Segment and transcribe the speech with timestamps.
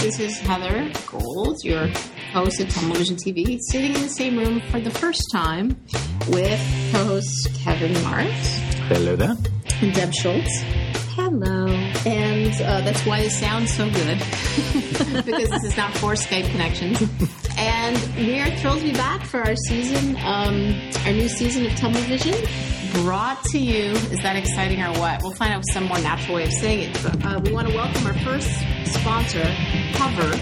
[0.00, 1.88] This is Heather Gold, your
[2.32, 5.68] host of TummelVision TV, sitting in the same room for the first time
[6.28, 6.60] with
[6.92, 8.58] co-hosts Kevin Marks
[8.88, 9.36] Hello there.
[9.82, 10.62] and Deb Schultz.
[11.16, 11.66] Hello.
[12.06, 14.18] And uh, that's why it sounds so good,
[15.26, 17.02] because this is not for Skype connections.
[17.58, 20.74] And we are thrilled to be back for our season, um,
[21.06, 23.92] our new season of TummelVision, brought to you.
[24.12, 25.22] Is that exciting or what?
[25.22, 27.02] We'll find out some more natural way of saying it.
[27.02, 28.48] But, uh, we want to welcome our first
[28.94, 29.44] sponsor,
[29.94, 30.36] Hover.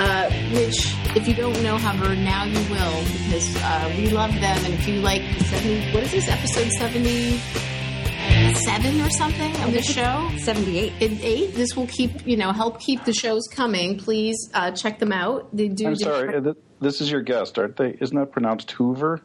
[0.00, 4.64] Uh, which, if you don't know Hover, now you will because uh, we love them.
[4.64, 10.30] And if you like 70, what is this, episode 77 or something of the show?
[10.38, 10.92] 78.
[11.02, 11.54] in eight.
[11.54, 13.98] This will keep you know help keep the shows coming.
[13.98, 15.48] Please uh, check them out.
[15.56, 15.88] They do.
[15.88, 16.36] I'm sorry.
[16.36, 17.96] uh, th- This is your guest, aren't they?
[18.00, 19.20] Isn't that pronounced Hoover?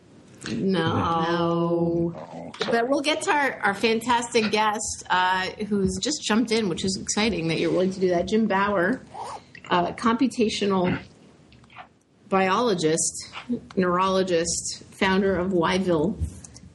[0.52, 2.14] No.
[2.16, 6.84] Oh, But we'll get to our, our fantastic guest uh, who's just jumped in, which
[6.84, 8.28] is exciting that you're willing to do that.
[8.28, 9.02] Jim Bower,
[9.70, 10.98] uh, computational
[12.30, 13.30] biologist,
[13.76, 16.18] neurologist, founder of Whyville.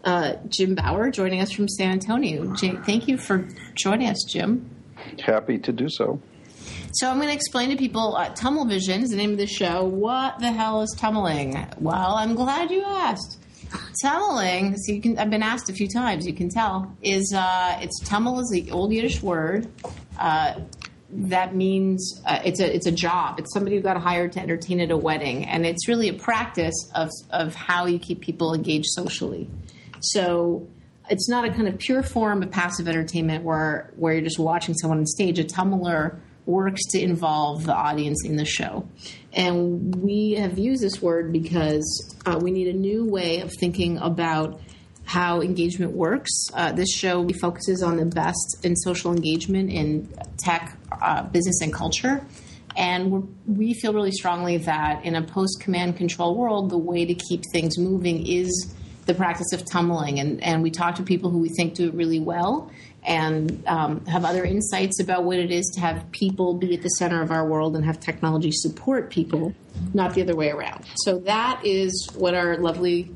[0.04, 2.54] Uh, Jim Bower joining us from San Antonio.
[2.54, 4.70] Jim, thank you for joining us, Jim.
[5.20, 6.20] Happy to do so.
[6.92, 8.16] So I'm going to explain to people.
[8.16, 9.84] Uh, TummelVision is the name of the show.
[9.84, 11.78] What the hell is tummeling?
[11.80, 13.38] Well, I'm glad you asked.
[14.02, 15.18] Tummeling, so you can.
[15.18, 16.26] I've been asked a few times.
[16.26, 19.68] You can tell is uh, it's tummel is the old Yiddish word
[20.18, 20.60] uh,
[21.10, 23.38] that means uh, it's a it's a job.
[23.38, 26.90] It's somebody who got hired to entertain at a wedding, and it's really a practice
[26.94, 29.48] of of how you keep people engaged socially.
[30.00, 30.68] So
[31.10, 34.74] it's not a kind of pure form of passive entertainment where where you're just watching
[34.74, 35.38] someone on stage.
[35.38, 38.86] A tummler works to involve the audience in the show,
[39.32, 43.98] and we have used this word because uh, we need a new way of thinking
[43.98, 44.60] about
[45.04, 46.30] how engagement works.
[46.52, 51.72] Uh, this show focuses on the best in social engagement in tech, uh, business, and
[51.72, 52.24] culture.
[52.76, 57.14] And we feel really strongly that in a post command control world, the way to
[57.14, 58.74] keep things moving is
[59.06, 60.20] the practice of tummeling.
[60.20, 62.70] And, and we talk to people who we think do it really well
[63.08, 66.90] and um, have other insights about what it is to have people be at the
[66.90, 69.54] center of our world and have technology support people,
[69.94, 70.84] not the other way around.
[70.96, 73.10] So that is what our lovely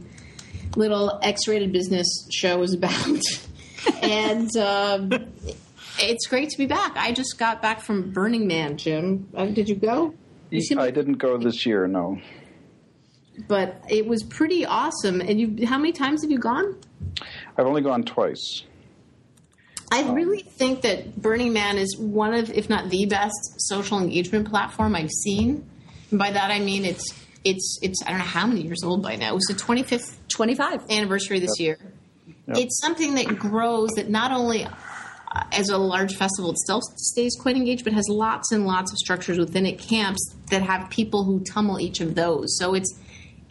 [0.77, 3.21] little X-rated business show is about.
[4.03, 5.11] and um,
[5.99, 6.97] it's great to be back.
[6.97, 9.29] I just got back from Burning Man, Jim.
[9.35, 10.15] Uh, did you go?
[10.49, 12.19] You seem I didn't go this year, no.
[13.47, 15.21] but it was pretty awesome.
[15.21, 16.79] And you, how many times have you gone?
[17.59, 18.63] I've only gone twice.
[19.93, 24.49] I really think that Burning Man is one of, if not the best, social engagement
[24.49, 25.69] platform I've seen.
[26.11, 27.13] And by that I mean it's
[27.45, 29.31] it's it's I don't know how many years old by now.
[29.31, 30.91] It was the 25th 25.
[30.91, 31.79] anniversary this year.
[32.47, 32.57] Yep.
[32.57, 37.57] It's something that grows that not only uh, as a large festival itself stays quite
[37.57, 41.45] engaged, but has lots and lots of structures within it, camps that have people who
[41.45, 42.57] tummel each of those.
[42.59, 42.99] So it's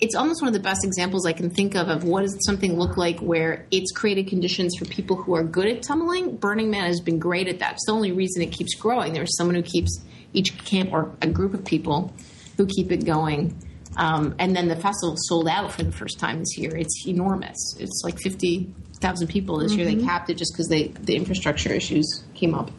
[0.01, 2.77] it's almost one of the best examples I can think of of what does something
[2.77, 6.39] look like where it's created conditions for people who are good at tummeling.
[6.39, 7.73] Burning Man has been great at that.
[7.73, 9.13] It's the only reason it keeps growing.
[9.13, 10.01] There's someone who keeps
[10.33, 12.11] each camp or a group of people
[12.57, 13.55] who keep it going.
[13.95, 16.75] Um, and then the festival sold out for the first time this year.
[16.75, 17.75] It's enormous.
[17.77, 19.85] It's like 50,000 people this year.
[19.85, 22.71] They capped it just because they the infrastructure issues came up.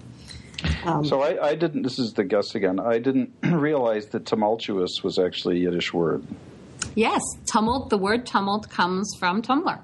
[0.84, 5.04] Um, So I, I didn't, this is the guess again, I didn't realize that tumultuous
[5.04, 6.26] was actually a Yiddish word.
[6.94, 7.90] Yes, tumult.
[7.90, 9.80] The word tumult comes from Tumblr.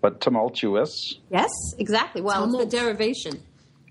[0.00, 2.22] But tumultuous, Yes, exactly.
[2.22, 2.62] Well, Tumult.
[2.62, 3.42] it's the derivation.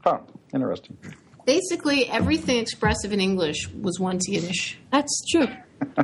[0.05, 0.19] Oh,
[0.53, 0.97] interesting.
[1.45, 4.77] basically, everything expressive in English was once Yiddish.
[4.91, 5.47] That's true.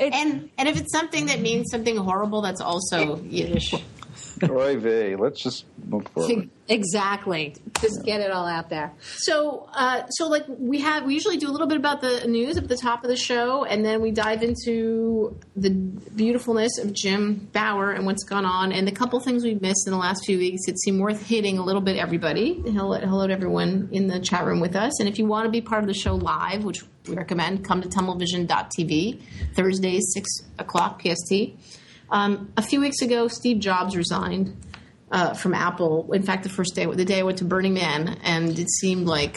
[0.00, 3.74] And and if it's something that means something horrible, that's also Yiddish.
[4.50, 6.50] Oy vey, let's just move forward.
[6.70, 7.56] Exactly.
[7.80, 8.92] Just get it all out there.
[9.00, 12.58] So, uh, so like we have, we usually do a little bit about the news
[12.58, 17.48] at the top of the show, and then we dive into the beautifulness of Jim
[17.54, 20.36] Bower and what's gone on, and the couple things we've missed in the last few
[20.36, 20.60] weeks.
[20.68, 21.96] It seemed worth hitting a little bit.
[21.96, 25.46] Everybody, hello, hello to everyone in the chat room with us, and if you want
[25.46, 29.22] to be part of the show live, which we recommend, come to tummelvision.tv
[29.54, 31.32] Thursdays six o'clock PST.
[32.10, 34.56] Um, a few weeks ago, Steve Jobs resigned
[35.10, 36.10] uh, from Apple.
[36.12, 39.06] In fact, the first day, the day I went to Burning Man, and it seemed
[39.06, 39.36] like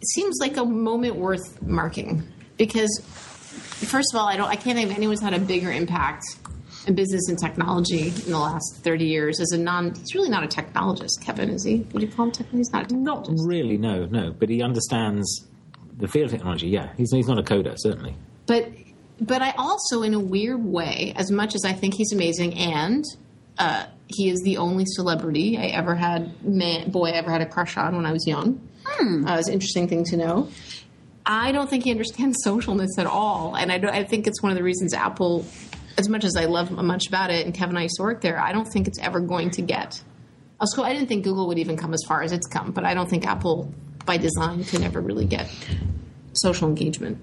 [0.00, 2.22] it seems like a moment worth marking
[2.56, 6.22] because, first of all, I don't, I can't think of anyone's had a bigger impact
[6.86, 9.40] in business and technology in the last thirty years.
[9.40, 11.86] As a non, he's really not a technologist, Kevin, is he?
[11.92, 12.46] Would you call him tech?
[12.50, 14.32] He's not Not really, no, no.
[14.38, 15.46] But he understands
[15.96, 16.68] the field of technology.
[16.68, 18.14] Yeah, he's he's not a coder, certainly.
[18.46, 18.68] but
[19.20, 23.04] but I also, in a weird way, as much as I think he's amazing, and
[23.58, 27.46] uh, he is the only celebrity I ever had, man, boy, I ever had a
[27.46, 28.60] crush on when I was young.
[29.26, 30.48] Uh, it's an interesting thing to know.
[31.26, 34.56] I don't think he understands socialness at all, and I, I think it's one of
[34.56, 35.44] the reasons Apple,
[35.96, 38.20] as much as I love much about it, and Kevin and I used to work
[38.20, 40.00] there, I don't think it's ever going to get.
[40.60, 42.94] Also, I didn't think Google would even come as far as it's come, but I
[42.94, 43.72] don't think Apple,
[44.06, 45.48] by design, can ever really get
[46.32, 47.18] social engagement.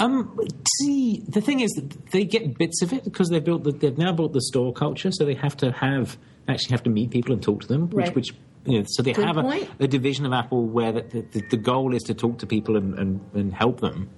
[0.00, 0.36] Um,
[0.78, 3.64] see, the thing is, that they get bits of it because they've built.
[3.64, 6.16] The, they've now built the store culture, so they have to have
[6.48, 7.88] actually have to meet people and talk to them.
[7.90, 8.14] Which, Right.
[8.16, 11.02] which you know, so they Good have a, a division of Apple where the,
[11.32, 14.10] the, the goal is to talk to people and, and, and help them.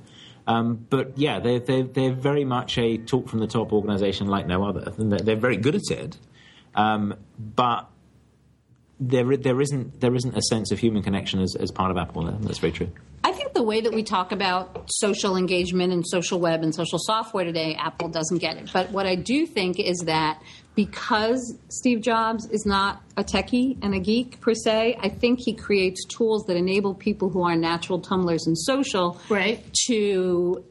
[0.46, 4.46] Um, but yeah, they're, they're they're very much a talk from the top organization like
[4.46, 4.92] no other.
[4.98, 6.16] And they're, very good at it,
[6.74, 7.88] um, but
[8.98, 12.22] there there isn't there isn't a sense of human connection as, as part of Apple.
[12.40, 12.90] That's very true.
[13.24, 16.98] I think the way that we talk about social engagement and social web and social
[16.98, 18.70] software today, Apple doesn't get it.
[18.72, 20.40] But what I do think is that
[20.74, 25.52] because Steve Jobs is not a techie and a geek per se, I think he
[25.52, 29.62] creates tools that enable people who are natural tummlers and social Right.
[29.86, 30.64] to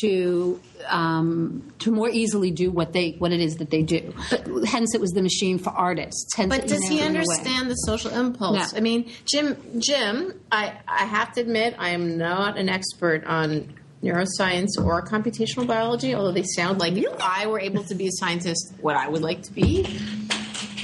[0.00, 4.14] to um, to more easily do what they what it is that they do.
[4.30, 6.34] But Hence, it was the machine for artists.
[6.34, 7.18] Hence, But does he enabled in a way.
[7.18, 8.72] understand the social impulse?
[8.72, 8.78] No.
[8.78, 13.74] I mean, Jim, Jim, I, I have to admit, I am not an expert on
[14.02, 18.12] neuroscience or computational biology, although they sound like if I were able to be a
[18.12, 19.84] scientist, what I would like to be.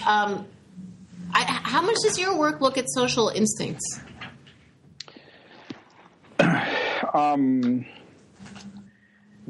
[0.06, 0.46] Um,
[1.32, 4.00] I, how much does your work look at social instincts?
[7.12, 7.86] Um,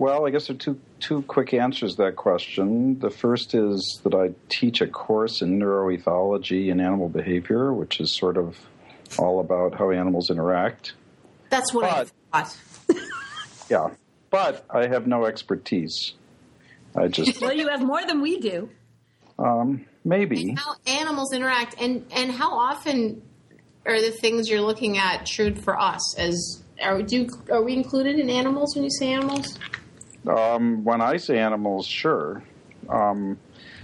[0.01, 2.99] well, I guess there are two two quick answers to that question.
[3.01, 8.17] The first is that I teach a course in neuroethology and animal behavior, which is
[8.17, 8.57] sort of
[9.19, 10.95] all about how animals interact.
[11.51, 12.57] That's what But- I thought.
[13.71, 13.91] Yeah,
[14.31, 16.15] but I have no expertise.
[16.97, 18.69] I just Well, you have more than we do.
[19.39, 20.55] um, maybe.
[20.59, 23.23] How animals interact, and and how often
[23.87, 26.17] are the things you're looking at true for us?
[26.19, 29.57] As are do are we included in animals when you say animals?
[30.27, 32.43] Um, when I say animals, sure.
[32.89, 33.39] Um,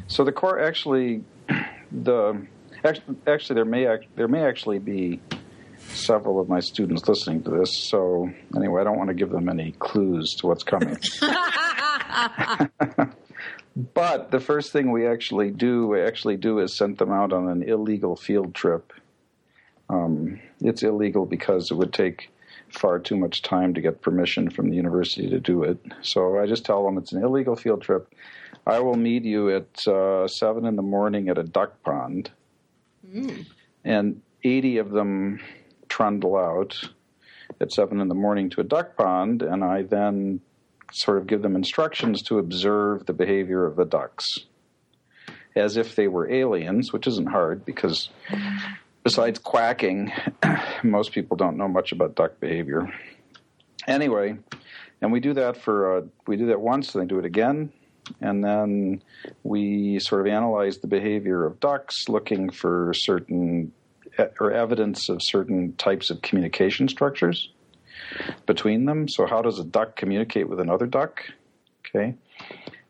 [0.07, 1.25] so the core actually,
[1.93, 2.47] the
[2.85, 5.21] actually, actually there may there may actually be
[5.79, 7.89] several of my students listening to this.
[7.89, 10.97] So anyway, I don't want to give them any clues to what's coming.
[13.95, 17.49] but the first thing we actually do we actually do is send them out on
[17.49, 18.93] an illegal field trip.
[19.89, 22.31] Um, it's illegal because it would take
[22.71, 25.79] far too much time to get permission from the university to do it.
[26.03, 28.13] So I just tell them it's an illegal field trip.
[28.67, 32.31] I will meet you at uh, seven in the morning at a duck pond,
[33.85, 35.41] and eighty of them
[35.89, 36.77] trundle out
[37.61, 40.41] at seven in the morning to a duck pond, and I then
[40.93, 44.25] sort of give them instructions to observe the behavior of the ducks
[45.57, 48.11] as if they were aliens, which isn't hard because
[49.07, 50.11] besides quacking,
[50.83, 52.93] most people don't know much about duck behavior.
[53.87, 54.37] Anyway,
[55.01, 57.73] and we do that for uh, we do that once, and they do it again,
[58.21, 59.01] and then
[59.45, 63.71] we sort of analyze the behavior of ducks, looking for certain
[64.41, 67.53] or evidence of certain types of communication structures
[68.45, 69.09] between them.
[69.09, 71.23] So, how does a duck communicate with another duck?
[71.87, 72.17] Okay.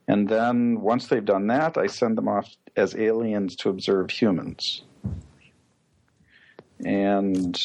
[0.08, 4.85] And then once they've done that, I send them off as aliens to observe humans.
[6.84, 7.58] And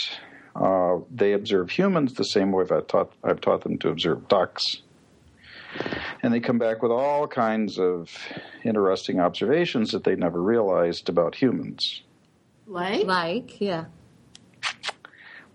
[0.55, 4.81] uh, they observe humans the same way I've taught, I've taught them to observe ducks.
[6.21, 8.09] And they come back with all kinds of
[8.63, 12.01] interesting observations that they never realized about humans.
[12.67, 13.85] Like, Like, yeah.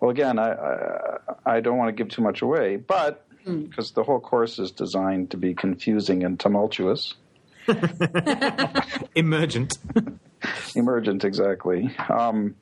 [0.00, 4.02] Well, again, I, I, I don't want to give too much away, but because the
[4.02, 7.14] whole course is designed to be confusing and tumultuous.
[9.14, 9.78] Emergent.
[10.74, 11.94] Emergent, exactly.
[12.08, 12.56] Um,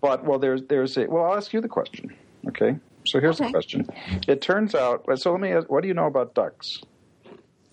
[0.00, 1.24] but well, there's there's a well.
[1.24, 2.14] I'll ask you the question.
[2.48, 2.76] Okay.
[3.06, 3.86] So here's the question.
[4.26, 5.04] It turns out.
[5.18, 5.52] So let me.
[5.52, 6.78] Ask, what do you know about ducks?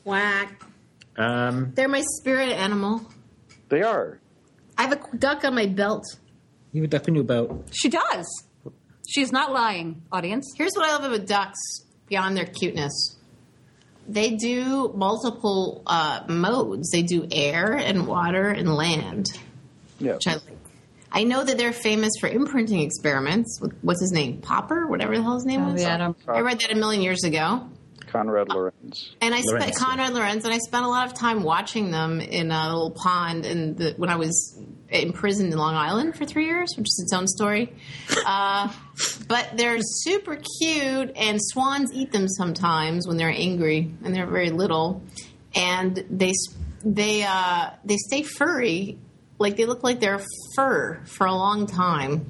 [0.03, 0.61] whack.
[1.17, 3.01] Um, They're my spirit animal.
[3.69, 4.19] They are.
[4.77, 6.03] I have a duck on my belt.
[6.71, 7.69] you have a duck in your belt.
[7.71, 8.27] She does.
[9.07, 10.51] She's not lying, audience.
[10.57, 11.59] Here's what I love about ducks
[12.07, 13.15] beyond their cuteness.
[14.07, 16.89] They do multiple uh, modes.
[16.91, 19.27] They do air and water and land,
[19.99, 20.15] Yes.
[20.15, 20.52] which I like.
[21.13, 23.59] I know that they're famous for imprinting experiments.
[23.61, 24.41] with What's his name?
[24.41, 25.81] Popper, whatever the hell his name Oh, was.
[25.81, 27.69] yeah, I read that a million years ago.
[28.07, 29.15] Konrad Lorenz.
[29.21, 32.51] And I spent Konrad Lorenz, and I spent a lot of time watching them in
[32.51, 36.69] a little pond in the, when I was imprisoned in Long Island for three years,
[36.77, 37.73] which is its own story.
[38.25, 38.71] Uh,
[39.27, 44.49] but they're super cute, and swans eat them sometimes when they're angry, and they're very
[44.51, 45.01] little,
[45.55, 46.31] and they
[46.85, 48.97] they uh, they stay furry,
[49.43, 50.21] like they look like they're
[50.55, 52.25] fur for a long time.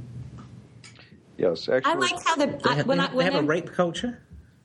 [1.37, 3.23] Yes, actually, I like how the They I, have, when they I have, when they
[3.25, 4.19] have a I'm- rape culture.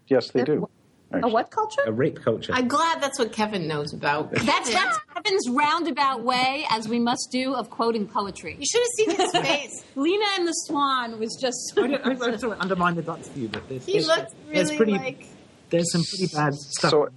[0.09, 0.69] yes, they They're- do.
[1.13, 1.81] a what culture?
[1.87, 2.53] A rape culture.
[2.55, 4.31] I'm glad that's what Kevin knows about.
[4.45, 8.57] That's that's Kevin's roundabout way, as we must do, of quoting poetry.
[8.61, 9.85] You should have seen his face.
[9.97, 11.73] Leda and the Swan was just.
[11.79, 14.35] I don't, I don't sort of undermine the Ducks view, but there's, He there's, looked
[14.53, 15.25] there's really pretty, like.
[15.71, 16.91] there's some pretty bad stuff.
[16.91, 17.09] So,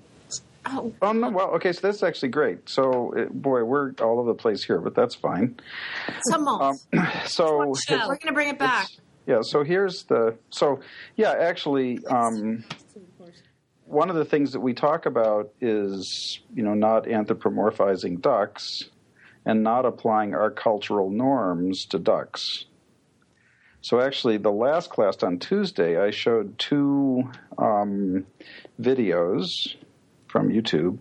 [0.65, 2.69] Oh, oh no, well, okay, so that's actually great.
[2.69, 5.59] So, it, boy, we're all over the place here, but that's fine.
[6.29, 6.77] tumult.
[7.25, 8.07] So, show.
[8.07, 8.87] We're gonna bring it back.
[9.25, 10.79] Yeah, so here's the so
[11.15, 12.63] yeah, actually um,
[13.85, 18.89] one of the things that we talk about is you know not anthropomorphizing ducks
[19.45, 22.65] and not applying our cultural norms to ducks.
[23.81, 28.27] So actually, the last class on Tuesday, I showed two um,
[28.79, 29.75] videos
[30.31, 30.99] from YouTube.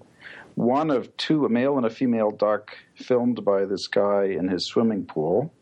[0.56, 4.66] One of two, a male and a female duck, filmed by this guy in his
[4.66, 5.52] swimming pool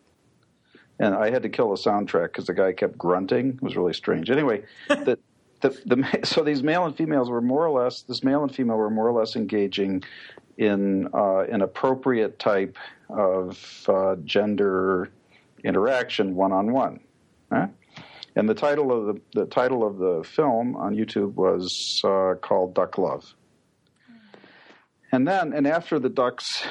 [0.99, 3.51] and I had to kill the soundtrack because the guy kept grunting.
[3.51, 4.31] It was really strange.
[4.31, 5.19] Anyway, the,
[5.61, 8.77] the the so these male and females were more or less this male and female
[8.77, 10.03] were more or less engaging
[10.57, 12.77] in uh, an appropriate type
[13.09, 15.11] of uh, gender
[15.63, 17.01] interaction one on one.
[18.35, 22.75] And the title of the the title of the film on YouTube was uh, called
[22.75, 23.35] Duck Love.
[25.11, 26.63] And then, and after the ducks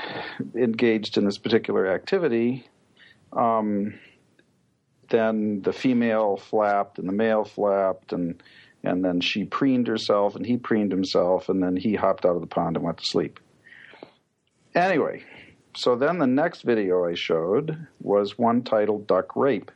[0.56, 2.68] engaged in this particular activity,
[3.34, 3.96] um,
[5.10, 8.42] then the female flapped and the male flapped and
[8.84, 12.42] and then she preened herself and he preened himself and then he hopped out of
[12.42, 13.40] the pond and went to sleep.
[14.76, 15.24] Anyway,
[15.76, 19.72] so then the next video I showed was one titled Duck Rape,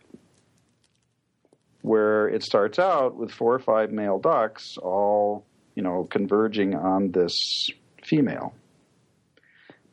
[1.81, 7.11] where it starts out with four or five male ducks all, you know, converging on
[7.11, 7.69] this
[8.11, 8.53] female.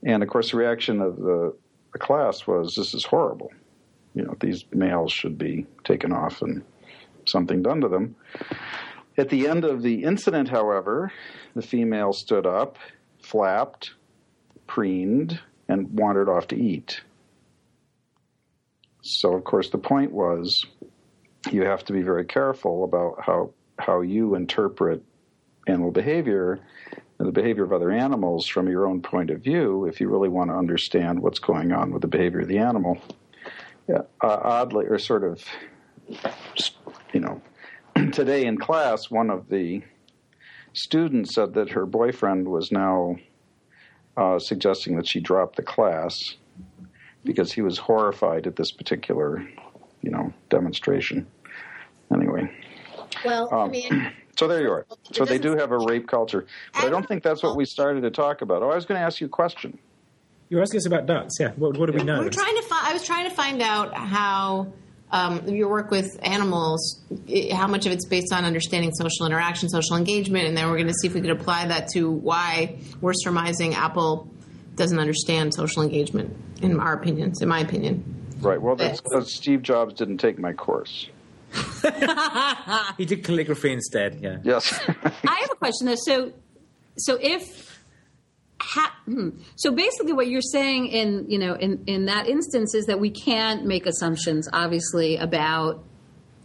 [0.04, 1.54] And of course the reaction of the,
[1.92, 3.50] the class was this is horrible
[4.18, 6.64] you know these males should be taken off and
[7.26, 8.16] something done to them.
[9.16, 11.12] At the end of the incident, however,
[11.54, 12.78] the female stood up,
[13.22, 13.92] flapped,
[14.66, 17.00] preened, and wandered off to eat.
[19.02, 20.66] So, of course, the point was
[21.50, 25.02] you have to be very careful about how how you interpret
[25.68, 26.58] animal behavior
[27.26, 30.50] the behavior of other animals from your own point of view if you really want
[30.50, 32.98] to understand what's going on with the behavior of the animal
[33.88, 35.42] yeah, uh, oddly, or sort of,
[37.12, 37.40] you know,
[38.12, 39.82] today in class, one of the
[40.74, 43.16] students said that her boyfriend was now
[44.16, 46.36] uh, suggesting that she drop the class
[47.24, 49.42] because he was horrified at this particular,
[50.02, 51.26] you know, demonstration.
[52.12, 52.50] Anyway,
[53.24, 54.86] Well, I Um, mean, so there you are.
[55.12, 58.02] So they do have a rape culture, but I don't think that's what we started
[58.02, 58.62] to talk about.
[58.62, 59.78] Oh, I was going to ask you a question.
[60.48, 61.50] You're asking us about ducks, yeah.
[61.56, 62.20] What, what do we know?
[62.20, 62.86] we're trying to find.
[62.86, 64.72] I was trying to find out how
[65.10, 69.68] um, your work with animals, i- how much of it's based on understanding social interaction,
[69.68, 72.78] social engagement, and then we're going to see if we could apply that to why
[73.00, 74.28] we're surmising Apple
[74.76, 76.34] doesn't understand social engagement.
[76.62, 78.02] In our opinions, in my opinion.
[78.40, 78.60] Right.
[78.60, 81.08] Well, that's because Steve Jobs didn't take my course.
[82.98, 84.38] he did calligraphy instead, yeah.
[84.42, 84.72] Yes.
[84.88, 85.96] I have a question though.
[85.96, 86.32] So,
[86.96, 87.80] so if
[88.60, 89.30] ha, hmm.
[89.56, 93.10] so basically what you're saying in you know in in that instance is that we
[93.10, 95.84] can't make assumptions, obviously, about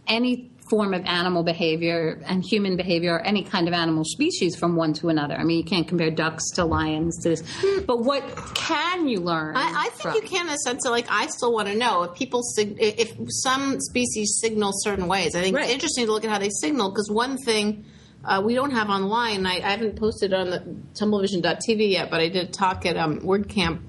[0.06, 4.76] any form of animal behavior and human behavior or any kind of animal species from
[4.76, 5.34] one to another.
[5.34, 7.42] I mean, you can't compare ducks to lions to this.
[7.86, 8.22] But what
[8.54, 9.56] can you learn?
[9.56, 11.74] I, I think from- you can in a sense of like I still want to
[11.76, 15.34] know if people sig- if some species signal certain ways.
[15.36, 15.64] I think Right.
[15.66, 17.84] it's interesting to look at how they signal because one thing
[18.24, 19.44] uh, we don't have online.
[19.44, 20.60] I, I haven't posted on the
[20.94, 23.80] tummelvision.tv yet, but I did a talk at um, WordCamp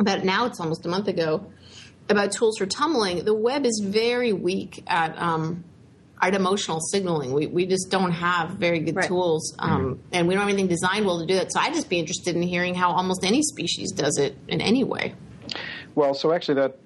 [0.00, 0.46] about now.
[0.46, 1.46] It's almost a month ago
[2.08, 3.24] about tools for tummeling.
[3.24, 5.64] The web is very weak at um,
[6.20, 7.32] at emotional signaling.
[7.32, 9.06] We we just don't have very good Right.
[9.08, 11.52] tools, um, and we don't have anything designed well to do that.
[11.52, 14.82] So I'd just be interested in hearing how almost any species does it in any
[14.84, 15.14] way.
[15.94, 16.78] Well, so actually that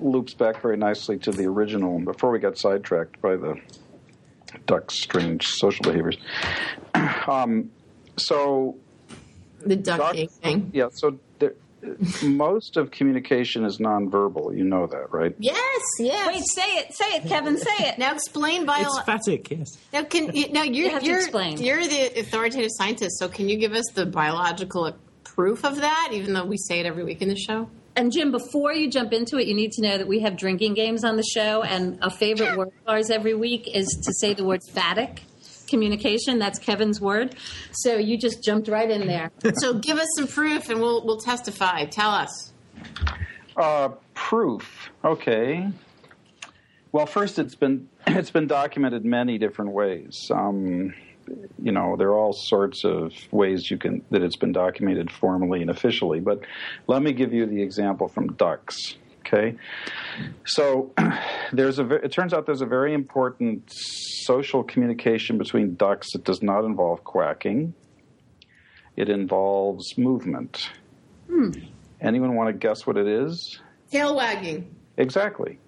[0.00, 1.98] loops back very nicely to the original.
[1.98, 3.56] Before we got sidetracked by the
[4.66, 6.16] duck's strange social behaviors.
[7.26, 7.70] Um,
[8.16, 8.76] so
[9.64, 10.70] The duck Duck- thing.
[10.74, 11.18] yeah, so there,
[12.22, 14.56] most of communication is nonverbal.
[14.56, 15.34] You know that, right?
[15.38, 16.26] Yes, yes.
[16.26, 17.98] Wait, say it, say it, Kevin, say it.
[17.98, 19.04] now explain It's bio.
[19.04, 19.76] phatic, yes.
[19.92, 21.58] Now, can you, now you're have you're, explain.
[21.58, 23.18] you're the authoritative scientist.
[23.18, 26.10] So can you give us the biological proof of that?
[26.12, 27.68] Even though we say it every week in the show.
[27.94, 30.74] And Jim, before you jump into it, you need to know that we have drinking
[30.74, 34.32] games on the show, and a favorite word of ours every week is to say
[34.32, 35.24] the word phatic
[35.72, 36.38] communication.
[36.38, 37.34] That's Kevin's word.
[37.72, 39.30] So you just jumped right in there.
[39.56, 41.84] So give us some proof, and we'll we'll testify.
[41.86, 42.52] Tell us.
[43.56, 44.90] Uh, proof.
[45.04, 45.68] Okay.
[46.90, 50.30] Well, first, it's been it's been documented many different ways.
[50.30, 50.94] Um,
[51.62, 55.60] you know, there are all sorts of ways you can that it's been documented formally
[55.60, 56.20] and officially.
[56.20, 56.40] But
[56.86, 58.96] let me give you the example from ducks.
[59.24, 59.56] Okay,
[60.44, 60.92] so
[61.52, 61.86] there's a.
[61.86, 67.04] It turns out there's a very important social communication between ducks that does not involve
[67.04, 67.74] quacking.
[68.96, 70.70] It involves movement.
[71.28, 71.50] Hmm.
[72.00, 73.60] Anyone want to guess what it is?
[73.90, 74.74] Tail wagging.
[74.96, 75.58] Exactly.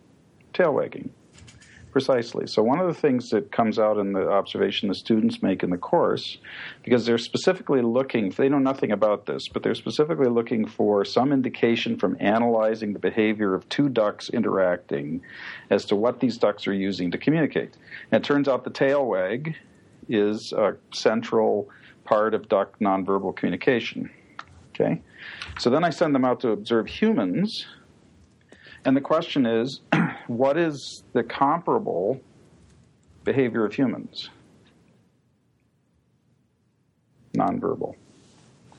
[0.52, 1.11] Tail wagging.
[1.94, 2.48] Precisely.
[2.48, 5.70] So, one of the things that comes out in the observation the students make in
[5.70, 6.38] the course,
[6.82, 11.32] because they're specifically looking, they know nothing about this, but they're specifically looking for some
[11.32, 15.22] indication from analyzing the behavior of two ducks interacting
[15.70, 17.76] as to what these ducks are using to communicate.
[18.10, 19.54] And it turns out the tail wag
[20.08, 21.68] is a central
[22.02, 24.10] part of duck nonverbal communication.
[24.74, 25.00] Okay?
[25.60, 27.66] So then I send them out to observe humans
[28.84, 29.80] and the question is,
[30.26, 32.20] what is the comparable
[33.24, 34.28] behavior of humans?
[37.36, 37.94] Nonverbal.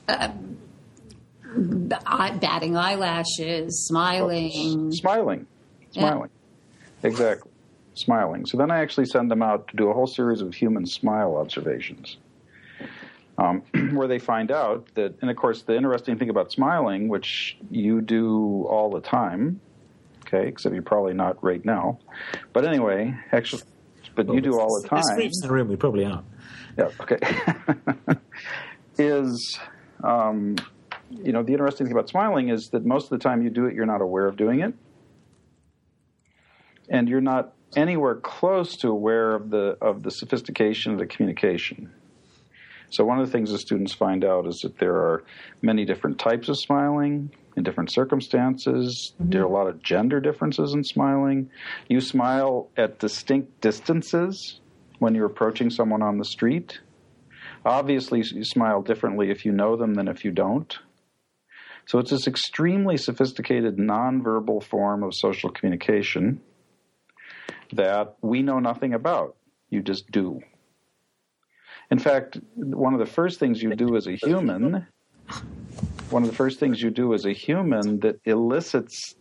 [0.06, 1.98] The
[2.40, 4.92] batting eyelashes, smiling.
[4.92, 5.46] Smiling.
[5.90, 6.30] Smiling.
[7.02, 7.50] Exactly.
[7.94, 8.46] Smiling.
[8.46, 11.36] So then I actually send them out to do a whole series of human smile
[11.36, 12.18] observations.
[13.38, 13.60] Um,
[13.94, 18.00] where they find out that, and of course, the interesting thing about smiling, which you
[18.00, 19.60] do all the time,
[20.26, 21.98] okay, except you're probably not right now.
[22.52, 23.62] But anyway, actually,
[24.14, 25.18] but you do all the This time.
[25.18, 25.68] leaves the room.
[25.68, 26.22] We probably are.
[26.78, 27.18] Yeah, okay.
[28.98, 29.58] is,
[30.02, 30.56] um,
[31.10, 33.66] you know, the interesting thing about smiling is that most of the time you do
[33.66, 34.74] it, you're not aware of doing it.
[36.88, 41.92] And you're not anywhere close to aware of the of the sophistication of the communication.
[42.90, 45.24] So one of the things the students find out is that there are
[45.62, 49.14] many different types of smiling in different circumstances.
[49.20, 49.30] Mm-hmm.
[49.30, 51.50] There are a lot of gender differences in smiling.
[51.88, 54.60] You smile at distinct distances
[54.98, 56.80] when you're approaching someone on the street.
[57.64, 60.78] Obviously, you smile differently if you know them than if you don't.
[61.86, 66.40] So it's this extremely sophisticated nonverbal form of social communication
[67.72, 69.36] that we know nothing about.
[69.70, 70.40] You just do.
[71.90, 74.86] In fact, one of the first things you do as a human,
[76.10, 79.14] one of the first things you do as a human that elicits,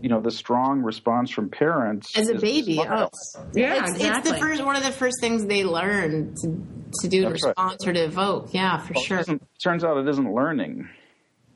[0.00, 3.08] you know, the strong response from parents As a baby, oh,
[3.54, 4.06] Yeah, it's, exactly.
[4.08, 6.66] it's the first one of the first things they learn to,
[7.02, 7.48] to do to That's right.
[7.50, 8.54] response or to evoke.
[8.54, 9.18] Yeah, for Well, sure.
[9.18, 10.88] isn't- turns out it isn't learning.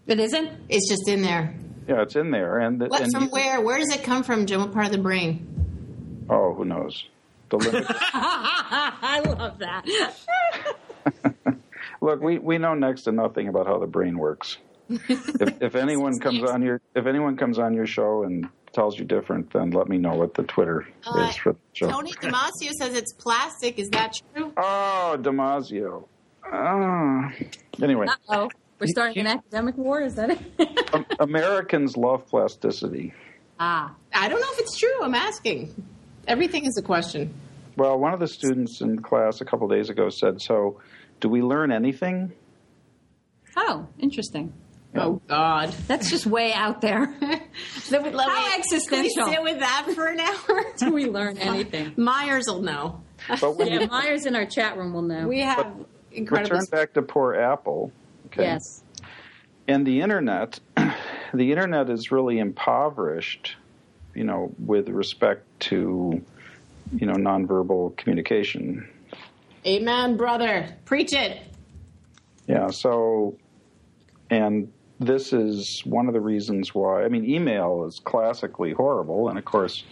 [0.06, 0.50] It isn't?
[0.68, 1.54] It's just in there.
[1.88, 3.60] Yeah, it's in there, and, the, What and from you- where?
[3.60, 4.60] Where does it come from, Jim?
[4.60, 6.26] What part of the brain?
[6.28, 7.04] Oh, who knows?
[7.48, 7.86] The limit.
[8.12, 9.86] I love that.
[12.00, 14.58] Look, we, we know next to nothing about how the brain works.
[15.08, 19.04] If, if anyone comes on your if anyone comes on your show and tells you
[19.04, 21.88] different, then let me know what the Twitter Uh, is for the show.
[21.90, 23.78] Tony Damasio says it's plastic.
[23.78, 24.52] Is that true?
[24.56, 26.06] Oh, Damasio.
[26.44, 27.32] Ah.
[27.82, 30.02] Anyway, Oh, we're starting an academic war?
[30.02, 31.06] Is that it?
[31.20, 33.12] Americans love plasticity.
[33.58, 33.92] ah.
[34.14, 35.02] I don't know if it's true.
[35.02, 35.74] I'm asking.
[36.28, 37.32] Everything is a question.
[37.76, 40.80] Well, one of the students in class a couple days ago said, "So,
[41.20, 42.32] do we learn anything?"
[43.56, 44.52] Oh, interesting.
[44.98, 45.72] Oh God.
[45.86, 47.14] That's just way out there.
[47.82, 49.26] So we- let How me- existential.
[49.26, 50.64] Can we sit with that for an hour?
[50.78, 51.94] Do we learn anything?
[51.96, 53.02] Myers will know.
[53.28, 55.26] But Yeah, you Myers in our chat room will know.
[55.28, 55.66] We have
[56.12, 56.56] incredible.
[56.58, 57.92] return back to poor Apple,
[58.26, 58.82] okay, Yes.
[59.68, 60.60] and the internet,
[61.34, 63.56] the internet is really impoverished,
[64.14, 66.22] you know, with respect to,
[66.96, 68.88] you know, nonverbal communication.
[69.66, 70.68] Amen, brother.
[70.84, 71.38] Preach it.
[72.46, 73.36] Yeah, so,
[74.30, 79.38] and this is one of the reasons why, I mean, email is classically horrible, and
[79.38, 79.84] of course,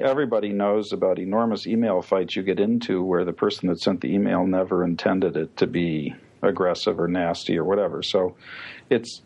[0.00, 4.12] everybody knows about enormous email fights you get into where the person that sent the
[4.14, 8.02] email never intended it to be aggressive or nasty or whatever.
[8.02, 8.36] So
[8.90, 9.22] it's,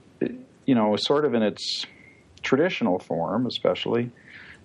[0.65, 1.85] you know, sort of in its
[2.43, 4.11] traditional form, especially,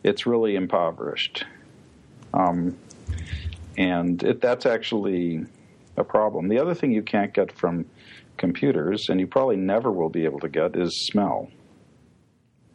[0.04, 1.46] it's really impoverished.
[2.34, 2.78] Um,
[3.78, 5.46] and it, that's actually
[5.98, 6.48] a problem.
[6.48, 7.86] The other thing you can't get from
[8.38, 11.50] computers, and you probably never will be able to get, is smell.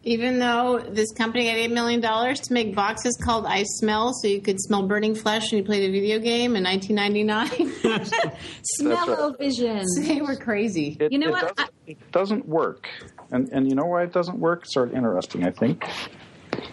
[0.04, 4.40] Even though this company got eight million dollars to make boxes called "iSmell," so you
[4.40, 8.32] could smell burning flesh when you played a video game in 1999,
[8.64, 9.84] Smell-o-vision.
[10.00, 10.96] they were crazy.
[10.98, 11.56] It, You know it what?
[11.56, 12.88] Doesn't, it doesn't work,
[13.30, 14.62] and and you know why it doesn't work?
[14.64, 15.84] It's sort of interesting, I think.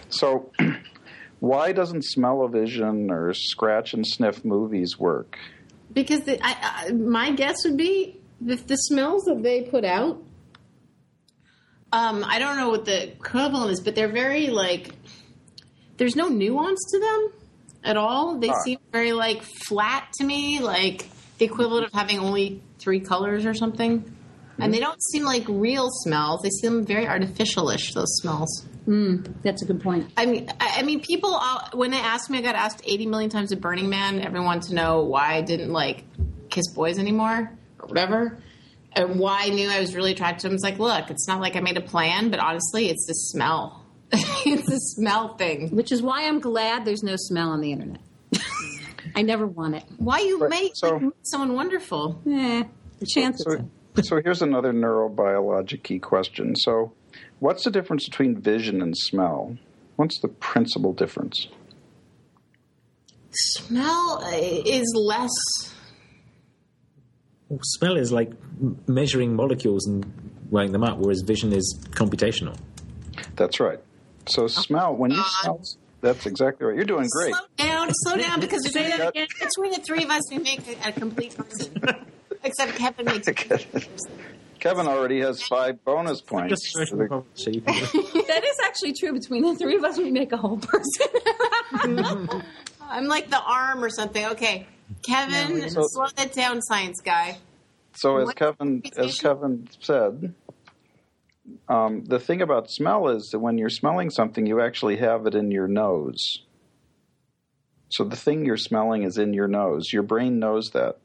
[0.10, 0.52] So,
[1.40, 5.38] why doesn't smell-o-vision or scratch and sniff movies work?
[5.94, 10.22] Because the, I, I, my guess would be that the smells that they put out.
[11.92, 14.94] Um, I don't know what the equivalent is, but they're very like
[15.98, 17.30] there's no nuance to them
[17.84, 18.38] at all.
[18.38, 18.62] They Ah.
[18.64, 21.08] seem very like flat to me, like
[21.40, 24.16] the equivalent of having only three colors or something.
[24.62, 26.42] And they don't seem like real smells.
[26.42, 27.94] They seem very artificialish.
[27.94, 28.66] Those smells.
[29.42, 30.12] That's a good point.
[30.18, 31.34] I mean, I, I mean, people.
[31.34, 34.20] uh, When they asked me, I got asked eighty million times at Burning Man.
[34.20, 36.04] Everyone to know why I didn't like
[36.50, 38.38] kiss boys anymore or whatever,
[38.94, 40.54] and why I knew I was really attracted to him.
[40.56, 43.86] It's like, look, it's not like I made a plan, but honestly, it's the smell.
[44.12, 45.70] it's the smell thing.
[45.76, 48.02] Which is why I'm glad there's no smell on the internet.
[49.16, 49.84] I never want it.
[49.98, 52.20] Why you Right, make so- like, someone wonderful?
[52.28, 52.64] Eh,
[53.00, 53.46] the chances.
[53.46, 56.56] So, so here's another neurobiologic key question.
[56.56, 56.94] So,
[57.40, 59.58] what's the difference between vision and smell?
[59.96, 61.48] What's the principal difference?
[63.32, 65.30] Smell uh, is less.
[67.50, 68.32] Well, smell is like
[68.88, 70.06] measuring molecules and
[70.50, 72.56] weighing them up, whereas vision is computational.
[73.36, 73.80] That's right.
[74.28, 75.62] So, oh smell when you smell.
[76.02, 76.76] That's exactly right.
[76.76, 77.34] You're doing great.
[77.34, 79.28] Slow down, slow down, because Say that again.
[79.40, 81.82] between the three of us, we make a, a complete person.
[82.44, 83.28] Except Kevin makes.
[83.28, 83.84] a person.
[84.60, 86.50] Kevin already has five bonus points.
[86.50, 89.14] Just so you That is actually true.
[89.14, 91.08] Between the three of us, we make a whole person.
[92.82, 94.26] I'm like the arm or something.
[94.28, 94.68] Okay,
[95.04, 97.38] Kevin, So- slow that down, science guy.
[97.94, 99.20] So as What Kevin as?
[99.20, 100.34] Kevin said,
[101.68, 105.36] um, the thing about smell is that when you're smelling something, you actually have it
[105.36, 106.44] in your nose.
[107.90, 109.92] So the thing you're smelling is in your nose.
[109.92, 110.98] Your brain knows that.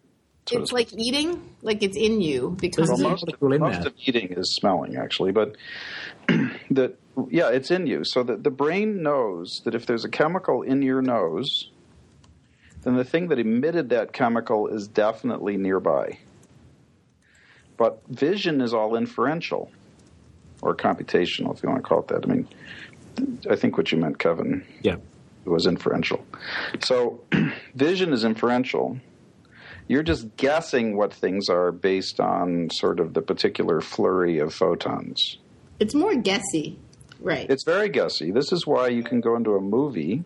[0.46, 3.61] so It's like eating, like it's in you because There's Well, a most, molecule in
[3.62, 3.87] most there.
[3.88, 5.57] of eating is smelling, actually, but
[6.70, 6.96] that
[7.30, 8.04] yeah, it's in you.
[8.04, 11.70] So that the brain knows that if there's a chemical in your nose,
[12.85, 16.18] then the thing that emitted that chemical is definitely nearby.
[17.77, 19.70] But vision is all inferential
[20.62, 22.25] or computational, if you want to call it that.
[22.25, 22.49] I mean,
[23.51, 24.97] I think what you meant, Kevin, yeah.
[25.44, 26.25] was inferential.
[26.81, 27.20] So
[27.75, 28.99] vision is inferential.
[29.88, 35.38] You're just guessing what things are based on sort of the particular flurry of photons.
[35.81, 36.79] it's more guessy,
[37.20, 37.51] right?
[37.51, 38.31] It's very guessy.
[38.31, 40.25] This is why you can go into a movie,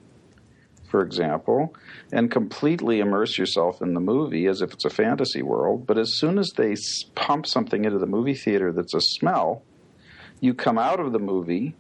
[0.88, 1.74] for example,
[2.12, 5.87] and completely immerse yourself in the movie as if it's a fantasy world.
[5.87, 6.74] But as soon as they
[7.14, 9.62] pump something into the movie theater that's a smell,
[10.40, 11.77] you come out of the movie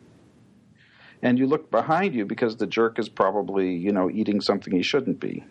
[1.22, 4.82] and you look behind you because the jerk is probably, you know, eating something he
[4.82, 5.44] shouldn't be.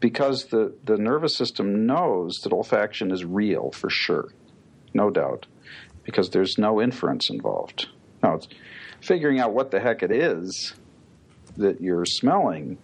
[0.00, 4.28] Because the, the nervous system knows that olfaction is real for sure,
[4.92, 5.46] no doubt,
[6.04, 7.88] because there's no inference involved.
[8.22, 8.48] Now, it's
[9.00, 10.74] figuring out what the heck it is
[11.56, 12.78] that you're smelling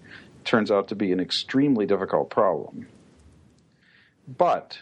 [0.45, 2.87] turns out to be an extremely difficult problem.
[4.29, 4.79] But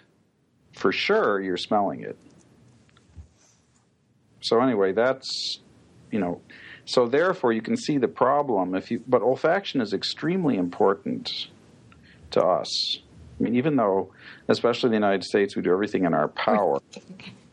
[0.73, 2.16] for sure, you're smelling it.
[4.42, 5.61] So anyway, that's
[6.11, 6.40] you know,
[6.85, 9.03] so therefore you can see the problem if you.
[9.07, 11.49] But olfaction is extremely important
[12.33, 12.99] to us.
[13.38, 14.12] I mean, even though,
[14.49, 16.79] especially in the United States, we do everything in our power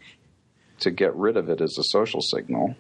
[0.80, 2.76] to get rid of it as a social signal.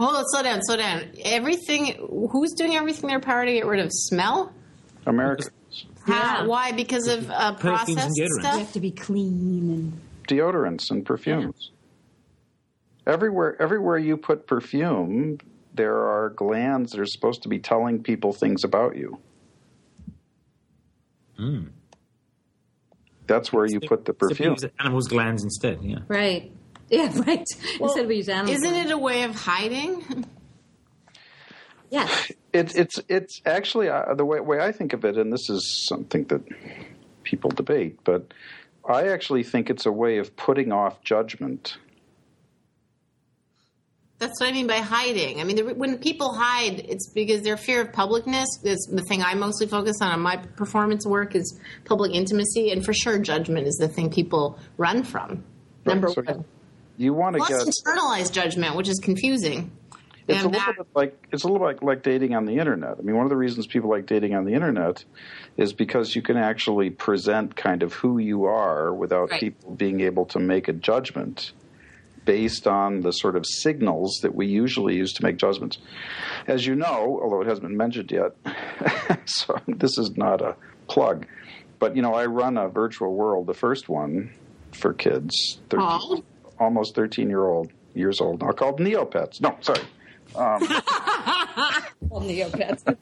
[0.00, 1.02] Hold on, slow down, slow down.
[1.24, 1.94] Everything.
[2.32, 4.50] Who's doing everything in their power to get rid of smell?
[5.06, 5.50] America.
[6.06, 6.46] How?
[6.48, 6.72] Why?
[6.72, 8.16] Because of uh, Perfumes and processed deodorants.
[8.16, 8.58] You stuff.
[8.58, 11.70] have to be clean and deodorants and perfumes.
[13.06, 15.38] Everywhere, everywhere you put perfume,
[15.74, 19.18] there are glands that are supposed to be telling people things about you.
[21.38, 21.68] Mm.
[23.26, 24.52] That's where you put the So we perfume.
[24.52, 25.98] use animals' glands instead, yeah.
[26.08, 26.52] right.
[26.92, 27.46] Yeah, right.
[27.80, 28.56] Instead we use animals.
[28.56, 30.26] Isn't it a way of hiding?
[31.88, 32.32] Yes.
[32.52, 35.86] It's it's it's actually uh, the way way I think of it, and this is
[35.88, 36.42] something that
[37.22, 38.32] people debate, but
[38.88, 41.76] I actually think it's a way of putting off judgment.
[44.18, 45.40] That's what I mean by hiding.
[45.40, 49.22] I mean, the, when people hide, it's because their fear of publicness is the thing
[49.22, 53.66] I mostly focus on in my performance work is public intimacy, and for sure, judgment
[53.66, 55.44] is the thing people run from.
[55.86, 56.44] Number So one.
[57.00, 59.72] You want to get internalized judgment, which is confusing.
[60.28, 62.96] It's a little that- bit like it's a little like like dating on the internet.
[62.98, 65.02] I mean, one of the reasons people like dating on the internet
[65.56, 69.40] is because you can actually present kind of who you are without Right.
[69.40, 71.52] people being able to make a judgment
[72.26, 75.78] based on the sort of signals that we usually use to make judgments.
[76.46, 78.32] As you know, although it hasn't been mentioned yet,
[79.24, 80.54] so this is not a
[80.86, 81.26] plug,
[81.78, 84.32] but you know, I run a virtual world, the first one
[84.72, 86.16] for kids, 13, Aw.
[86.60, 89.40] Almost 13 year old years old now called Neopets.
[89.40, 89.80] No, sorry.
[92.08, 92.84] Well, Neopets.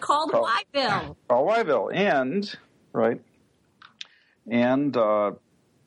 [0.00, 1.16] Called Called- Whyville.
[1.28, 2.52] Oh, Whyville, and
[2.92, 3.20] right,
[4.48, 5.32] and uh,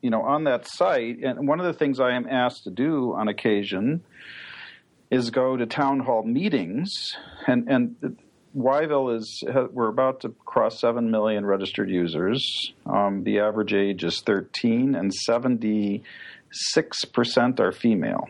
[0.02, 3.14] you know, on that site, and one of the things I am asked to do
[3.14, 4.02] on occasion
[5.10, 8.16] is go to town hall meetings, and and
[8.56, 12.72] Whyville is we're about to cross seven million registered users.
[12.86, 16.04] Um, the average age is thirteen, and seventy
[16.52, 18.28] six percent are female.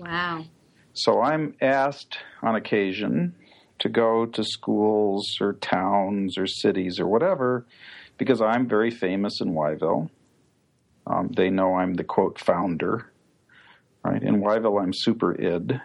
[0.00, 0.44] Wow.
[0.92, 3.34] So I'm asked on occasion
[3.78, 7.64] to go to schools or towns or cities or whatever
[8.18, 10.10] because I'm very famous in Whyville.
[11.06, 13.06] Um, they know I'm the quote founder.
[14.04, 15.80] Right in Whyville, I'm super id.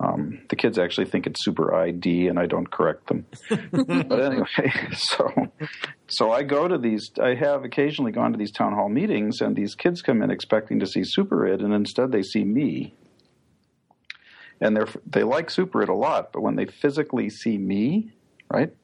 [0.00, 3.26] Um, the kids actually think it's super ID, and I don't correct them.
[3.48, 5.32] but anyway, so
[6.08, 7.10] so I go to these.
[7.22, 10.80] I have occasionally gone to these town hall meetings, and these kids come in expecting
[10.80, 12.94] to see super id, and instead they see me.
[14.60, 18.12] And they they like super id a lot, but when they physically see me,
[18.50, 18.74] right,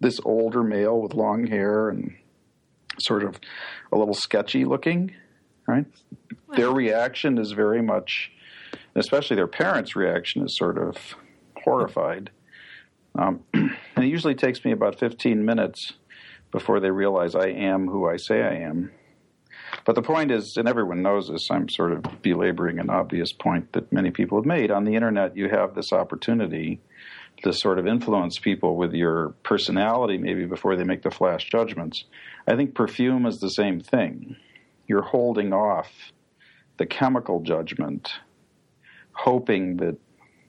[0.00, 2.14] this older male with long hair and
[2.98, 3.38] sort of
[3.92, 5.14] a little sketchy looking,
[5.66, 5.86] right?
[6.54, 8.32] Their reaction is very much,
[8.94, 10.96] especially their parents' reaction is sort of
[11.56, 12.30] horrified.
[13.14, 15.92] Um, and it usually takes me about 15 minutes
[16.50, 18.92] before they realize I am who I say I am.
[19.84, 23.72] But the point is, and everyone knows this, I'm sort of belaboring an obvious point
[23.72, 24.70] that many people have made.
[24.70, 26.80] On the internet, you have this opportunity
[27.42, 32.04] to sort of influence people with your personality maybe before they make the flash judgments.
[32.46, 34.36] I think perfume is the same thing.
[34.86, 35.90] You're holding off
[36.76, 38.10] the chemical judgment,
[39.20, 39.96] hoping that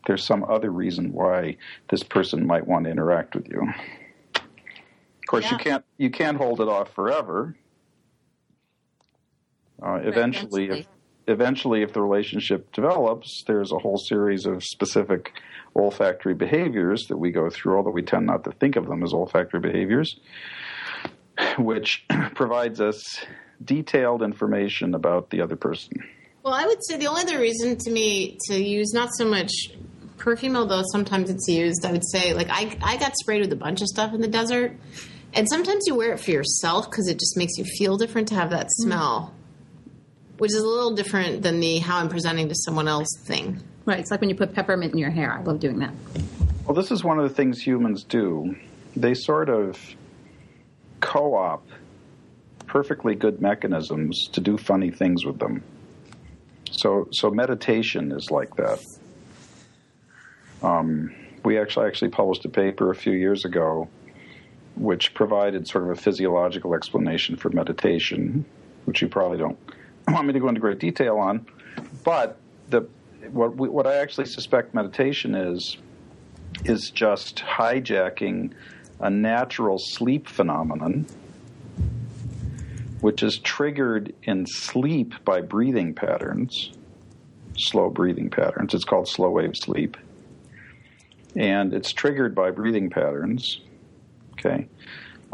[0.07, 1.57] there's some other reason why
[1.89, 3.62] this person might want to interact with you.
[4.36, 5.51] Of course, yeah.
[5.51, 7.55] you can't you can't hold it off forever.
[9.81, 10.88] Uh, eventually, if,
[11.27, 15.31] eventually, if the relationship develops, there's a whole series of specific
[15.75, 19.13] olfactory behaviors that we go through, although we tend not to think of them as
[19.13, 20.19] olfactory behaviors,
[21.57, 22.05] which
[22.36, 23.25] provides us
[23.63, 25.93] detailed information about the other person.
[26.43, 29.51] Well, I would say the only other reason to me to use not so much
[30.17, 33.58] perfume, although sometimes it's used, I would say, like, I, I got sprayed with a
[33.58, 34.75] bunch of stuff in the desert.
[35.34, 38.36] And sometimes you wear it for yourself because it just makes you feel different to
[38.36, 38.88] have that mm-hmm.
[38.88, 40.38] smell, mm-hmm.
[40.38, 43.62] which is a little different than the how I'm presenting to someone else thing.
[43.86, 43.99] Right.
[43.99, 45.34] It's like when you put peppermint in your hair.
[45.34, 45.93] I love doing that.
[46.65, 48.56] Well, this is one of the things humans do.
[48.95, 49.80] They sort of
[50.99, 51.67] co op
[52.67, 55.63] perfectly good mechanisms to do funny things with them.
[56.71, 58.84] So, so meditation is like that.
[60.63, 63.89] Um, we actually actually published a paper a few years ago,
[64.75, 68.45] which provided sort of a physiological explanation for meditation,
[68.86, 69.57] which you probably don't
[70.07, 71.45] want me to go into great detail on.
[72.03, 72.38] But
[72.69, 72.88] the
[73.31, 75.77] what we, what I actually suspect meditation is
[76.65, 78.53] is just hijacking
[78.99, 81.07] a natural sleep phenomenon,
[83.01, 86.71] which is triggered in sleep by breathing patterns,
[87.57, 88.73] slow breathing patterns.
[88.73, 89.97] It's called slow wave sleep,
[91.35, 93.59] and it's triggered by breathing patterns.
[94.33, 94.67] Okay.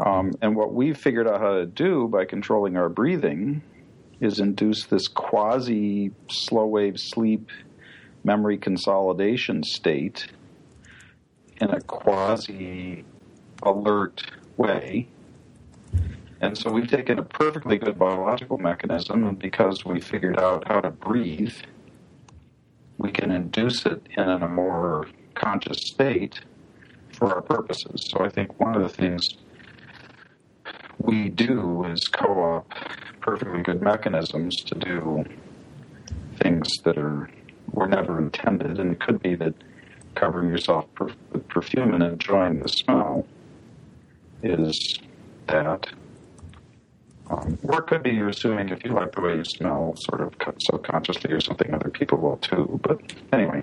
[0.00, 3.62] Um, and what we've figured out how to do by controlling our breathing
[4.20, 7.50] is induce this quasi slow wave sleep
[8.24, 10.26] memory consolidation state
[11.60, 13.04] in a quasi
[13.62, 14.22] alert
[14.56, 15.08] way.
[16.40, 20.80] And so we've taken a perfectly good biological mechanism, and because we figured out how
[20.80, 21.54] to breathe,
[22.96, 26.40] we can induce it in a more conscious state
[27.12, 28.08] for our purposes.
[28.10, 29.28] So I think one of the things
[30.98, 32.72] we do is co op
[33.20, 35.24] perfectly good mechanisms to do
[36.36, 37.28] things that are
[37.72, 39.54] were never intended, and it could be that
[40.14, 43.26] covering yourself with perfume and enjoying the smell
[44.42, 44.98] is
[45.48, 45.88] that.
[47.30, 50.22] Um, or it could be you're assuming if you like the way you smell, sort
[50.22, 52.80] of subconsciously or something, other people will too.
[52.82, 53.00] But
[53.32, 53.62] anyway,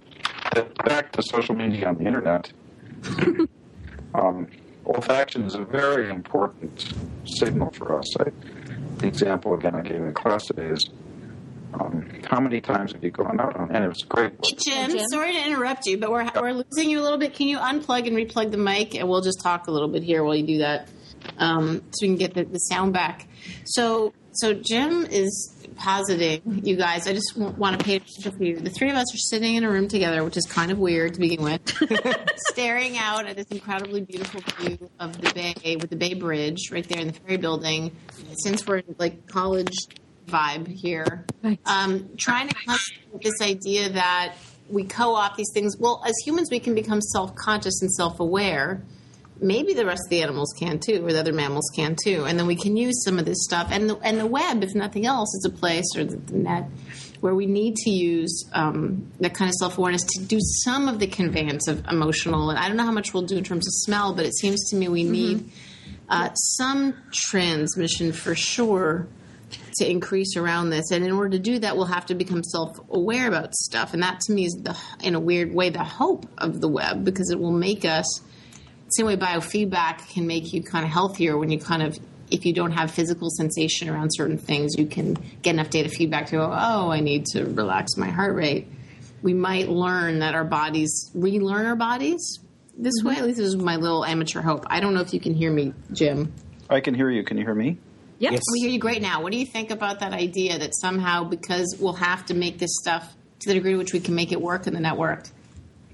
[0.84, 2.52] back to social media on the internet.
[4.14, 4.48] um,
[4.86, 6.94] olfaction is a very important
[7.26, 8.20] signal for us.
[8.20, 8.26] I,
[8.98, 10.90] the example again I gave in class today is
[11.74, 13.76] um, how many times have you gone out on?
[13.76, 14.34] And it was great.
[14.44, 17.34] Jim, Jim, sorry to interrupt you, but we're we're losing you a little bit.
[17.34, 20.24] Can you unplug and replug the mic, and we'll just talk a little bit here
[20.24, 20.88] while you do that,
[21.38, 23.28] um, so we can get the, the sound back.
[23.66, 27.08] So, so Jim is positing, you guys.
[27.08, 28.60] I just want to pay attention to you.
[28.60, 31.14] The three of us are sitting in a room together, which is kind of weird
[31.16, 31.62] to begin with,
[32.50, 36.88] staring out at this incredibly beautiful view of the bay with the Bay Bridge right
[36.88, 37.96] there in the ferry building.
[38.44, 39.74] Since we're like college
[40.28, 41.26] vibe here.
[41.44, 41.60] Right.
[41.66, 42.78] Um, trying to come
[43.12, 44.36] with this idea that
[44.70, 45.78] we co-opt these things.
[45.80, 48.84] Well, as humans, we can become self-conscious and self-aware,
[49.42, 52.40] maybe the rest of the animals can too, or the other mammals can too, and
[52.40, 53.70] then we can use some of this stuff.
[53.72, 56.70] And the, and the web, if nothing else, is a place or the, the net
[57.22, 61.00] where we need to use um, that kind of self awareness to do some of
[61.00, 62.50] the conveyance of emotional.
[62.50, 64.70] And I don't know how much we'll do in terms of smell, but it seems
[64.70, 65.50] to me we need
[66.10, 69.08] uh, some transmission for sure
[69.78, 70.92] to increase around this.
[70.92, 73.94] And in order to do that, we'll have to become self aware about stuff.
[73.94, 77.04] And that to me is the, in a weird way, the hope of the web
[77.04, 78.22] because it will make us.
[78.96, 81.98] Same way biofeedback can make you kind of healthier when you kind of
[82.32, 86.28] if you don't have physical sensation around certain things, you can get enough data feedback
[86.28, 88.68] to go, oh, I need to relax my heart rate.
[89.22, 92.40] We might learn that our bodies relearn our bodies
[92.78, 93.10] this mm-hmm.
[93.10, 93.16] way.
[93.18, 94.66] At least this is my little amateur hope.
[94.68, 96.34] I don't know if you can hear me, Jim.
[96.70, 97.24] I can hear you.
[97.24, 97.78] Can you hear me?
[98.20, 98.32] Yep.
[98.32, 98.42] Yes.
[98.52, 99.22] We hear you great now.
[99.22, 102.72] What do you think about that idea that somehow, because we'll have to make this
[102.82, 105.28] stuff to the degree to which we can make it work in the network,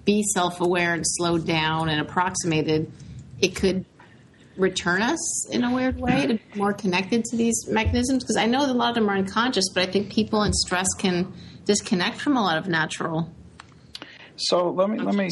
[0.05, 2.91] be self aware and slowed down and approximated,
[3.39, 3.85] it could
[4.57, 8.23] return us in a weird way to be more connected to these mechanisms?
[8.23, 10.53] Because I know that a lot of them are unconscious, but I think people in
[10.53, 11.33] stress can
[11.65, 13.31] disconnect from a lot of natural.
[14.35, 15.29] So let me let me.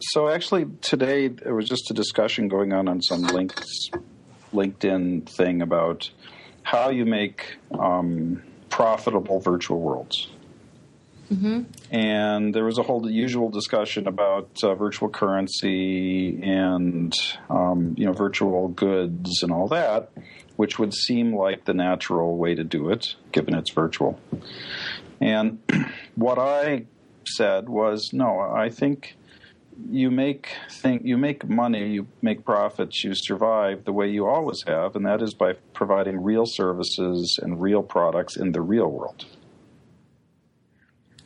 [0.00, 3.90] So actually, today there was just a discussion going on on some links,
[4.54, 6.10] LinkedIn thing about
[6.62, 10.28] how you make um, profitable virtual worlds.
[11.90, 17.14] And there was a whole usual discussion about uh, virtual currency and
[17.48, 20.10] um, you know virtual goods and all that,
[20.56, 24.18] which would seem like the natural way to do it, given it's virtual.
[25.20, 25.60] And
[26.16, 26.86] what I
[27.24, 29.16] said was, no, I think
[29.88, 34.62] you make think you make money, you make profits, you survive the way you always
[34.66, 39.24] have, and that is by providing real services and real products in the real world.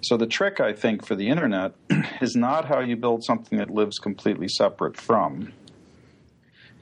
[0.04, 1.72] So the trick, I think, for the internet
[2.20, 5.52] is not how you build something that lives completely separate from,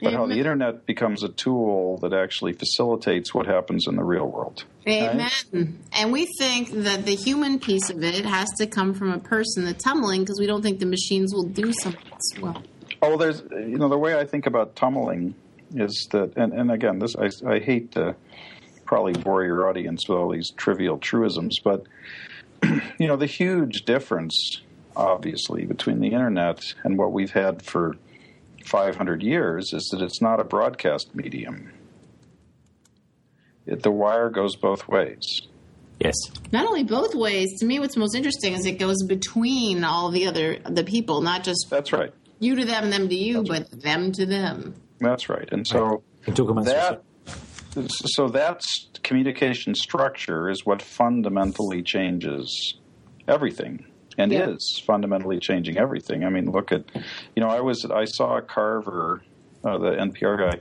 [0.01, 4.25] but how the internet becomes a tool that actually facilitates what happens in the real
[4.25, 4.65] world.
[4.85, 5.79] Amen.
[5.93, 9.63] And we think that the human piece of it has to come from a person,
[9.63, 12.61] the tummeling, because we don't think the machines will do something as well.
[13.01, 15.33] Oh, there's you know the way I think about tummeling
[15.73, 18.15] is that, and, and again, this I, I hate to
[18.85, 21.85] probably bore your audience with all these trivial truisms, but
[22.97, 24.61] you know the huge difference,
[24.95, 27.95] obviously, between the internet and what we've had for
[28.65, 31.71] 500 years is that it's not a broadcast medium.
[33.65, 35.41] It, the wire goes both ways.
[35.99, 36.15] Yes.
[36.51, 40.27] Not only both ways, to me, what's most interesting is it goes between all the
[40.27, 42.13] other the people, not just That's right.
[42.39, 44.75] you to them, them to you, but them to them.
[44.99, 45.47] That's right.
[45.51, 47.03] And so You talk about that
[47.87, 52.75] so that's communication structure is what fundamentally changes
[53.27, 53.85] everything
[54.17, 54.49] and Yeah.
[54.49, 56.23] is fundamentally changing everything.
[56.23, 56.83] I mean look at
[57.35, 59.21] you know i was i saw Carvin
[59.63, 60.59] uh, the npr guy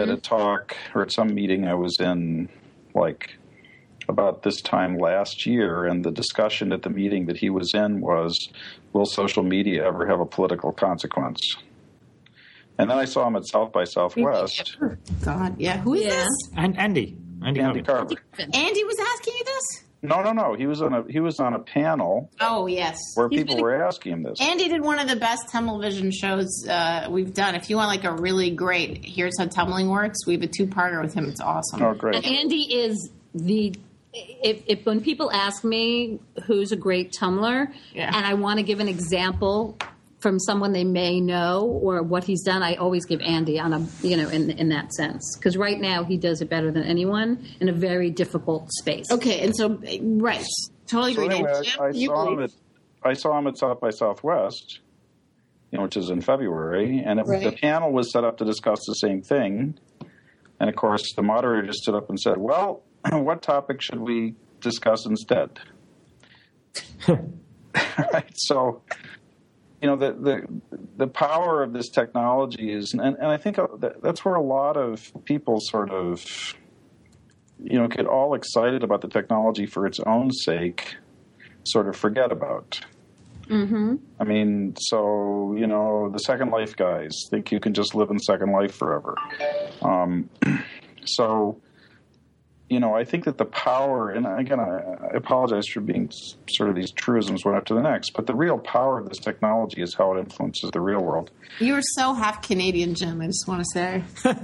[0.00, 2.48] at a talk or at some meeting i was in
[2.94, 3.36] like
[4.08, 8.00] about this time last year and the discussion at the meeting that he was in
[8.00, 8.48] was
[8.92, 11.56] will social media ever have a political consequence
[12.78, 14.76] and then i saw him at south by southwest
[15.24, 15.78] God, yeah.
[15.78, 16.10] Who is Yeah.
[16.10, 16.28] this?
[16.56, 17.16] And Andy.
[17.44, 18.16] Andy, andy Carvin.
[18.36, 19.84] Carvin Andy was asking you this?
[20.04, 20.54] No, no, no.
[20.54, 22.98] He was on a he was on a panel Oh, yes.
[23.14, 24.40] where He's people been- were asking him this.
[24.40, 27.54] Andy did one of the best TummelVision shows uh, we've done.
[27.54, 31.00] If you want like a really great, here's how tummeling works, we have a two-parter
[31.02, 31.26] with him.
[31.28, 31.82] It's awesome.
[31.82, 32.24] Oh, And great!
[32.26, 33.74] Andy is the.
[34.14, 38.10] If, if when people ask me who's a great tummler, Yeah.
[38.14, 39.78] and I want to give an example
[40.22, 43.86] from someone they may know or what he's done, I always give Andy on a
[44.02, 47.44] you know in in that sense because right now he does it better than anyone
[47.60, 49.10] in a very difficult space.
[49.10, 50.44] Okay, and so right,
[50.86, 51.34] totally So agree.
[51.34, 52.50] anyway, And I, I you saw him at
[53.04, 54.78] I saw him at South by Southwest,
[55.72, 58.78] you know, which is in February, and it, the panel was set up to discuss
[58.86, 59.78] the same thing.
[60.60, 64.36] And of course, the moderator just stood up and said, "Well, what topic should we
[64.60, 65.58] discuss instead?"
[68.12, 68.30] right.
[68.34, 68.82] So,
[69.82, 73.58] you know, the the the power of this technology is, and, and I think
[74.00, 76.24] that's where a lot of people sort of,
[77.58, 80.94] you know, get all excited about the technology for its own sake,
[81.64, 82.80] sort of forget about.
[83.48, 83.96] Mm-hmm.
[84.20, 88.20] I mean, so you know, the Second Life guys think you can just live in
[88.20, 89.16] Second Life forever.
[89.82, 90.30] Um,
[91.04, 91.60] so,
[92.72, 96.10] you know, I think that the power, and again, I, I apologize for being
[96.48, 99.82] sort of these truisms one after the next, but the real power of this technology
[99.82, 101.30] is how it influences the real world.
[101.60, 103.20] you are so half Canadian, Jim.
[103.20, 104.02] I just want to say.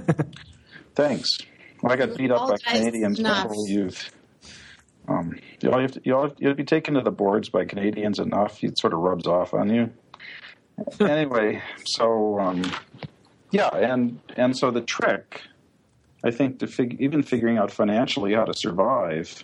[0.95, 1.37] Thanks.
[1.81, 4.11] Well, I got beat up by Apologize Canadians my whole youth.
[5.07, 7.49] Um, you all have to, you all have, you have be taken to the boards
[7.49, 9.91] by Canadians enough, it sort of rubs off on you.
[10.99, 12.63] anyway, so um,
[13.51, 15.41] yeah, and and so the trick,
[16.23, 19.43] I think, to fig- even figuring out financially how to survive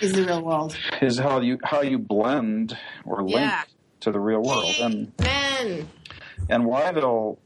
[0.00, 0.76] Is the real world.
[1.00, 3.62] is how you how you blend or link Yeah.
[4.00, 4.74] to the real world.
[4.80, 5.88] And Men.
[6.48, 7.38] and Whyville,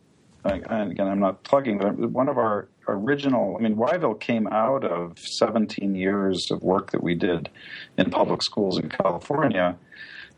[0.44, 4.84] and again, I'm not plugging, but one of our original, I mean, Whyville came out
[4.84, 7.48] of 17 years of work that we did
[7.96, 9.76] in public schools in California,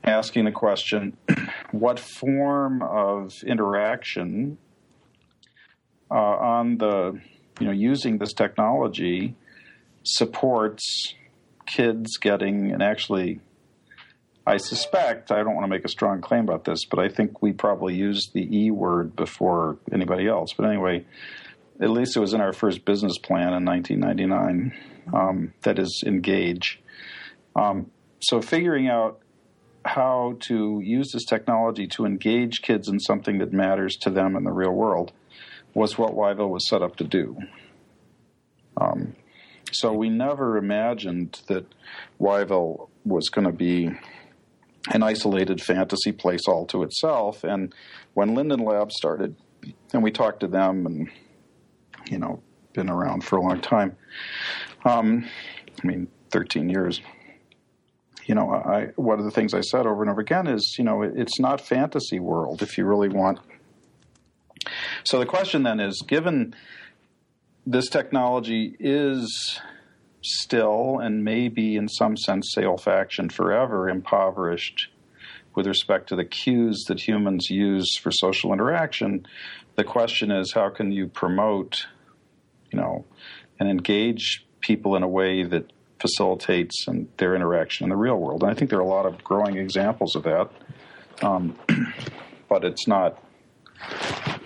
[0.05, 1.17] asking the question
[1.73, 4.59] what form of interaction
[6.11, 7.21] uh, on the,
[7.61, 9.35] you know, using this technology
[10.03, 11.15] supports
[11.67, 13.41] kids getting and actually
[14.49, 17.43] I suspect, I don't want to make a strong claim about this, but I think
[17.43, 20.53] we probably used the E word before anybody else.
[20.57, 21.05] But anyway,
[21.81, 24.73] at least it was in our first business plan in 1999.
[25.13, 26.81] Um, that is engage.
[27.57, 27.91] Um,
[28.21, 29.19] so figuring out
[29.85, 34.45] how to use this technology to engage kids in something that matters to them in
[34.45, 35.13] the real world
[35.77, 37.37] was what Whyville was set up to do.
[38.79, 39.15] Um,
[39.73, 41.67] so we never imagined that
[42.19, 43.91] Whyville was going to be
[44.95, 47.45] an isolated fantasy place all to itself.
[47.45, 47.75] And
[48.15, 49.37] when Linden Lab started,
[49.93, 51.11] and we talked to them, and
[52.11, 52.41] you know,
[52.73, 53.97] been around for a long time.
[54.85, 55.29] Um,
[55.83, 57.03] I mean, thirteen years.
[58.25, 60.85] You know, I one of the things I said over and over again is, you
[60.85, 63.41] know, it's not fantasy world if you really want.
[65.07, 66.53] So the question then is, given
[67.65, 69.61] this technology is
[70.21, 74.89] still and maybe in some sense say olfaction forever impoverished
[75.55, 79.25] with respect to the cues that humans use for social interaction
[79.77, 81.87] the question is how can you promote
[82.73, 83.05] you know
[83.61, 88.43] and engage people in a way that facilitates and their interaction in the real world?
[88.43, 90.51] And i think there are a lot of growing examples of that
[91.23, 91.57] um,
[92.49, 93.23] but it's not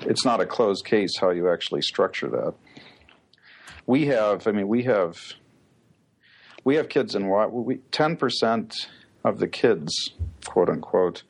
[0.03, 2.55] it's not a closed case how you actually structure that
[3.86, 5.16] we have i mean we have
[6.64, 7.28] we have kids in
[7.64, 8.74] we ten percent
[9.24, 9.92] of the kids,
[10.46, 11.22] quote unquote,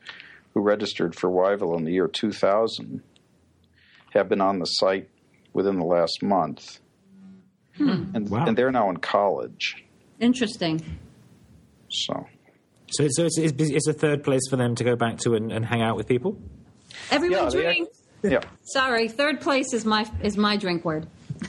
[0.55, 3.03] who registered for Whyville in the year 2000
[4.13, 5.09] have been on the site
[5.53, 6.79] within the last month,
[7.77, 8.05] Hmm.
[8.15, 8.47] and, Wow.
[8.47, 9.85] and they're now in college.
[10.21, 10.81] Interesting.
[11.89, 12.27] So
[12.91, 15.51] So, so it's, it's, it's a third place for them to go back to and,
[15.53, 16.37] and hang out with people.
[17.11, 17.89] Everyone Yeah, they- drink.
[18.23, 21.07] Yeah, Sorry, third place is my is my drink word.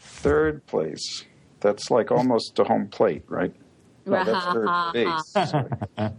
[0.00, 1.24] third place.
[1.60, 3.54] That's like almost a home plate, right?
[4.06, 5.34] No, that's third base.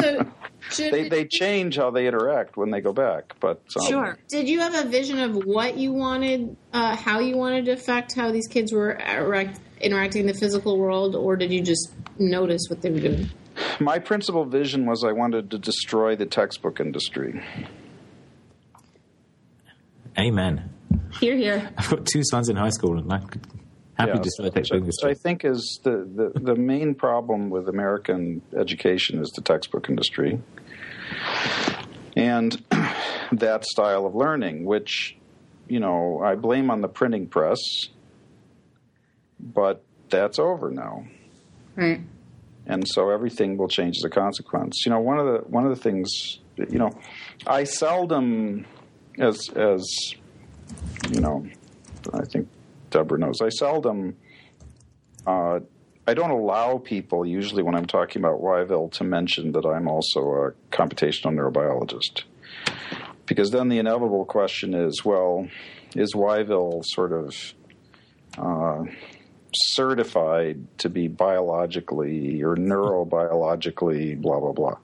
[0.00, 0.26] So,
[0.70, 4.18] should, they they change how they interact when they go back, but um, Sure.
[4.28, 8.14] did you have a vision of what you wanted, uh, how you wanted to affect
[8.14, 12.62] how these kids were interact, interacting in the physical world, or did you just notice
[12.68, 13.28] what they were doing?
[13.80, 17.42] My principal vision was I wanted to destroy the textbook industry.
[20.18, 20.70] Amen.
[21.20, 21.70] Here, here.
[21.78, 23.20] I've got two sons in high school, and I'm
[23.94, 25.04] happy Yeah, to start which, taking which this.
[25.04, 30.40] I think is the, the, the main problem with American education is the textbook industry
[32.16, 32.52] and
[33.32, 35.16] that style of learning, which
[35.68, 37.58] you know I blame on the printing press,
[39.38, 41.04] but that's over now,
[41.74, 42.00] Right.
[42.66, 44.84] And so everything will change as a consequence.
[44.84, 46.90] You know, one of the one of the things you know,
[47.46, 48.66] I seldom
[49.18, 49.84] as as
[51.10, 51.46] you know,
[52.12, 52.48] I think
[52.90, 53.40] Deborah knows.
[53.40, 54.16] I seldom,
[55.26, 55.60] uh,
[56.06, 60.20] I don't allow people usually when I'm talking about Whyville to mention that I'm also
[60.20, 62.24] a computational neurobiologist,
[63.26, 65.46] because then the inevitable question is, well,
[65.94, 67.54] is Whyville sort of
[68.38, 68.84] uh,
[69.56, 74.76] certified to be biologically or neurobiologically blah blah blah?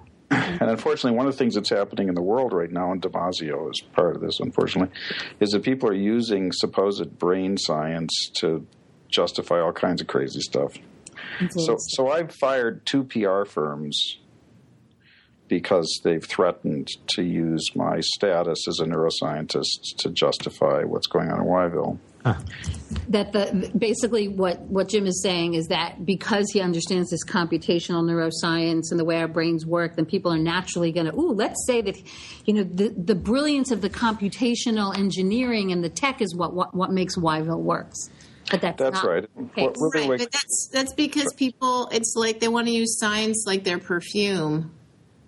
[0.28, 3.70] And unfortunately, one of the things that's happening in the world right now, and Damasio
[3.70, 4.92] is part of this, unfortunately,
[5.38, 8.66] is that people are using supposed brain science to
[9.08, 10.74] justify all kinds of crazy stuff.
[11.50, 14.18] So, so I've fired two PR firms
[15.48, 21.40] because they've threatened to use my status as a neuroscientist to justify what's going on
[21.40, 21.98] in Whyville.
[23.08, 28.02] That the basically what what Jim is saying is that because he understands this computational
[28.04, 31.14] neuroscience and the way our brains work, then people are naturally going to.
[31.14, 31.96] Ooh, let's say that
[32.44, 36.74] you know the the brilliance of the computational engineering and the tech is what what,
[36.74, 38.08] what makes Whyville works.
[38.50, 39.22] But that's That's not right.
[39.36, 39.42] the.
[39.62, 41.88] What- what- Right, but that's that's because people.
[41.92, 44.72] It's like they want to use science like their perfume.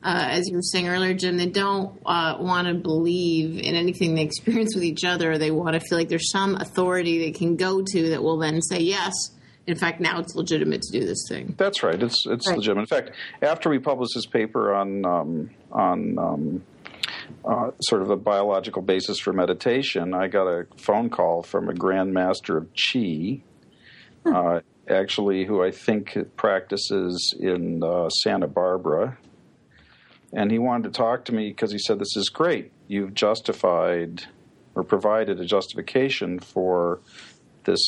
[0.03, 4.15] Uh, as you were saying earlier, Jim, they don't uh, want to believe in anything
[4.15, 5.39] they experience with each other.
[5.39, 8.63] They want to feel like there's some authority they can go to that will then
[8.63, 9.13] say, yes,
[9.67, 11.55] in fact now it's legitimate to do this thing.
[11.59, 12.01] That's right.
[12.01, 12.57] It's it's Right.
[12.57, 12.83] legitimate.
[12.83, 13.11] In fact,
[13.43, 16.63] after we published this paper on um, on um,
[17.45, 21.73] uh, sort of a biological basis for meditation, I got a phone call from a
[21.75, 23.43] grandmaster of Chi,
[24.25, 29.19] uh, actually, who I think practices in uh, Santa Barbara,
[30.33, 32.72] and he wanted to talk to me because he said, "This is great.
[32.87, 34.24] You've justified
[34.74, 37.01] or provided a justification for
[37.64, 37.81] this,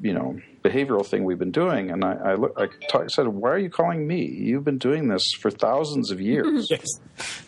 [0.00, 3.50] you know, behavioral thing we've been doing." And I, I, look, I talk, said, "Why
[3.50, 4.24] are you calling me?
[4.26, 6.68] You've been doing this for thousands of years.
[6.70, 6.86] Yes.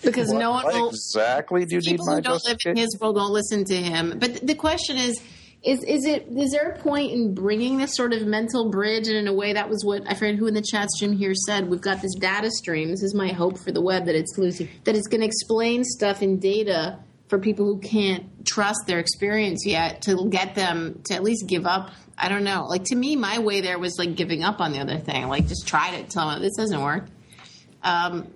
[0.02, 2.76] Because What- no one will exactly do you need people who don't live in justification?"
[2.76, 4.18] his world don't listen to him.
[4.18, 5.20] But the question is,
[5.62, 9.06] is is it is there a point in bringing this sort of mental bridge?
[9.06, 11.34] And in a way, that was what I forget who in the chat stream here
[11.34, 11.68] said.
[11.68, 12.90] We've got this data stream.
[12.90, 15.84] This is my hope for the web that it's Lucy that it's going to explain
[15.84, 16.98] stuff in data
[17.28, 21.64] for people who can't trust their experience yet to get them to at least give
[21.64, 21.90] up.
[22.18, 22.66] I don't know.
[22.66, 25.28] Like to me, my way there was like giving up on the other thing.
[25.28, 27.06] Like just try to tell them this doesn't work.
[27.84, 28.32] Um,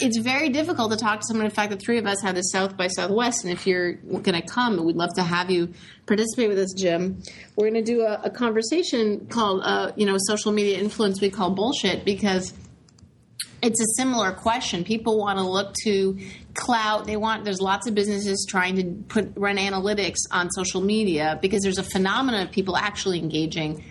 [0.00, 1.46] it's very difficult to talk to someone.
[1.46, 4.40] In fact, the three of us have the South by Southwest, and if you're going
[4.40, 5.72] to come, we'd love to have you
[6.06, 7.22] participate with us, Jim.
[7.56, 11.30] We're going to do a, a conversation called, uh, you know, social media influence we
[11.30, 12.52] call bullshit because
[13.62, 14.84] it's a similar question.
[14.84, 16.18] People want to look to
[16.54, 17.06] clout.
[17.06, 17.44] They want.
[17.44, 21.84] There's lots of businesses trying to put run analytics on social media because there's a
[21.84, 23.84] phenomenon of people actually engaging.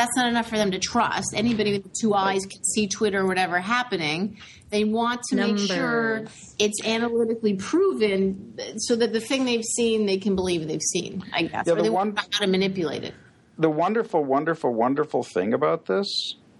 [0.00, 1.34] That's not enough for them to trust.
[1.34, 4.38] Anybody with two eyes can see Twitter or whatever happening.
[4.70, 6.24] They want to make sure
[6.58, 11.22] it's analytically proven so that the thing they've seen they can believe they've seen.
[11.34, 13.12] I guess, Yeah, or the they one- want how to manipulate it.
[13.58, 16.06] the wonderful, wonderful, wonderful thing about this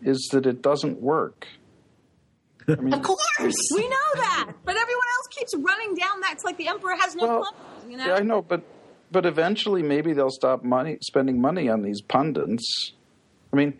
[0.02, 1.46] is that it doesn't work.
[2.68, 6.32] Of course, We know that, but everyone else keeps running down that.
[6.34, 7.90] It's like the emperor has no Well, clothes.
[7.90, 8.60] You know, Yeah, I know, but
[9.10, 12.92] but eventually maybe they'll stop money spending money on these pundits.
[13.52, 13.78] I mean,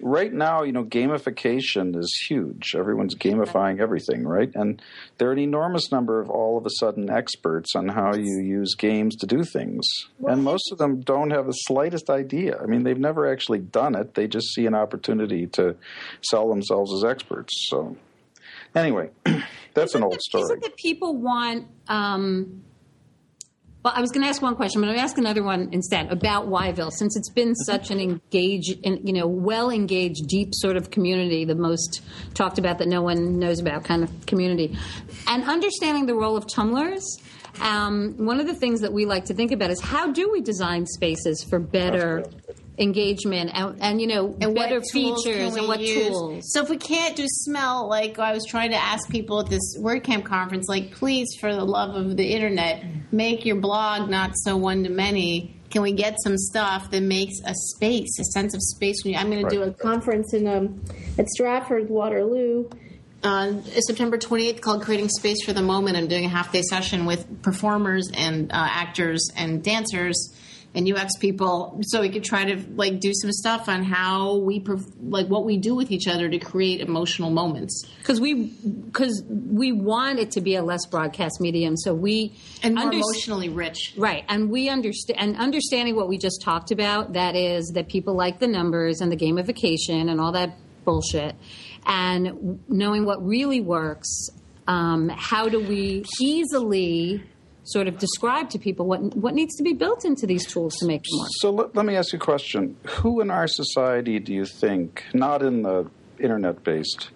[0.00, 2.74] right now, you know, gamification is huge.
[2.76, 4.50] Everyone's gamifying everything, right?
[4.54, 4.80] And
[5.18, 8.74] there are an enormous number of all of a sudden experts on how you use
[8.74, 9.86] games to do things.
[10.26, 12.58] and most of them don't have the slightest idea.
[12.62, 14.14] I mean, they've never actually done it.
[14.14, 15.76] They just see an opportunity to
[16.22, 17.52] sell themselves as experts.
[17.68, 17.96] So
[18.74, 19.10] anyway,
[19.74, 20.44] that's an old it- story.
[20.44, 21.66] Isn't that people want?
[21.88, 22.62] Um,
[23.82, 25.70] well, I was going to ask one question, but I'm going to ask another one
[25.72, 30.50] instead about Whyville, since it's been such an engaged and you know well engaged, deep
[30.52, 32.02] sort of community, the most
[32.34, 34.76] talked about that no one knows about kind of community,
[35.26, 37.04] and understanding the role of tumblers.
[37.60, 40.40] Um, one of the things that we like to think about is how do we
[40.40, 42.24] design spaces for better
[42.78, 46.08] engagement and, and you know and what tools can features and what use?
[46.08, 46.52] tools.
[46.52, 49.76] So if we can't do smell, like I was trying to ask people at this
[49.78, 54.56] WordCamp conference, like please, for the love of the internet, make your blog not so
[54.56, 55.56] one to many.
[55.70, 59.04] Can we get some stuff that makes a space, a sense of space?
[59.04, 60.82] When you, I'm going to do a conference in um,
[61.16, 62.68] at Stratford Waterloo
[63.22, 65.96] on September 28th called Creating Space for the Moment.
[65.96, 70.34] I'm doing a half day session with performers and uh, actors and dancers
[70.72, 74.64] and UX people, so we could try to like do some stuff on how we
[75.00, 79.72] like what we do with each other to create emotional moments because we because we
[79.72, 83.94] want it to be a less broadcast medium so we and more underst- emotionally rich.
[83.96, 88.14] right and we understand and understanding what we just talked about that is that people
[88.14, 91.34] like the numbers and the gamification and all that bullshit
[91.86, 94.30] and knowing what really works
[94.68, 97.24] um, how do we easily
[97.72, 100.86] sort of describe to people what what needs to be built into these tools to
[100.86, 102.76] make them work So let, let me ask you a question.
[102.98, 107.10] Who in our society do you think, not in the internet based,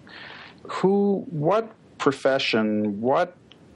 [0.63, 3.35] who, what profession, what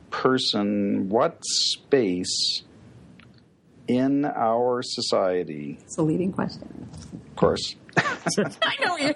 [0.10, 2.64] person, what space
[3.88, 9.14] in our society, it's a leading question of course, i know you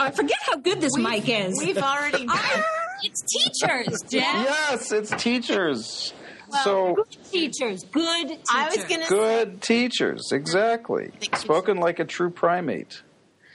[0.00, 2.26] i forget how good this mic is We've already
[3.02, 4.22] it's teachers Jen.
[4.22, 6.12] yes, it's teachers.
[6.64, 8.44] So Good teachers, good teachers.
[8.52, 11.10] I was going to good teachers, exactly.
[11.34, 13.02] Spoken like a true primate.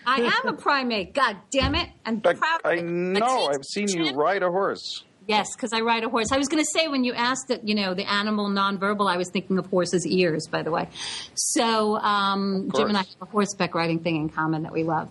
[0.06, 1.14] I am a primate.
[1.14, 1.90] God damn it!
[2.06, 2.62] I'm But proud.
[2.66, 5.04] I know, teacher, I've seen you ride a horse.
[5.28, 6.34] Yes, because I ride a horse.
[6.34, 9.16] I was going to say when you asked that, you know, the animal nonverbal, I
[9.16, 10.48] was thinking of horses' ears.
[10.52, 10.90] By the way,
[11.36, 15.10] so um, Jim and I have a horseback riding thing in common that we love.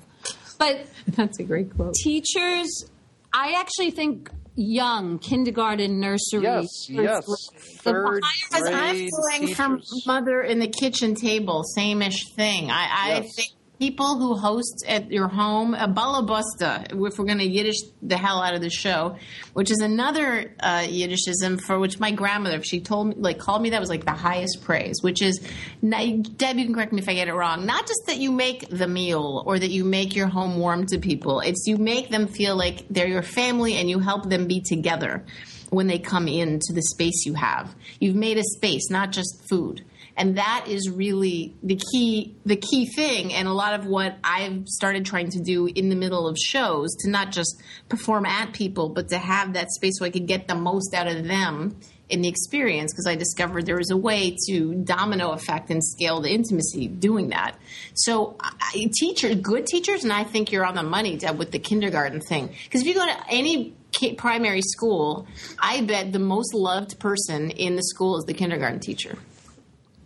[0.58, 1.94] But That's a great quote.
[1.94, 2.84] teachers,
[3.32, 6.42] I actually think young kindergarten, nursery.
[6.42, 7.24] Yes, first yes.
[7.24, 7.80] grade.
[7.80, 12.70] Third Because I'm grade feeling from mother in the kitchen table, same-ish thing.
[12.70, 13.50] I, I think
[13.82, 18.40] people who host at your home a balabusta, if we're going to Yiddish the hell
[18.40, 19.16] out of the show,
[19.54, 23.60] which is another uh, Yiddishism for which my grandmother, if she told me, like called
[23.60, 25.40] me that was like the highest praise, which is,
[25.80, 28.68] Deb, you can correct me if I get it wrong, not just that you make
[28.68, 32.28] the meal or that you make your home warm to people, it's you make them
[32.28, 35.24] feel like they're your family and you help them be together
[35.70, 37.74] when they come into the space you have.
[37.98, 39.82] You've made a space, not just food
[40.16, 43.32] and that is really the key the key thing.
[43.32, 46.94] And a lot of what i've started trying to do in the middle of shows
[47.00, 50.48] to not just perform at people but to have that space so i could get
[50.48, 51.76] the most out of them
[52.08, 56.20] in the experience because i discovered there was a way to domino effect and scale
[56.20, 57.56] the intimacy doing that.
[57.94, 61.58] So I, teachers good teachers and i think you're on the money Deb, with the
[61.58, 62.54] kindergarten thing.
[62.64, 63.74] Because if you go to any
[64.16, 65.26] primary school
[65.58, 69.16] i bet the most loved person in the school is the kindergarten teacher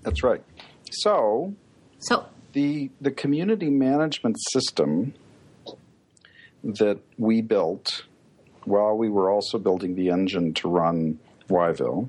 [0.06, 0.42] that's right.
[0.92, 1.54] So,
[1.98, 5.14] so the the community management system
[6.62, 8.04] that we built
[8.64, 12.08] while we were also building the engine to run Whyville,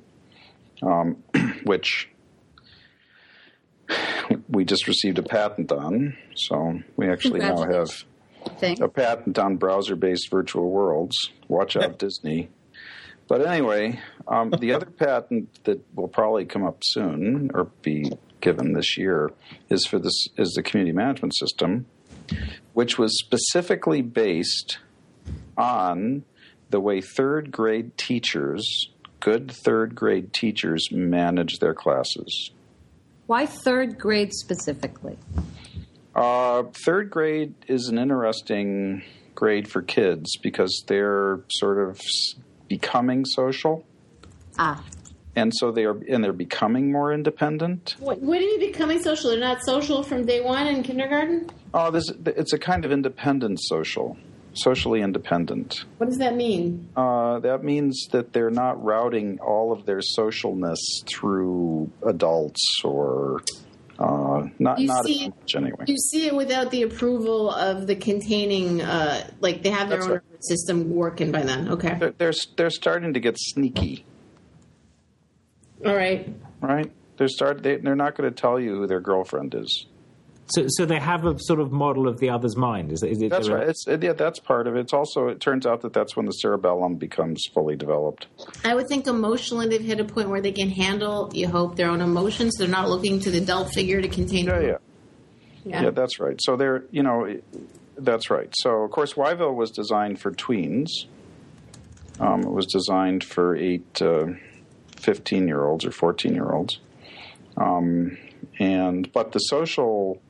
[0.84, 1.24] um,
[1.64, 2.10] which
[4.48, 6.16] we just received a patent on.
[6.36, 7.90] So we actually now have
[8.80, 11.16] a patent on browser-based virtual worlds.
[11.48, 12.50] Watch out, Disney.
[13.28, 18.12] But anyway, um, the other patent that will probably come up soon or be
[18.42, 19.32] given this year
[19.70, 21.86] is for this is the community management system,
[22.74, 24.80] which was specifically based
[25.58, 26.24] on
[26.70, 32.52] the way third grade teachers, good third grade teachers, manage their classes.
[33.26, 35.18] Why third grade specifically?
[36.16, 39.04] Uh, third grade is an interesting
[39.36, 42.00] grade for kids because they're sort of
[42.68, 43.86] becoming social.
[44.58, 44.84] Ah.
[45.36, 47.96] And so they are, and they're becoming more independent.
[48.00, 49.30] What, what do you mean becoming social?
[49.30, 51.50] They're not social from day one in kindergarten.
[51.74, 54.18] Oh, this it's a kind of independent social,
[54.54, 55.86] socially independent.
[55.98, 56.90] What does that mean?
[56.96, 63.42] Uh, that means that they're not routing all of their socialness through adults or
[64.00, 65.86] uh, not you not see, as much anyway.
[65.88, 70.10] You see it without the approval of the containing, uh, like they have their That's
[70.10, 70.46] own right.
[70.46, 71.70] system working by then.
[71.70, 74.06] Okay, they're, they're they're starting to get sneaky.
[75.86, 76.34] All right.
[76.62, 76.92] Right.
[77.18, 77.64] They're start.
[77.64, 79.86] They, they're not going to tell you who their girlfriend is.
[80.50, 82.92] So, so they have a sort of model of the other's mind.
[82.92, 83.30] Is, is it?
[83.30, 83.68] That's right.
[83.68, 84.80] It's, yeah, that's part of it.
[84.80, 85.28] It's also.
[85.28, 88.28] It turns out that that's when the cerebellum becomes fully developed.
[88.64, 91.30] I would think emotionally they've hit a point where they can handle.
[91.34, 92.56] You hope their own emotions.
[92.58, 94.46] They're not looking to the adult figure to contain.
[94.46, 94.78] Yeah, yeah,
[95.64, 95.84] yeah.
[95.84, 96.40] Yeah, that's right.
[96.42, 96.86] So they're.
[96.92, 97.40] You know,
[97.98, 98.54] that's right.
[98.58, 100.90] So of course, Whyville was designed for tweens.
[102.20, 104.02] Um, it was designed for eight.
[104.02, 104.28] Uh,
[105.00, 106.80] 15 year olds or 14 year olds.
[107.56, 108.18] Um,
[108.60, 110.22] and, but the social,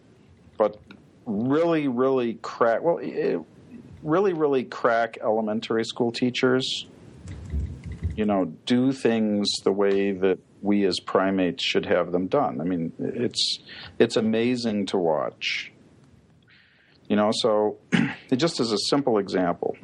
[0.57, 0.79] but
[1.25, 3.39] really, really crack, well, it,
[4.03, 6.87] really, really crack elementary school teachers,
[8.15, 12.59] you know, do things the way that we as primates should have them done.
[12.59, 13.59] I mean, it's,
[13.99, 15.71] it's amazing to watch.
[17.07, 17.77] You know, so
[18.35, 19.77] just as a simple example,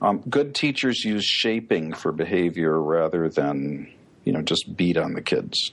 [0.00, 3.92] um, good teachers use shaping for behavior rather than,
[4.24, 5.72] you know, just beat on the kids.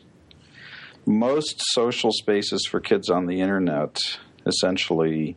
[1.06, 3.98] Most social spaces for kids on the internet
[4.46, 5.36] essentially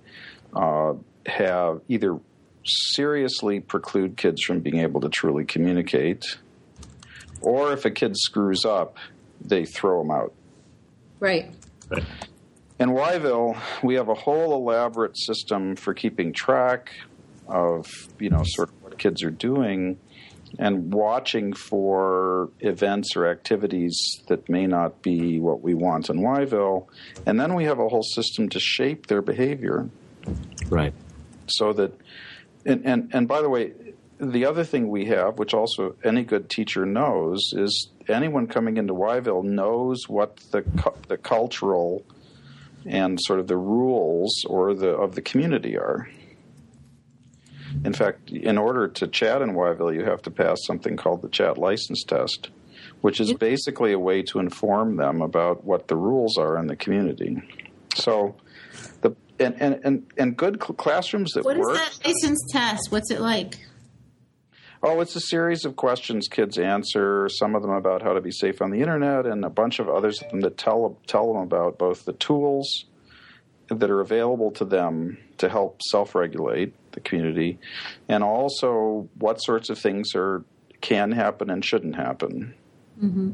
[0.55, 0.95] uh,
[1.27, 2.19] have either
[2.65, 6.39] seriously preclude kids from being able to truly communicate,
[7.41, 8.97] or if a kid screws up,
[9.41, 10.33] they throw them out.
[11.21, 11.55] Right.
[11.89, 12.05] right.
[12.79, 16.91] In Whyville, we have a whole elaborate system for keeping track
[17.49, 17.87] of,
[18.19, 19.99] you know, sort of what kids are doing
[20.59, 26.87] and watching for events or activities that may not be what we want in Whyville.
[27.27, 29.89] And then we have a whole system to shape their behavior.
[30.69, 30.95] Right.
[31.47, 31.99] So that,
[32.65, 33.73] and, and, and by the way,
[34.19, 38.95] the other thing we have, which also any good teacher knows, is anyone coming into
[38.95, 40.65] Whyville knows what the,
[41.09, 42.05] the cultural
[42.87, 46.09] and sort of the rules or the of the community are.
[47.85, 51.29] In fact, in order to chat in Whyville, you have to pass something called the
[51.29, 52.51] chat license test,
[53.01, 56.77] which is basically a way to inform them about what the rules are in the
[56.77, 57.43] community.
[57.95, 58.37] So,
[59.03, 61.69] the and and and, and good cl- classrooms that what work.
[61.69, 62.91] What is that license test?
[62.91, 63.59] What's it like?
[64.83, 67.29] Oh, it's a series of questions kids answer.
[67.29, 69.89] Some of them about how to be safe on the internet, and a bunch of
[69.89, 72.85] others of them that tell tell them about both the tools
[73.69, 77.61] that are available to them to help self-regulate the community,
[78.09, 80.45] and also what sorts of things are
[80.81, 82.55] can happen and shouldn't happen.
[83.01, 83.31] Mm-hmm.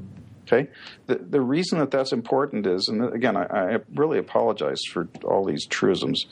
[0.46, 0.68] Okay,
[1.06, 5.44] the the reason that that's important is, and again, I, I really apologize for all
[5.44, 6.26] these truisms,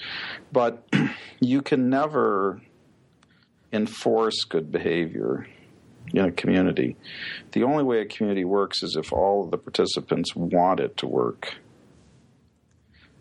[0.52, 0.86] but
[1.40, 2.60] you can never
[3.72, 5.46] enforce good behavior
[6.12, 6.96] in a community.
[7.52, 11.06] The only way a community works is if all of the participants want it to
[11.06, 11.54] work.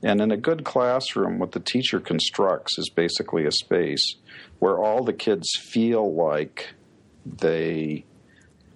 [0.02, 4.16] And in a good classroom, what the teacher constructs is basically a space
[4.60, 6.74] where all the kids feel like
[7.26, 8.06] they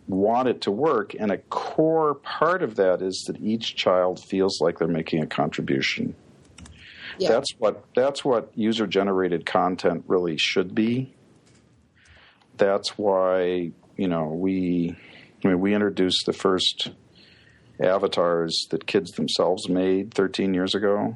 [0.07, 1.15] want it to work.
[1.17, 5.27] And a core part of that is that each child feels like they're making a
[5.27, 6.15] contribution.
[7.17, 7.29] Yeah.
[7.29, 11.13] That's what that's what user generated content really should be.
[12.57, 14.97] That's why you know we
[15.43, 16.91] I mean we introduced the first
[17.81, 21.15] avatars that kids themselves made 13 years ago.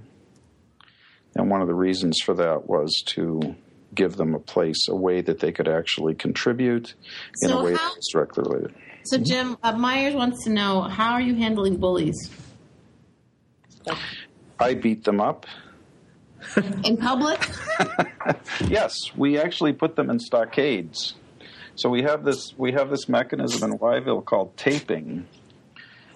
[1.36, 3.56] And one of the reasons for that was to
[3.94, 6.94] give them a place, a way that they could actually contribute
[7.42, 8.74] in So a way how- that's directly related.
[9.06, 12.30] So, Jim uh, Myers wants to know how are you handling bullies
[14.60, 15.46] I beat them up.
[16.84, 17.40] in public?
[18.68, 21.14] Yes, we actually put them in stockades.
[21.76, 25.26] So we have this we have this mechanism in Whyville called taping,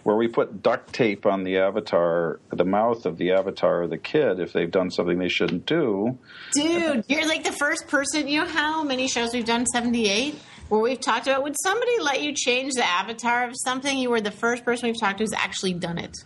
[0.04, 3.98] where we put duct tape on the avatar, the mouth of the avatar of the
[3.98, 6.18] kid if they've done something they shouldn't do.
[6.54, 8.28] Dude, you're like the first person.
[8.28, 9.66] You know how many shows we've done?
[9.68, 10.36] 78?
[10.70, 13.98] Where we've talked about would somebody let you change the avatar of something?
[13.98, 16.18] You were the first person we've talked to who's actually done it.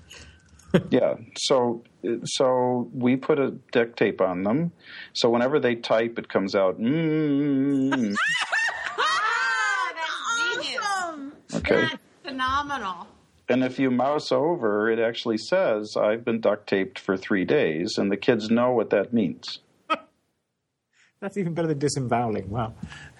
[0.90, 1.16] Yeah.
[1.38, 1.84] So
[2.26, 4.74] so we put a duct tape on them.
[5.14, 6.78] So whenever they type, it comes out.
[6.82, 8.14] Mm,
[8.98, 11.56] Ah, that's genius.
[11.56, 11.82] okay.
[11.82, 13.08] That's phenomenal.
[13.48, 17.98] And if you mouse over, it actually says, "I've been duct taped for three days,"
[17.98, 19.60] and the kids know what that means.
[21.20, 22.50] That's even better than disemboweling.
[22.50, 22.74] Wow.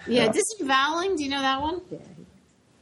[0.06, 1.16] Yeah, disemboweling.
[1.16, 1.80] Do you know that one?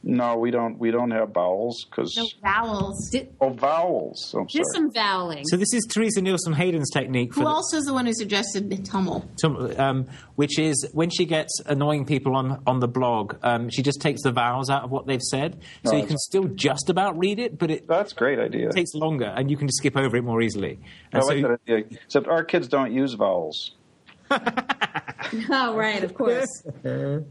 [0.07, 0.77] No, we don't.
[0.77, 3.09] We don't have vowels because No vowels.
[3.09, 4.35] Di- oh vowels.
[4.37, 4.63] I'm sorry.
[4.75, 5.41] disemvoweling.
[5.45, 8.13] So this is Teresa Nielsen Hayden's technique for Who the- else is the one who
[8.13, 9.25] suggested the Tummel?
[9.41, 13.81] Some- um, which is when she gets annoying people on on the blog, um, she
[13.81, 16.91] just takes the vowels out of what they've said, so Oh, you can still just
[16.91, 18.71] about read it, but it That's a great idea.
[18.71, 20.77] takes longer, and you can just skip over it more easily.
[21.13, 21.97] I And like so- that idea.
[22.05, 23.71] Except our kids don't use vowels.
[24.29, 26.63] oh, right, of course.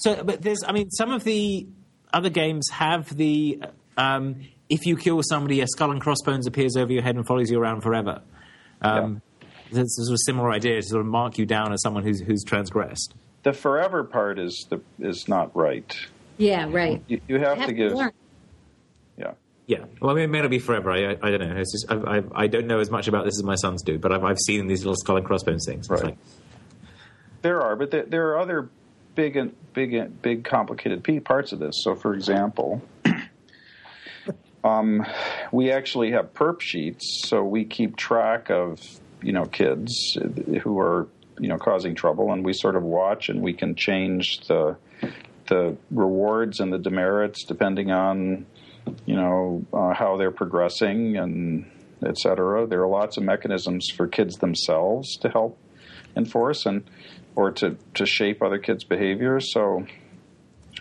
[0.00, 1.66] So, but there's, I mean, some of the
[2.12, 3.62] other games have the
[3.96, 4.36] um,
[4.68, 7.58] if you kill somebody, a skull and crossbones appears over your head and follows you
[7.60, 8.22] around forever.
[8.82, 9.22] Um,
[9.72, 12.44] There's there's a similar idea to sort of mark you down as someone who's who's
[12.44, 13.14] transgressed.
[13.42, 15.94] The forever part is the is not right.
[16.38, 17.02] Yeah, right.
[17.08, 17.92] You, you have, Have to to give.
[17.92, 18.12] learn.
[19.16, 19.32] yeah.
[19.66, 20.90] Yeah, well, I mean, it may not be forever.
[20.90, 21.56] I, I, I don't know.
[21.60, 23.98] It's just, I, I, I don't know as much about this as my sons do,
[23.98, 25.80] but I've, I've seen these little skull and crossbones things.
[25.80, 26.04] It's Right.
[26.04, 26.16] like,
[27.42, 28.70] There are, but there, there are other
[29.18, 31.74] big and big big complicated parts of this.
[31.82, 32.80] So, for example,
[34.64, 35.04] um,
[35.50, 38.78] we actually have perp sheets, so we keep track of
[39.20, 40.16] you know kids
[40.62, 41.08] who are
[41.40, 44.76] you know causing trouble, and we sort of watch, and we can change the
[45.48, 48.46] the rewards and the demerits depending on
[49.04, 51.68] you know uh, how they're progressing and
[52.06, 52.68] et cetera.
[52.68, 55.58] There are lots of mechanisms for kids themselves to help
[56.16, 56.84] enforce and
[57.38, 59.38] or to, to shape other kids' behavior.
[59.38, 59.86] So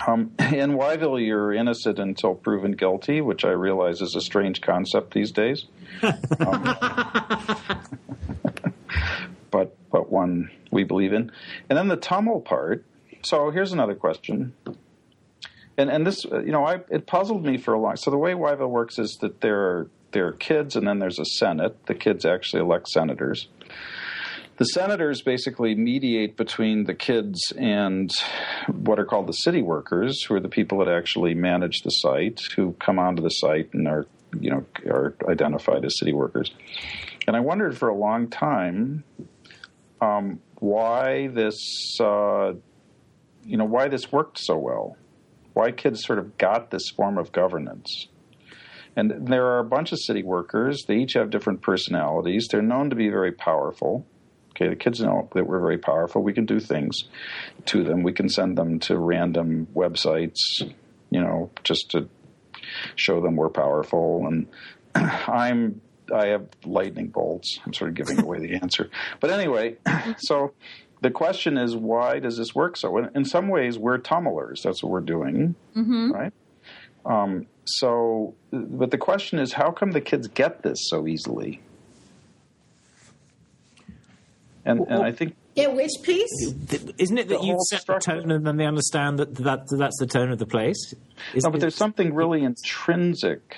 [0.07, 5.13] um, in Whyville, you're innocent until proven guilty, which I realize is a strange concept
[5.13, 5.65] these days.
[6.01, 6.63] Um,
[9.51, 11.31] but but one we believe in.
[11.69, 12.83] And then the Tummel part.
[13.21, 14.53] So here's another question.
[15.77, 17.97] And and this you know I it puzzled me for a long.
[17.97, 21.19] So the way Whyville works is that there are there are kids and then there's
[21.19, 21.85] a senate.
[21.85, 23.47] The kids actually elect senators
[24.57, 28.09] the senators basically mediate between the kids and
[28.67, 32.41] what are called the city workers, who are the people that actually manage the site,
[32.55, 34.07] who come onto the site and are,
[34.39, 36.51] you know, are identified as city workers.
[37.27, 39.03] And I wondered for a long time
[40.01, 42.53] um, why this, uh,
[43.45, 44.97] you know, why this worked so well,
[45.53, 48.07] why kids sort of got this form of governance.
[48.95, 50.85] And there are a bunch of city workers.
[50.87, 52.47] They each have different personalities.
[52.49, 54.07] They're known to be very powerful.
[54.57, 56.23] Okay, the kids know that we're very powerful.
[56.23, 57.03] We can do things
[57.65, 58.01] to them.
[58.01, 60.39] We can send them to random websites,
[61.11, 62.09] you know, just to
[62.95, 64.25] show them we're powerful.
[64.25, 64.47] And
[64.95, 65.81] I'm
[66.11, 67.59] I have lightning bolts.
[67.65, 68.89] I'm sort of giving away the answer.
[69.19, 69.75] But anyway,
[70.17, 70.53] so
[71.01, 72.97] the question is, why does this work so?
[72.97, 74.63] In some ways, we're tummlers.
[74.63, 75.53] That's what we're doing,
[76.11, 76.33] right?
[77.05, 81.61] Um, so, but the question is, how come the kids get this so easily?
[84.67, 86.53] And, and I think Yeah, which piece?
[86.97, 89.97] Isn't it that you whole set the tone and then they understand that, that that's
[89.97, 90.93] the tone of the place?
[91.33, 93.55] Is- No, but there's something really intrinsic.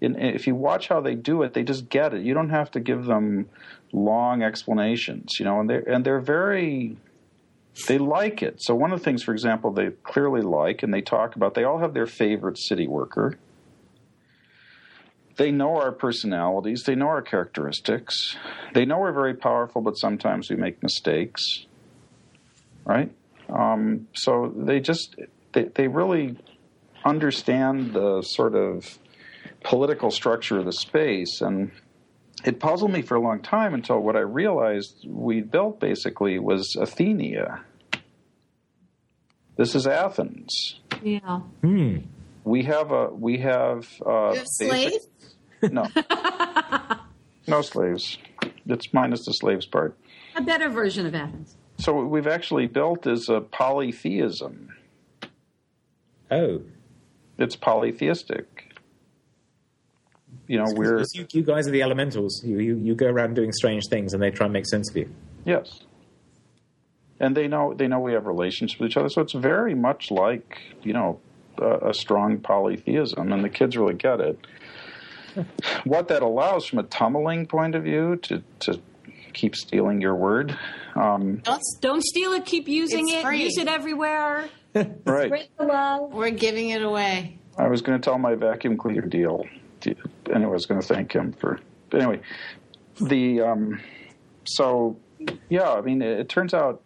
[0.00, 2.22] In, if you watch how they do it, they just get it.
[2.22, 3.48] You don't have to give them
[3.92, 6.96] long explanations, you know, and they're and they're very
[7.88, 8.62] they like it.
[8.62, 11.64] So one of the things, for example, they clearly like and they talk about, they
[11.64, 13.36] all have their favorite city worker.
[15.38, 18.36] They know our personalities, they know our characteristics.
[18.74, 21.64] They know we're very powerful, but sometimes we make mistakes.
[22.84, 23.12] Right?
[23.48, 25.14] Um, so they just
[25.52, 26.36] they, they really
[27.04, 28.98] understand the sort of
[29.64, 31.70] political structure of the space and
[32.44, 36.76] it puzzled me for a long time until what I realized we built basically was
[36.78, 37.60] Athenia.
[39.56, 40.80] This is Athens.
[41.02, 41.40] Yeah.
[41.62, 41.98] Hmm.
[42.44, 45.08] We have a we have uh, You have basic- slaves?
[45.62, 45.86] No,
[47.46, 48.18] no slaves.
[48.66, 49.96] It's minus the slaves part.
[50.36, 51.56] A better version of Athens.
[51.78, 54.68] So what we've actually built is a polytheism.
[56.30, 56.62] Oh,
[57.38, 58.74] It's polytheistic.
[60.46, 62.42] You know, we're Because you, you guys are the elementals.
[62.44, 64.96] You, you you go around doing strange things, and they try and make sense of
[64.96, 65.10] you.
[65.44, 65.80] Yes.
[67.20, 70.10] And they know they know we have relationships with each other, so it's very much
[70.10, 71.20] like you know
[71.58, 74.38] a, a strong polytheism, and the kids really get it.
[75.84, 78.80] What that allows, from a tummeling point of view, to to
[79.32, 80.56] keep stealing your word,
[80.96, 82.44] um, Don't, Don't steal it.
[82.44, 83.22] Keep using it.
[83.22, 83.44] free.
[83.44, 84.48] Use it everywhere.
[84.74, 85.26] right?
[85.26, 86.12] Spread the love.
[86.12, 87.38] we're giving it away.
[87.56, 89.44] I was going to tell my vacuum cleaner deal.
[89.86, 91.60] Anyway, I was going to thank him for.
[91.92, 92.20] Anyway,
[93.00, 93.80] the um,
[94.44, 94.96] so
[95.48, 96.82] yeah, I mean, it, it turns out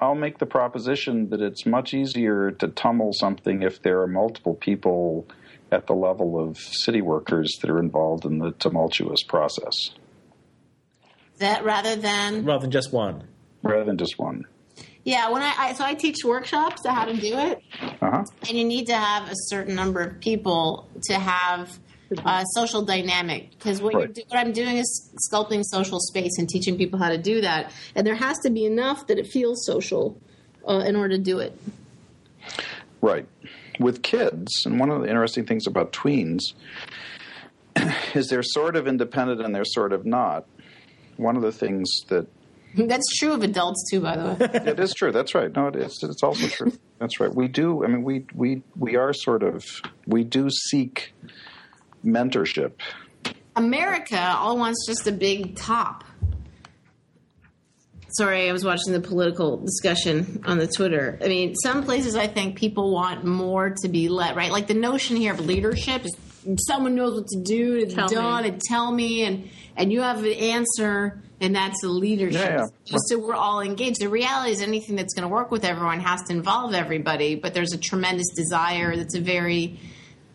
[0.00, 4.54] I'll make the proposition that it's much easier to tummel something if there are multiple
[4.54, 5.26] people
[5.72, 9.74] at the level of city workers that are involved in the tumultuous process
[11.38, 13.24] That rather than Rather than just one.
[13.62, 14.44] rather than just one.
[15.04, 18.24] yeah, when I, I so I teach workshops on how to do it, Uh huh.
[18.48, 21.78] and you need to have a certain number of people to have
[22.26, 24.14] uh, social dynamic because what, you're Right.
[24.14, 27.72] do, what I'm doing is sculpting social space and teaching people how to do that,
[27.94, 30.20] and there has to be enough that it feels social
[30.68, 31.58] uh, in order to do it.
[33.00, 33.26] Right.
[33.80, 36.40] With kids, and one of the interesting things about tweens
[38.14, 40.46] is they're sort of independent and they're sort of not.
[41.16, 42.26] One of the things that
[42.74, 44.36] That's true of adults too, by the way.
[44.70, 45.12] it is true.
[45.12, 45.54] That's right.
[45.54, 45.98] No, it is.
[46.02, 46.72] It's also true.
[46.98, 47.34] That's right.
[47.34, 47.84] We do.
[47.84, 49.64] I mean, we we we are sort of
[50.06, 51.12] we do seek
[52.04, 52.72] mentorship.
[53.56, 56.04] America all wants just a big top.
[58.12, 61.18] Sorry, I was watching the political discussion on the Twitter.
[61.22, 64.50] I mean, some places I think people want more to be let, right?
[64.52, 66.14] Like the notion here of leadership is
[66.66, 68.14] someone knows what to do, it's Tell me.
[68.14, 72.40] done, and tell me, and and you have an answer, and that's the leadership.
[72.40, 72.66] Yeah, yeah.
[72.84, 74.00] Just so we're all engaged.
[74.00, 77.54] The reality is anything that's going to work with everyone has to involve everybody, but
[77.54, 79.78] there's a tremendous desire that's a very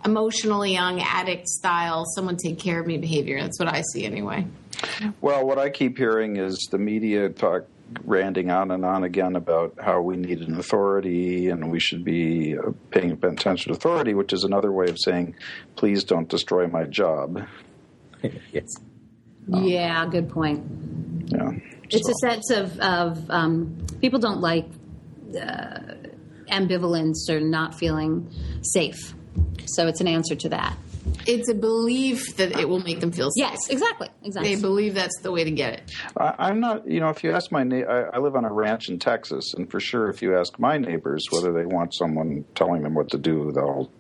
[0.05, 3.39] emotionally young addict style, someone take care of me behavior.
[3.41, 4.47] That's what I see anyway.
[5.21, 7.65] Well, what I keep hearing is the media talk
[8.03, 12.57] ranting on and on again about how we need an authority and we should be
[12.57, 15.35] uh, paying attention to authority, which is another way of saying,
[15.77, 17.45] please don't destroy my job.
[18.51, 18.65] yes.
[19.47, 20.65] Yeah, good point.
[21.27, 21.51] Yeah.
[21.89, 24.67] It's So- a sense of, of um, people don't like
[25.39, 25.79] uh,
[26.51, 28.29] ambivalence or not feeling
[28.63, 29.13] safe.
[29.65, 30.77] So it's an answer to that.
[31.25, 33.49] It's a belief that it will make them feel safe.
[33.49, 34.07] Yes, exactly.
[34.23, 34.55] Exactly.
[34.55, 35.91] They believe that's the way to get it.
[36.15, 38.51] I, I'm not, you know, if you ask my, na- I, I live on a
[38.51, 42.45] ranch in Texas, and for sure, if you ask my neighbors whether they want someone
[42.55, 43.91] telling them what to do, they'll,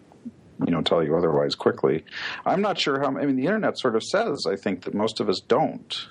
[0.65, 2.05] you know, tell you otherwise quickly.
[2.45, 3.07] I'm not sure how.
[3.07, 6.07] I mean, the internet sort of says, I think that most of us don't.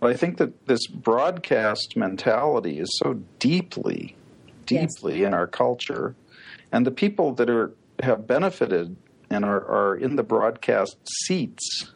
[0.00, 4.16] But I think that this broadcast mentality is so deeply,
[4.68, 4.94] Yes.
[4.94, 6.14] deeply in our culture,
[6.72, 7.72] and the people that are
[8.02, 8.96] have benefited
[9.30, 11.92] and are, are in the broadcast seats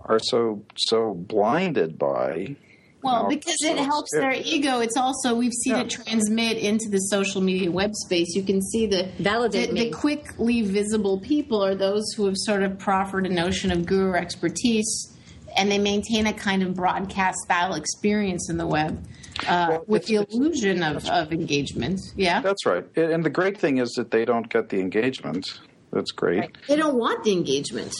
[0.00, 2.56] are so so blinded by
[3.02, 4.80] Well, because so it helps it's- their ego.
[4.80, 5.82] It's also we've seen Yeah.
[5.82, 8.34] it transmit into the social media web space.
[8.34, 12.62] You can see the Validate the, the quickly visible people are those who have sort
[12.62, 15.16] of proffered a notion of guru expertise,
[15.56, 19.02] and they maintain a kind of broadcast style experience in the web
[19.48, 22.00] uh, Well, with the illusion of, of engagement.
[22.16, 22.84] Yeah, That's right.
[22.96, 25.46] And the great thing is that they don't get the engagement.
[25.94, 26.58] That's great.
[26.68, 27.94] they don't want the engagement.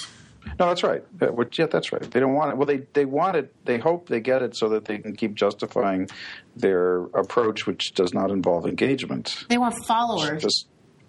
[0.58, 1.02] No, that's right.
[1.20, 2.02] Yeah, that's right.
[2.02, 2.56] They don't want it.
[2.58, 3.54] Well, they, they want it.
[3.64, 6.08] They hope they get it so that they can keep justifying
[6.54, 9.46] their approach, which does not involve engagement.
[9.48, 10.42] They want followers.
[10.42, 10.68] Just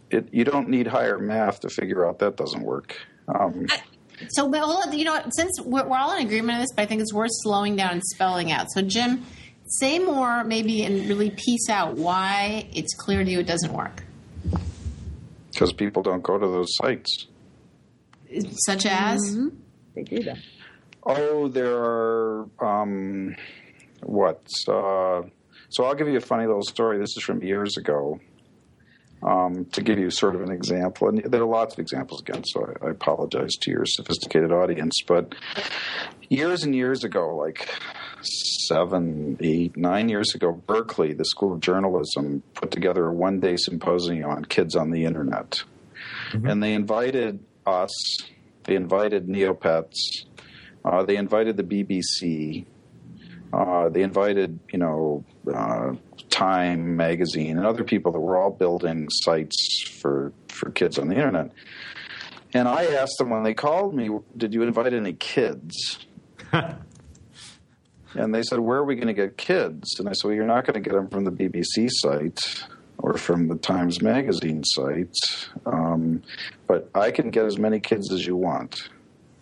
[0.10, 2.96] it, you don't need higher math to figure out that doesn't work.
[3.28, 3.68] Um,
[4.30, 7.02] So, but you know, since we're, we're all in agreement on this, but I think
[7.02, 8.68] it's worth slowing down and spelling out.
[8.72, 9.26] So, Jim,
[9.68, 14.04] say more, maybe, and really piece out why it's clear to you it doesn't work.
[15.56, 17.28] Because people don't go to those sites.
[18.66, 19.40] Such as,
[19.96, 20.38] They do that.
[21.04, 23.38] Oh, there are um,
[24.04, 24.42] what?
[24.68, 25.22] Uh,
[25.70, 26.98] so I'll give you a funny little story.
[26.98, 28.20] This is from years ago.
[29.26, 32.44] Um, to give you sort of an example, and there are lots of examples again,
[32.46, 34.94] so I, I apologize to your sophisticated audience.
[35.08, 35.34] But
[36.30, 37.68] years and years ago, like
[38.68, 43.56] seven, eight, nine years ago, Berkeley, the School of Journalism, put together a one day
[43.58, 45.64] symposium on kids on the internet.
[46.50, 48.18] And they invited us,
[48.66, 50.26] they invited Neopets,
[50.84, 52.66] uh, they invited the BBC,
[53.54, 55.94] uh, they invited, you know, uh,
[56.36, 61.16] Time magazine and other people that were all building sites for, for kids on the
[61.16, 61.52] internet.
[62.54, 66.06] And I asked them when they called me, did you invite any kids?
[68.16, 70.00] And they said, Where are we going to get kids?
[70.00, 72.64] And I said, Well, you're not going to get them from the BBC site
[72.98, 75.16] or from the Times Magazine site,
[75.66, 76.24] um,
[76.66, 78.90] but I can get as many kids as you want.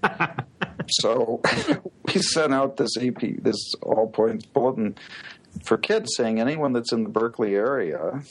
[0.90, 1.42] so
[2.14, 4.96] we sent out this AP, this all points bulletin
[5.62, 8.22] for kids saying anyone that's in the Berkeley area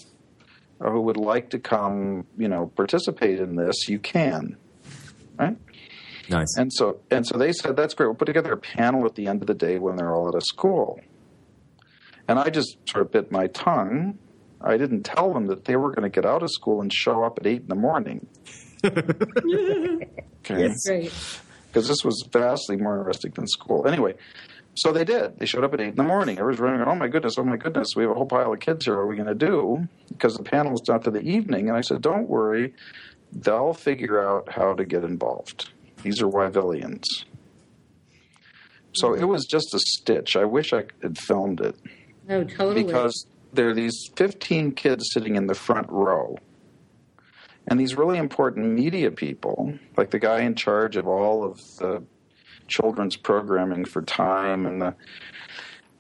[0.81, 4.57] who would like to come, you know, participate in this, you can.
[5.39, 5.57] Right?
[6.29, 6.57] Nice.
[6.57, 8.07] And so and so they said that's great.
[8.07, 10.35] We'll put together a panel at the end of the day when they're all at
[10.35, 11.01] a school.
[12.29, 14.19] And I just sort of bit my tongue.
[14.61, 17.25] I didn't tell them that they were going to get out of school and show
[17.25, 18.27] up at eight in the morning.
[18.85, 20.07] okay.
[20.45, 21.13] Great.
[21.67, 23.89] Because this was vastly more interesting than school.
[23.89, 24.15] Anyway,
[24.75, 25.39] so they did.
[25.39, 26.39] They showed up at eight in the morning.
[26.39, 26.87] Everyone's running.
[26.87, 27.37] Oh my goodness!
[27.39, 27.95] Oh my goodness!
[27.97, 28.97] We have a whole pile of kids here.
[28.97, 29.89] What are we going to do?
[30.09, 31.69] Because the panel was not to the evening.
[31.69, 32.75] And I said, "Don't worry.
[33.33, 35.71] They'll figure out how to get involved.
[36.03, 37.05] These are Whyvillians."
[38.95, 40.37] So it was just a stitch.
[40.37, 41.77] I wish I had filmed it
[42.29, 42.85] No, totally.
[42.85, 46.37] because there are these 15 kids sitting in the front row.
[47.69, 52.03] And these really important media people, like the guy in charge of all of the
[52.73, 54.95] children's programming for Time and the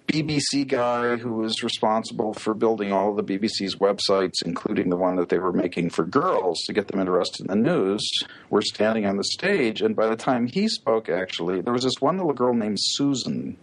[0.08, 5.28] BBC guy who was responsible for building all the BBC's websites, including the one that
[5.28, 8.06] they were making for girls to get them interested in the news,
[8.50, 9.80] were standing on the stage.
[9.80, 13.56] And by the time he spoke, actually, there was this one little girl named Susan,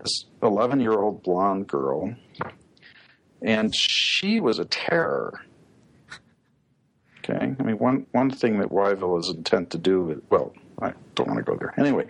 [0.00, 2.14] this 11 year old blonde girl
[3.42, 5.40] and she was a terror.
[7.18, 10.22] Okay, I mean one one thing that Whyville is intent to do.
[10.30, 10.54] Well,
[11.18, 12.06] don't want to go there anyway.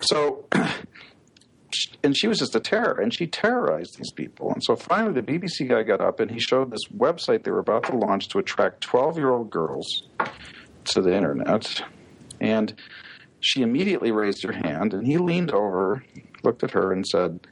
[0.00, 0.46] So,
[2.02, 4.52] and she was just a terror, and she terrorized these people.
[4.52, 7.60] And so finally, the BBC guy got up and he showed this website they were
[7.60, 10.02] about to launch to attract twelve year old girls
[10.86, 11.82] to the internet,
[12.40, 12.74] and
[13.40, 16.04] she immediately raised her hand, and he leaned over,
[16.42, 17.46] looked at her, and said.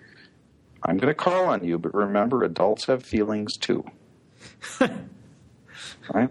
[0.87, 3.85] I'm going to call on you, but remember, adults have feelings too.
[6.13, 6.29] right?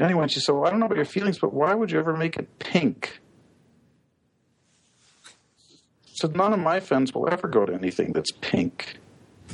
[0.00, 2.16] Anyway, she said, Well, I don't know about your feelings, but why would you ever
[2.16, 3.20] make it pink?
[6.16, 8.98] Said, None of my friends will ever go to anything that's pink.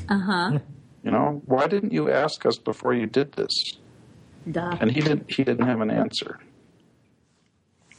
[0.08, 0.58] Uh huh.
[1.02, 3.50] You know, why didn't you ask us before you did this?
[4.50, 4.76] Duh.
[4.80, 5.30] And he didn't.
[5.30, 6.38] He didn't have an answer.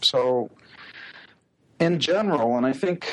[0.02, 0.50] So,
[1.80, 3.08] in general, and I think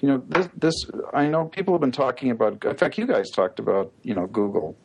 [0.00, 0.74] you know this, this.
[1.12, 2.64] I know people have been talking about.
[2.64, 4.76] In fact, you guys talked about you know Google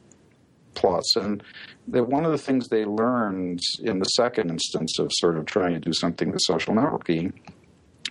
[0.76, 1.44] Plus, and
[1.88, 5.74] that one of the things they learned in the second instance of sort of trying
[5.74, 7.34] to do something with social networking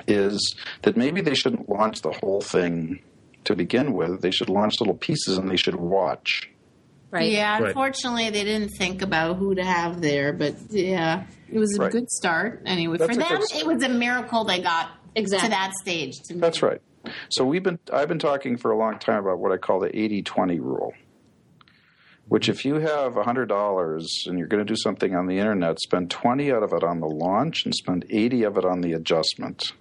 [0.07, 3.01] is that maybe they shouldn't launch the whole thing
[3.45, 4.21] to begin with.
[4.21, 6.51] They should launch little pieces, and they should watch.
[7.11, 7.31] Right.
[7.33, 7.69] Yeah, Right.
[7.69, 11.93] unfortunately, they didn't think about who to have there, but yeah, it was a Right.
[11.93, 12.63] good start.
[12.67, 15.49] Anyway, That's for them, it was a miracle they got Exactly.
[15.49, 16.13] to that stage.
[16.27, 16.41] To me.
[16.41, 16.83] That's right.
[17.31, 19.89] So we've been I've been talking for a long time about what I call the
[19.97, 20.93] 80-20 rule.
[22.27, 26.11] Which if you have $100 and you're going to do something on the internet, spend
[26.11, 29.73] 20 out of it on the launch and spend 80 of it on the adjustment.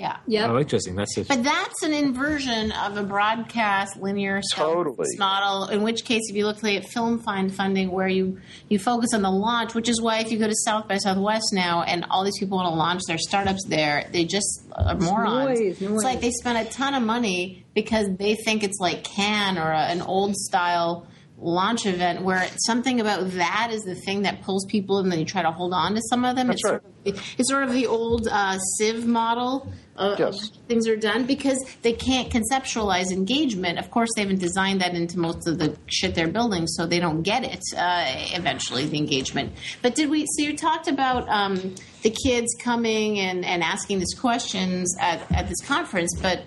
[0.00, 0.16] Yeah.
[0.28, 0.50] Yep.
[0.50, 0.96] Oh, interesting.
[0.96, 5.06] That's a, But that's an inversion of a broadcast linear Totally.
[5.18, 5.68] model.
[5.68, 8.40] In which case, if you look at Film Find funding, where you
[8.70, 11.52] you focus on the launch, which is why if you go to South by Southwest
[11.52, 15.60] now, and all these people want to launch their startups there, they just are morons.
[15.60, 15.92] noise, noise.
[15.92, 19.70] It's like they spend a ton of money because they think it's like Cannes or
[19.70, 21.06] a, an old style
[21.42, 25.24] launch event where something about that is the thing that pulls people and then you
[25.24, 26.48] try to hold on to some of them.
[26.48, 26.82] That's it's, right.
[26.82, 30.50] sort of, it's sort of the old uh, Civ model of, Yes.
[30.66, 33.78] things are done because they can't conceptualize engagement.
[33.78, 36.98] Of course, they haven't designed that into most of the shit they're building, so they
[36.98, 39.52] don't get it uh, eventually, the engagement.
[39.82, 44.14] But did we, so you talked about um, the kids coming and, and asking these
[44.18, 46.42] questions at, at this conference, but,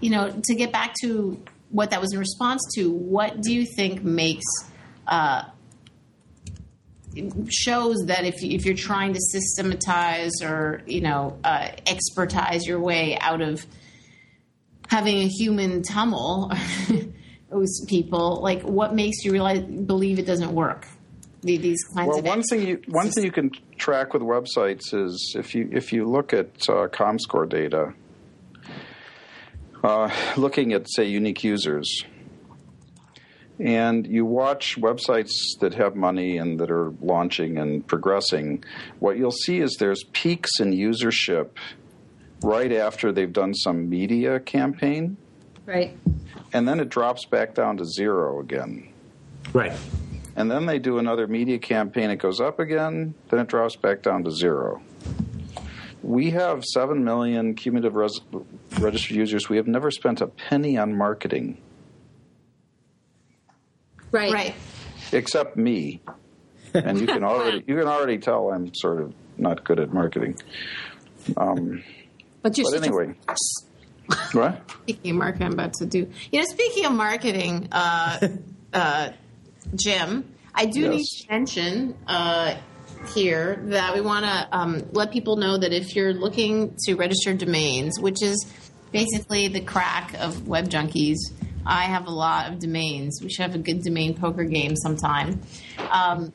[0.00, 1.40] you know, to get back to
[1.70, 4.44] what that was in response to, what do you think makes
[5.06, 5.44] uh,
[7.48, 13.16] shows that if if you're trying to systematize or you know uh, expertise your way
[13.20, 13.64] out of
[14.88, 16.50] having a human tummel
[17.50, 20.86] those people, like what makes you realize believe it doesn't work?
[21.42, 24.92] The- These kinds Well, of one thing you one thing you can track with websites
[24.92, 27.94] is if you if you look at uh, ComScore data,
[29.84, 32.04] uh, looking at say unique users,
[33.58, 35.30] and you watch websites
[35.60, 38.62] that have money and that are launching and progressing,
[39.00, 41.48] what you'll see is there's peaks in usership
[42.42, 45.16] right after they've done some media campaign,
[45.66, 45.96] Right.
[46.52, 48.88] and then it drops back down to zero again.
[49.52, 49.72] Right.
[50.36, 52.10] and then they do another media campaign.
[52.10, 54.80] It goes up again, then it drops back down to zero.
[56.02, 58.20] We have 7 million cumulative res-
[58.78, 59.48] registered users.
[59.48, 61.58] We have never spent a penny on marketing,
[64.10, 64.32] Right.
[64.32, 64.54] right.
[65.12, 66.00] except me.
[66.74, 70.36] And you can already you can already tell I'm sort of not good at marketing.
[71.36, 71.82] Um,
[72.42, 73.14] But you're but such a- anyway,
[74.32, 74.70] what?
[74.82, 76.10] Speaking of marketing, I'm about to do.
[76.32, 78.28] You know, speaking of marketing, uh,
[78.72, 79.10] uh,
[79.74, 80.90] Jim, I do Yes.
[80.94, 82.56] need to mention uh,
[83.14, 87.34] here that we want to um, let people know that if you're looking to register
[87.34, 88.46] domains, which is
[88.92, 91.16] basically the crack of web junkies,
[91.68, 93.20] I have a lot of domains.
[93.22, 95.42] We should have a good domain poker game sometime.
[95.90, 96.32] Um,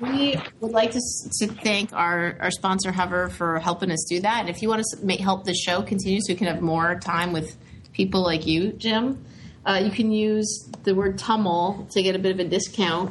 [0.00, 1.00] we would like to,
[1.40, 4.40] to thank our, our sponsor Hover for helping us do that.
[4.40, 7.32] And if you want to help the show continue so we can have more time
[7.32, 7.56] with
[7.92, 9.24] people like you, Jim,
[9.66, 13.10] uh, you can use the word Tummel to get a bit of a discount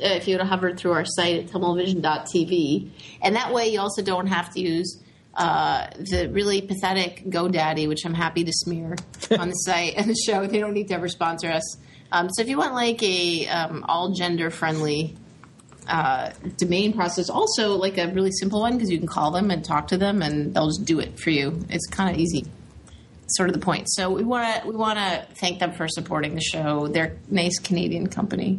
[0.00, 2.90] uh, if you go to hover through our site at tummelvision.tv.
[3.22, 5.02] And that way you also don't have to use
[5.38, 8.96] uh, the really pathetic GoDaddy, which I'm happy to smear
[9.38, 10.46] on the site and the show.
[10.46, 11.76] They don't need to ever sponsor us.
[12.10, 15.14] Um, so if you want like a um, all gender friendly
[15.86, 19.64] uh, domain process, also like a really simple one because you can call them and
[19.64, 21.64] talk to them and they'll just do it for you.
[21.68, 22.44] It's kind of easy.
[23.28, 23.88] Sort of the point.
[23.90, 26.88] So we want to we want to thank them for supporting the show.
[26.88, 28.58] They're a nice Canadian company,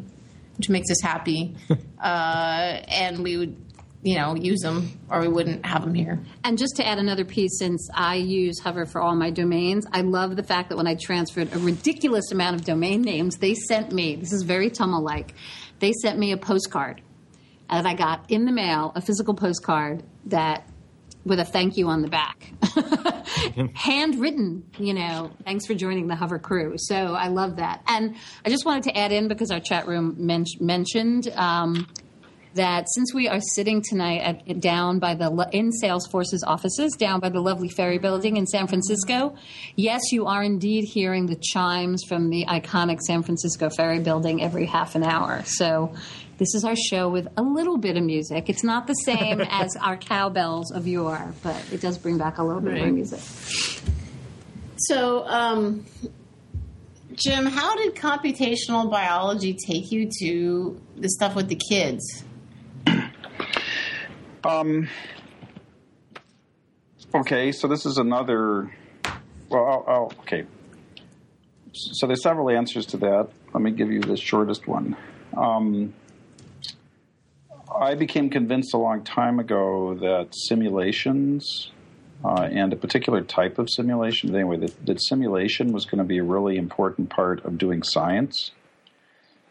[0.57, 1.55] which makes us happy.
[1.99, 3.57] uh, and we would,
[4.01, 6.19] you know, use them or we wouldn't have them here.
[6.43, 10.01] And just to add another piece, since I use Hover for all my domains, I
[10.01, 13.91] love the fact that when I transferred a ridiculous amount of domain names, they sent
[13.91, 15.33] me, this is very Tummel like,
[15.79, 17.01] they sent me a postcard.
[17.69, 20.67] And I got in the mail a physical postcard that
[21.25, 22.53] with a thank you on the back.
[23.75, 26.75] Handwritten, you know, thanks for joining the Hover crew.
[26.77, 27.83] So I love that.
[27.87, 31.87] And I just wanted to add in because our chat room men- mentioned um,
[32.59, 37.29] that since we are sitting tonight at, down by the in Salesforce's offices, down by
[37.29, 39.35] the lovely Ferry Building in San Francisco,
[39.77, 44.65] yes, you are indeed hearing the chimes from the iconic San Francisco Ferry Building every
[44.65, 45.41] half an hour.
[45.45, 45.93] So.
[46.37, 48.49] This is our show with a little bit of music.
[48.49, 52.43] It's not the same as our cowbells of yore, but it does bring back a
[52.43, 52.93] little bit more Right.
[52.93, 53.19] music.
[54.77, 55.83] So, um,
[57.13, 62.23] Jim, how did computational biology take you to the stuff with the kids?
[64.43, 64.87] Um,
[67.13, 68.71] okay, so this is another.
[69.49, 70.45] Well, I'll, I'll, okay.
[71.73, 73.29] So there's several answers to that.
[73.53, 74.95] Let me give you the shortest one.
[75.35, 75.93] Um,
[77.73, 81.71] I became convinced a long time ago that simulations
[82.23, 86.17] uh, and a particular type of simulation, anyway, that, that simulation was going to be
[86.17, 88.51] a really important part of doing science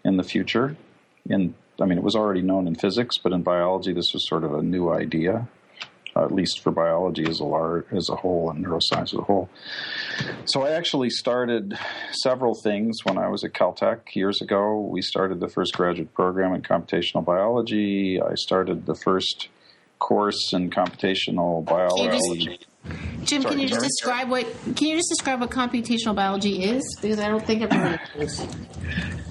[0.05, 0.77] in the future.
[1.27, 4.45] In, I mean, it was already known in physics, but in biology, this was sort
[4.45, 5.47] of a new idea,
[6.17, 9.23] uh, at least for biology as a lar- as a whole and neuroscience as a
[9.23, 9.49] whole.
[10.47, 11.79] So I actually started
[12.23, 14.81] several things when I was at Caltech years ago.
[14.81, 18.21] We started the first graduate program in computational biology.
[18.21, 19.49] I started the first
[20.01, 22.59] course in computational biology.
[23.25, 24.47] Jim, Sorry, can you just describe what
[24.77, 26.83] can you just describe what computational biology is?
[27.03, 27.71] Because I don't think of
[28.17, 28.47] this,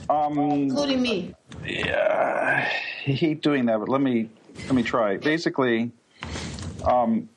[0.10, 1.34] Um, including me.
[1.66, 2.66] yeah,
[3.06, 4.30] I hate doing that, but let me
[4.66, 5.18] let me try.
[5.18, 5.92] Basically,
[6.86, 7.30] um,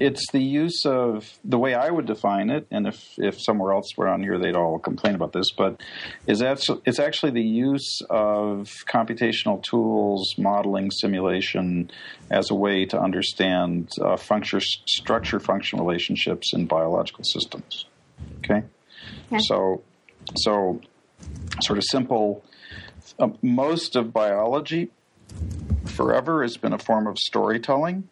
[0.00, 3.96] it's the use of the way I would define it, and if if somewhere else
[3.96, 5.50] were on here, they'd all complain about this.
[5.50, 5.80] But
[6.26, 11.90] is that it's actually the use of computational tools, modeling, simulation,
[12.30, 17.86] as a way to understand uh, function, structure, function relationships in biological systems.
[18.38, 18.62] Okay,
[19.32, 19.38] okay.
[19.40, 19.82] so
[20.36, 20.80] so
[21.62, 22.44] sort of simple.
[23.18, 24.90] Uh, most of biology
[25.86, 28.08] forever has been a form of storytelling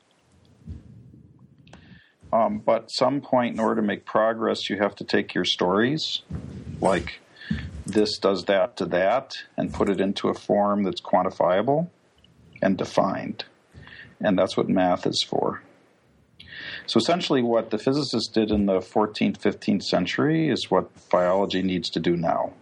[2.37, 6.21] um, but some point, in order to make progress, you have to take your stories,
[6.83, 7.21] like
[7.87, 11.89] this does that to that, and put it into a form that's quantifiable
[12.61, 13.47] and defined.
[14.21, 15.63] And that's what math is for.
[16.85, 21.89] So essentially, what the physicists did in the 14th, 15th century is what biology needs
[21.91, 22.53] to do now.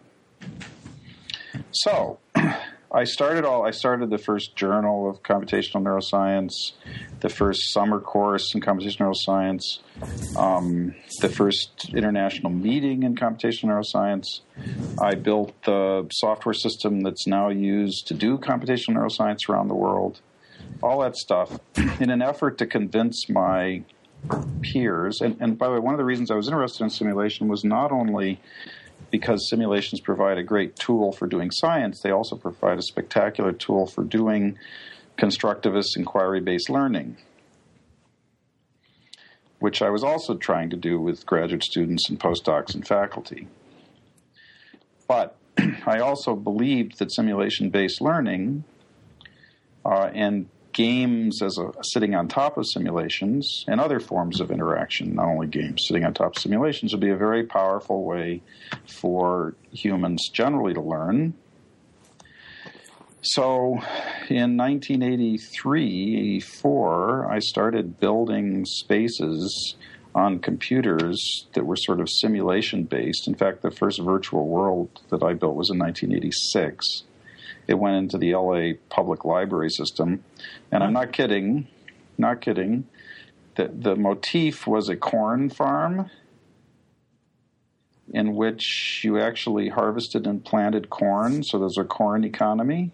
[1.72, 2.20] So,
[2.94, 3.66] I started all.
[3.66, 6.52] I started the first journal of computational neuroscience,
[7.18, 14.26] the first summer course in computational neuroscience, um, the first international meeting in computational neuroscience.
[15.02, 20.20] I built the software system that's now used to do computational neuroscience around the world.
[20.80, 21.58] All that stuff
[22.00, 23.82] in an effort to convince my
[24.62, 25.20] peers.
[25.20, 27.64] And, and by the way, one of the reasons I was interested in simulation was
[27.64, 28.40] not only
[29.14, 33.86] because simulations provide a great tool for doing science, they also provide a spectacular tool
[33.86, 34.58] for doing
[35.16, 37.16] constructivist inquiry based learning,
[39.60, 43.46] which I was also trying to do with graduate students and postdocs and faculty.
[45.06, 45.36] But
[45.86, 48.64] I also believed that simulation based learning
[49.84, 55.14] uh, and games as a sitting on top of simulations and other forms of interaction,
[55.14, 58.42] not only games, sitting on top of simulations would be a very powerful way
[58.86, 61.34] for humans generally to learn.
[63.22, 63.78] So
[64.28, 69.76] in 1983, 84, I started building spaces
[70.14, 73.26] on computers that were sort of simulation based.
[73.26, 77.04] In fact, the first virtual world that I built was in 1986
[77.66, 80.24] it went into the LA public library system.
[80.70, 81.68] And I'm not kidding,
[82.18, 82.86] not kidding.
[83.56, 86.10] The, the motif was a corn farm
[88.12, 92.90] in which you actually harvested and planted corn, so there's a corn economy.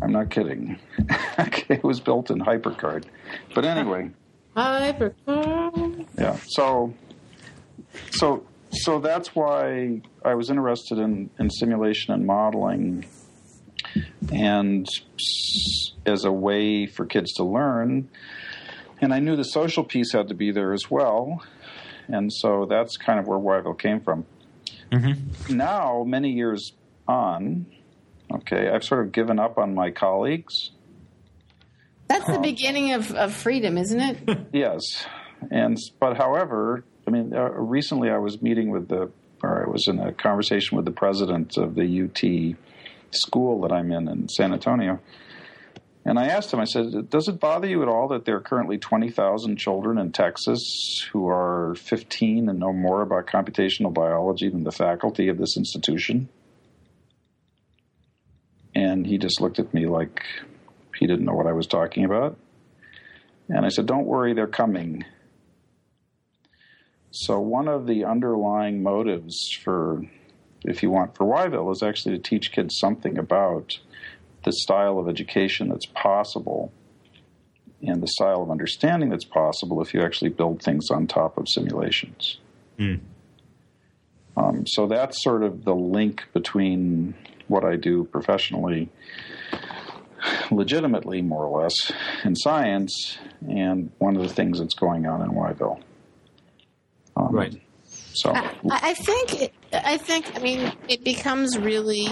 [0.00, 0.78] I'm not kidding.
[1.68, 3.04] it was built in HyperCard.
[3.54, 4.10] But anyway.
[4.56, 6.06] HyperCard.
[6.18, 6.36] Yeah.
[6.46, 6.94] So
[8.10, 13.04] so so that's why I was interested in, in simulation and modeling,
[14.32, 14.86] and
[16.06, 18.08] as a way for kids to learn.
[19.00, 21.42] And I knew the social piece had to be there as well,
[22.08, 24.24] and so that's kind of where Whyville came from.
[24.90, 25.56] Mm-hmm.
[25.56, 26.72] Now, many years
[27.08, 27.66] on,
[28.32, 30.70] okay, I've sort of given up on my colleagues.
[32.08, 34.38] That's the um, beginning of, of freedom, isn't it?
[34.52, 35.06] yes,
[35.50, 39.10] and but however, I mean, uh, recently I was meeting with the,
[39.42, 42.56] or I was in a conversation with the president of the UT
[43.14, 45.00] school that I'm in in San Antonio.
[46.04, 48.40] And I asked him, I said, Does it bother you at all that there are
[48.40, 54.64] currently 20,000 children in Texas who are 15 and know more about computational biology than
[54.64, 56.28] the faculty of this institution?
[58.74, 60.22] And he just looked at me like
[60.98, 62.36] he didn't know what I was talking about.
[63.48, 65.04] And I said, Don't worry, they're coming.
[67.12, 70.02] So one of the underlying motives for,
[70.64, 73.78] if you want, for Whyville is actually to teach kids something about
[74.44, 76.72] the style of education that's possible
[77.82, 81.48] and the style of understanding that's possible if you actually build things on top of
[81.48, 82.38] simulations.
[82.78, 83.00] Mm.
[84.36, 87.14] Um, so that's sort of the link between
[87.48, 88.88] what I do professionally,
[90.50, 91.92] legitimately, more or less,
[92.24, 95.82] in science, and one of the things that's going on in Whyville.
[97.16, 97.60] Um, right.
[98.14, 102.08] So I, I think it, I think I mean it becomes really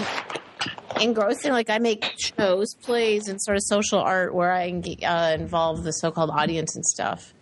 [0.99, 1.51] engrossing.
[1.51, 4.69] Like I make shows, plays, and sort of social art where I
[5.05, 7.33] uh, involve the so-called audience and stuff.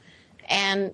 [0.47, 0.93] And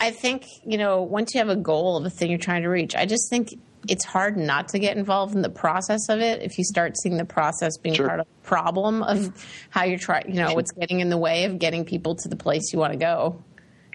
[0.00, 2.68] I think you know once you have a goal of a thing you're trying to
[2.68, 3.58] reach, I just think
[3.88, 7.16] it's hard not to get involved in the process of it if you start seeing
[7.16, 8.08] the process being sure.
[8.08, 10.28] part of the problem of how you're trying.
[10.28, 12.92] You know what's getting in the way of getting people to the place you want
[12.92, 13.42] to go.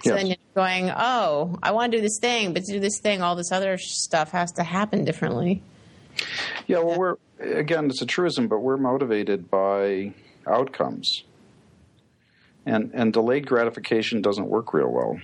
[0.03, 0.19] So yes.
[0.19, 3.21] then you're going, oh, I want to do this thing, but to do this thing,
[3.21, 5.61] all this other stuff has to happen differently.
[6.67, 10.13] Yeah, well, we're again, it's a truism, but we're motivated by
[10.47, 11.23] outcomes,
[12.65, 15.19] and and delayed gratification doesn't work real well.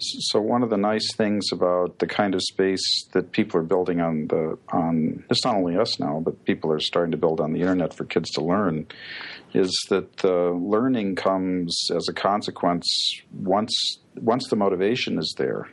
[0.00, 4.00] So one of the nice things about the kind of space that people are building
[4.00, 7.52] on the on it's not only us now, but people are starting to build on
[7.52, 8.86] the internet for kids to learn,
[9.52, 12.86] is that the learning comes as a consequence
[13.34, 15.68] once once the motivation is there,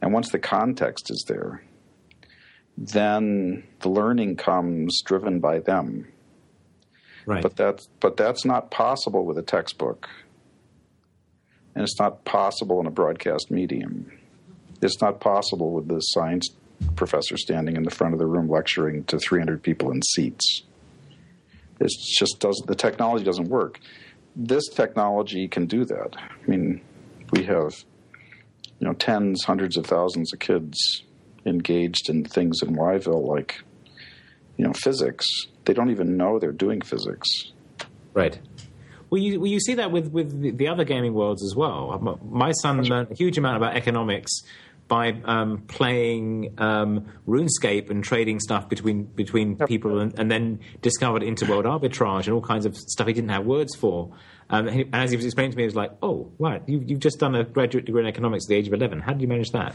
[0.00, 1.64] and once the context is there,
[2.78, 6.06] then the learning comes driven by them.
[7.26, 7.42] Right.
[7.42, 10.08] But that's but that's not possible with a textbook
[11.76, 14.10] and it's not possible in a broadcast medium.
[14.80, 16.48] It's not possible with the science
[16.96, 20.62] professor standing in the front of the room lecturing to 300 people in seats.
[21.78, 22.66] It just doesn't.
[22.66, 23.78] The technology doesn't work.
[24.34, 26.16] This technology can do that.
[26.16, 26.80] I mean,
[27.32, 27.74] we have
[28.78, 31.04] you know tens, hundreds of thousands of kids
[31.44, 33.60] engaged in things in Whyville like
[34.56, 35.26] you know physics.
[35.66, 37.28] They don't even know they're doing physics.
[38.14, 38.38] Right.
[39.10, 42.18] Well, you, well, you see that with, with the, the other gaming worlds as well.
[42.24, 44.42] My son learned a huge amount about economics
[44.88, 51.22] by um, playing um, RuneScape and trading stuff between between people, and, and, then discovered
[51.22, 54.12] interworld arbitrage and all kinds of stuff he didn't have words for.
[54.48, 57.00] Um, and as he was explaining to me, he was like, "Oh, right, you, you've
[57.00, 59.00] just done a graduate degree in economics at the age of eleven.
[59.00, 59.74] How did you manage that?"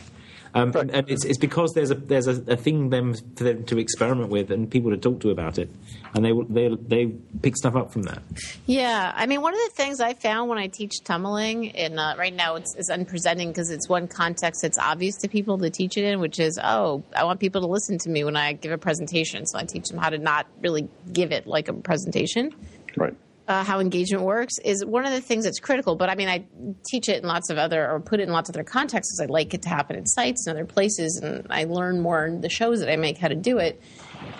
[0.53, 0.89] Um, right.
[0.91, 4.29] And it's, it's, because there's a there's a, a, thing them for them to experiment
[4.29, 5.69] with and people to talk to about it,
[6.13, 7.05] and they they they
[7.41, 8.21] pick stuff up from that.
[8.65, 12.15] Yeah, I mean, one of the things I found when I teach tummeling, and uh,
[12.17, 15.95] right now it's, it's unpresenting because it's one context that's obvious to people to teach
[15.95, 18.73] it in, which is oh, I want people to listen to me when I give
[18.73, 22.53] a presentation, so I teach them how to not really give it like a presentation.
[22.97, 23.15] Right
[23.51, 25.97] uh, how engagement works is one of the things that's critical.
[25.97, 26.45] But I mean, I
[26.85, 29.19] teach it in lots of other or put it in lots of other contexts.
[29.21, 32.39] I like it to happen in sites and other places, and I learn more in
[32.39, 33.81] the shows that I make how to do it.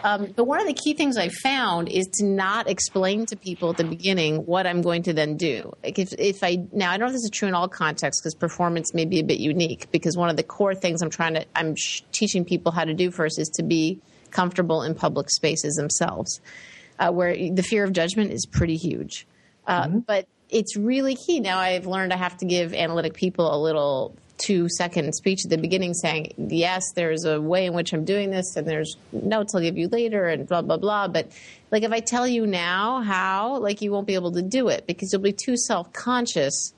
[0.06, 3.72] Um, but one of the key things I found is to not explain to people
[3.72, 5.74] at the beginning what I'm going to then do.
[5.84, 8.22] Like if, if I now I don't know if this is true in all contexts
[8.22, 9.92] because performance may be a bit unique.
[9.92, 12.94] Because one of the core things I'm trying to I'm sh- teaching people how to
[12.94, 16.40] do first is to be comfortable in public spaces themselves
[17.02, 19.28] uh, where the fear of judgment is pretty huge.
[19.66, 20.00] Uh, mm-hmm.
[20.00, 21.40] But it's really key.
[21.40, 25.50] Now I've learned I have to give analytic people a little two second speech at
[25.50, 29.56] the beginning saying, yes, there's a way in which I'm doing this, and there's notes
[29.56, 31.08] I'll give you later, and blah, blah, blah.
[31.08, 31.32] But
[31.72, 34.86] like if I tell you now how, like you won't be able to do it
[34.86, 36.74] because you'll be too self conscious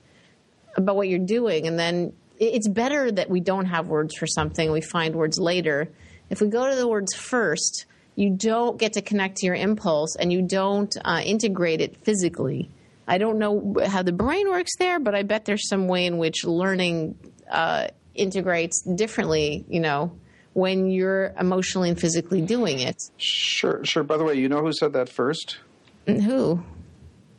[0.76, 1.66] about what you're doing.
[1.66, 5.90] And then it's better that we don't have words for something, we find words later.
[6.30, 7.84] If we go to the words first,
[8.16, 12.70] you don't get to connect to your impulse and you don't uh, integrate it physically.
[13.06, 16.16] I don't know how the brain works there, but I bet there's some way in
[16.18, 17.18] which learning
[17.50, 20.16] uh, integrates differently, you know,
[20.54, 22.96] when you're emotionally and physically doing it.
[23.18, 24.04] Sure, sure.
[24.04, 25.58] By the way, you know who said that first?
[26.06, 26.62] Who?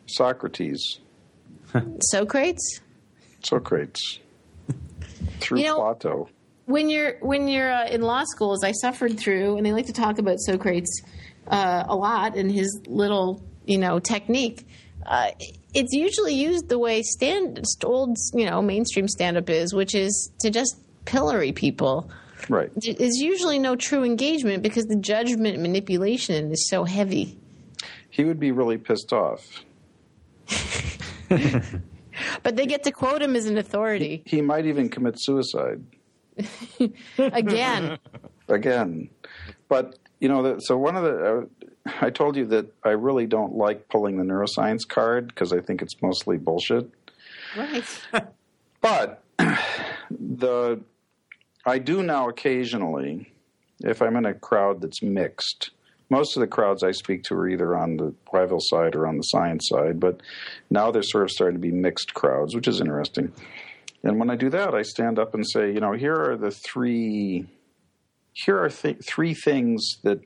[0.05, 0.99] Socrates.
[2.01, 2.81] Socrates?
[3.43, 4.19] Socrates.
[5.39, 6.29] Through you know, Plato
[6.65, 9.85] when you're when you're uh, in law school, as I suffered through, and they like
[9.87, 11.03] to talk about Socrates
[11.47, 14.67] uh, a lot and his little you know technique.
[15.05, 15.31] Uh,
[15.73, 20.31] it's usually used the way stand old you know mainstream stand up is, which is
[20.39, 22.09] to just pillory people.
[22.49, 22.69] Right.
[22.75, 27.37] There's usually no true engagement because the judgment manipulation is so heavy.
[28.09, 29.63] He would be really pissed off.
[32.43, 34.21] but they get to quote him as an authority.
[34.25, 35.81] He, he might even commit suicide.
[37.17, 37.97] Again.
[38.47, 39.09] Again.
[39.67, 41.49] But, you know, the, so one of the,
[41.87, 45.59] uh, I told you that I really don't like pulling the neuroscience card because I
[45.59, 46.89] think it's mostly bullshit.
[47.57, 47.85] Right.
[48.81, 49.23] but
[50.09, 50.79] the,
[51.65, 53.31] I do now occasionally,
[53.79, 55.71] if I'm in a crowd that's mixed,
[56.09, 59.17] most of the crowds I speak to are either on the Whyville side or on
[59.17, 60.21] the science side, but
[60.69, 63.31] now they're sort of starting to be mixed crowds, which is interesting.
[64.05, 66.51] And when I do that, I stand up and say, you know, here are the
[66.51, 67.47] three,
[68.33, 70.19] here are th- three things that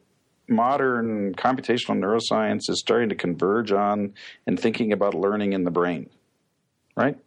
[0.49, 4.15] modern computational neuroscience is starting to converge on
[4.45, 6.10] in thinking about learning in the brain,
[6.97, 7.18] right?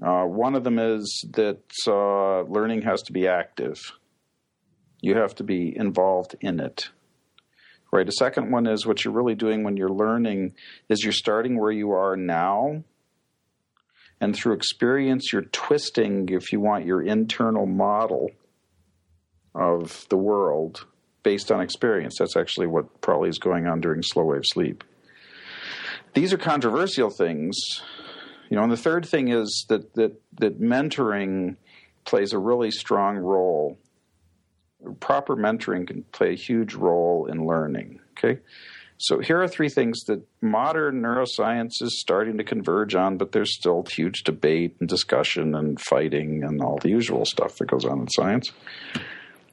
[0.00, 3.78] Uh, one of them is that uh, learning has to be active.
[5.00, 6.88] You have to be involved in it.
[7.92, 8.08] Right.
[8.08, 10.54] A second one is what you're really doing when you're learning
[10.88, 12.84] is you're starting where you are now
[14.22, 18.30] and through experience, you're twisting, if you want, your internal model
[19.52, 20.86] of the world
[21.24, 22.14] based on experience.
[22.20, 24.84] That's actually what probably is going on during slow wave sleep.
[26.14, 27.58] These are controversial things.
[28.48, 31.56] You know, and the third thing is that that that mentoring
[32.04, 33.76] plays a really strong role.
[35.00, 37.98] Proper mentoring can play a huge role in learning.
[38.12, 38.40] Okay,
[39.02, 43.52] So here are three things that modern neuroscience is starting to converge on, but there's
[43.52, 48.02] still huge debate and discussion and fighting and all the usual stuff that goes on
[48.02, 48.52] in science.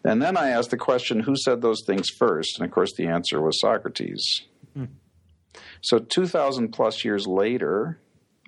[0.03, 2.59] And then I asked the question, who said those things first?
[2.59, 4.23] And of course, the answer was Socrates.
[5.81, 7.99] So 2,000 plus years later,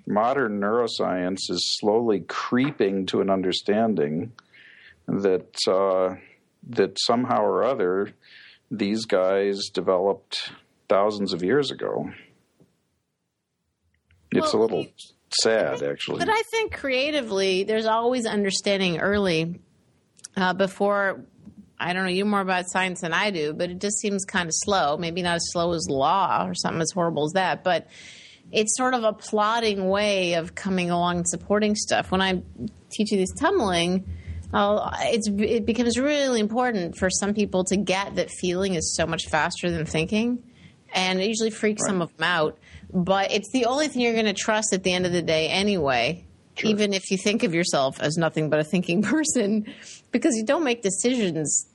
[0.06, 4.32] modern neuroscience is slowly creeping to an understanding
[5.08, 6.14] that uh,
[6.68, 8.12] that somehow or other
[8.70, 10.52] these guys developed
[10.92, 12.10] thousands of years ago.
[14.30, 14.86] It's Well, a little
[15.42, 16.18] sad, actually.
[16.18, 19.58] But I think creatively, there's always understanding early
[20.36, 21.24] uh, before.
[21.80, 24.46] I don't know you more about science than I do, but it just seems kind
[24.46, 24.98] of slow.
[24.98, 27.88] Maybe not as slow as law or something as horrible as that, but
[28.52, 32.10] it's sort of a plodding way of coming along and supporting stuff.
[32.12, 32.42] When I
[32.90, 34.04] teach you this tummeling,
[34.52, 39.06] uh, it's it becomes really important for some people to get that feeling is so
[39.06, 40.42] much faster than thinking,
[40.94, 42.58] and it usually freaks some of them out.
[42.92, 45.48] But it's the only thing you're going to trust at the end of the day,
[45.48, 46.24] anyway.
[46.62, 49.72] Even if you think of yourself as nothing but a thinking person,
[50.10, 51.66] because you don't make decisions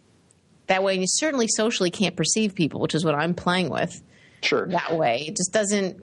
[0.68, 4.02] that way, and you certainly socially can't perceive people, which is what I'm playing with
[4.44, 4.68] sure.
[4.68, 5.26] that way.
[5.28, 5.98] It just doesn't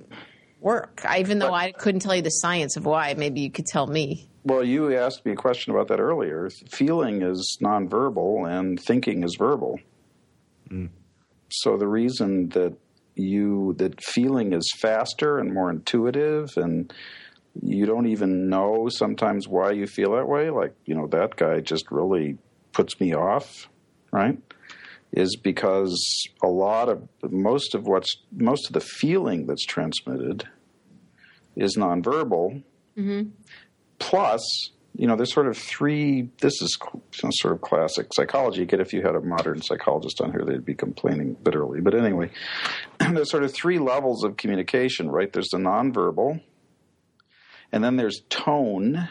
[0.60, 1.02] work.
[1.04, 3.66] I, even though But- I couldn't tell you the science of why, maybe you could
[3.66, 4.28] tell me.
[4.42, 6.50] Well, you asked me a question about that earlier.
[6.68, 9.80] Feeling is nonverbal and thinking is verbal.
[10.68, 10.90] Mm.
[11.50, 12.76] So the reason that
[13.14, 16.92] you that feeling is faster and more intuitive and
[17.62, 20.50] you don't even know sometimes why you feel that way.
[20.50, 22.38] Like you know that guy just really
[22.72, 23.68] puts me off
[24.14, 24.38] right?
[25.12, 25.96] Is because
[26.42, 30.48] a lot of most of what's most of the feeling that's transmitted
[31.56, 32.62] is nonverbal.
[32.96, 33.30] Mm-hmm.
[33.98, 36.78] Plus you know there's sort of three this is
[37.32, 38.62] sort of classic psychology.
[38.62, 41.80] Again if you had a modern psychologist on here they'd be complaining bitterly.
[41.80, 42.30] But anyway
[42.98, 45.32] there's sort of three levels of communication right?
[45.32, 46.40] There's the nonverbal
[47.72, 49.08] and then there's tone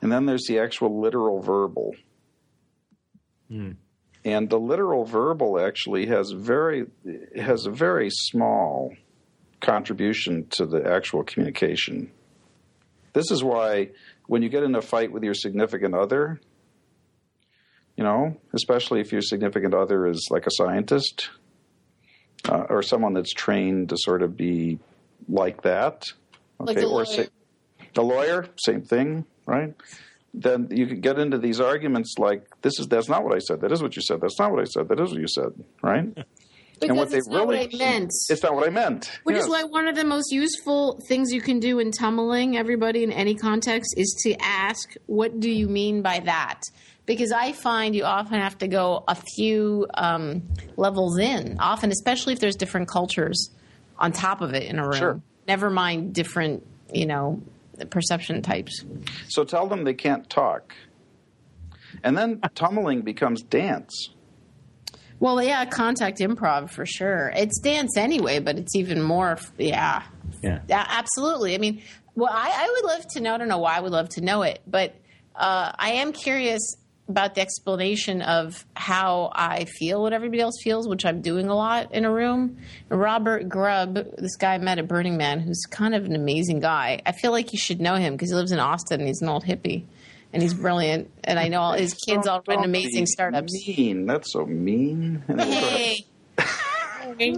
[0.00, 1.94] and then there's the actual literal verbal.
[3.48, 3.72] Hmm.
[4.22, 6.86] And the literal verbal actually has very
[7.36, 8.94] has a very small
[9.60, 12.10] contribution to the actual communication
[13.14, 13.90] this is why
[14.26, 16.40] when you get in a fight with your significant other,
[17.96, 21.30] you know, especially if your significant other is like a scientist
[22.48, 24.78] uh, or someone that's trained to sort of be
[25.28, 26.04] like that,
[26.58, 27.28] Like the or say,
[27.94, 29.74] the lawyer, same thing, right?
[30.34, 33.60] Then you could get into these arguments like, "This is that's not what I said.
[33.60, 34.20] That is what you said.
[34.20, 34.88] That's not what I said.
[34.88, 36.06] That is what you said." Right?
[36.80, 38.10] Because what they it's not really what I meant.
[38.28, 39.10] It's not what I meant.
[39.24, 39.44] Which Yes.
[39.44, 43.12] is why one of the most useful things you can do in tummeling everybody in
[43.12, 46.62] any context is to ask, what do you mean by that?
[47.06, 50.42] Because I find you often have to go a few um,
[50.76, 53.50] levels in, often, especially if there's different cultures
[53.98, 54.92] on top of it in a room.
[54.96, 55.20] Sure.
[55.46, 57.42] Never mind different, you know,
[57.90, 58.84] perception types.
[59.28, 60.74] So tell them they can't talk.
[62.02, 64.10] And then tummeling becomes dance.
[65.24, 67.32] Well, yeah, contact improv for sure.
[67.34, 70.02] It's dance anyway, but it's even more, yeah,
[70.42, 70.60] Yeah.
[70.68, 71.54] Yeah, absolutely.
[71.54, 71.80] I mean,
[72.14, 73.34] well, I, I would love to know.
[73.34, 74.94] I don't know why I would love to know it, but
[75.34, 76.76] uh, I am curious
[77.08, 81.54] about the explanation of how I feel what everybody else feels, which I'm doing a
[81.54, 82.58] lot in a room.
[82.90, 87.00] Robert Grubb, this guy I met at Burning Man, who's kind of an amazing guy.
[87.06, 89.30] I feel like you should know him because he lives in Austin and he's an
[89.30, 89.84] old hippie.
[90.34, 93.52] And he's brilliant, and I know all his kids all run amazing startups.
[93.68, 94.06] Mean.
[94.06, 95.22] That's so mean.
[95.28, 96.04] Hey,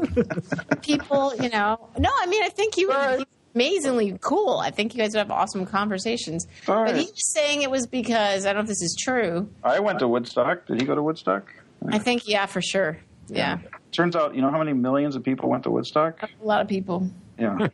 [0.83, 1.91] people, you know.
[1.99, 3.23] No, I mean, I think he was
[3.55, 4.59] amazingly cool.
[4.59, 6.47] I think you guys would have awesome conversations.
[6.67, 9.51] But he was saying it was because I don't know if this is true.
[9.63, 10.67] I went to Woodstock.
[10.67, 11.53] Did he go to Woodstock?
[11.89, 12.99] I think, yeah, for sure.
[13.29, 13.59] Yeah,
[13.93, 16.23] Turns out, you know how many millions of people went to Woodstock?
[16.23, 17.11] a lot of people.
[17.39, 17.69] Yeah,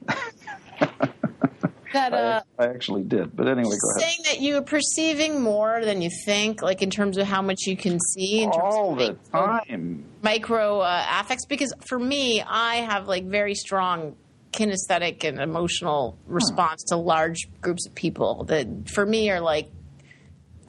[1.93, 3.37] That uh, I, I actually did.
[3.37, 4.11] But anyway, go ahead.
[4.11, 7.77] saying that you're perceiving more than you think, like in terms of how much you
[7.77, 10.05] can see, in terms All of the micro, time.
[10.23, 11.47] micro uh, affects.
[11.47, 14.17] Because for me, I have like very strong
[14.53, 19.71] kinesthetic and emotional response to large groups of people that for me are like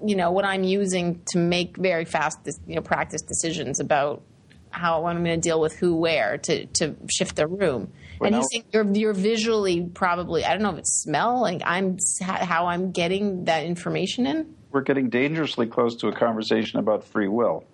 [0.06, 4.22] you know what i'm using to make very fast you know practice decisions about
[4.70, 8.36] how i'm going to deal with who where to to shift the room Well, and
[8.36, 11.98] now- you think you're you're visually probably i don't know if it's smell like i'm
[12.22, 17.28] how i'm getting that information in We're getting dangerously close to a conversation about free
[17.28, 17.66] will.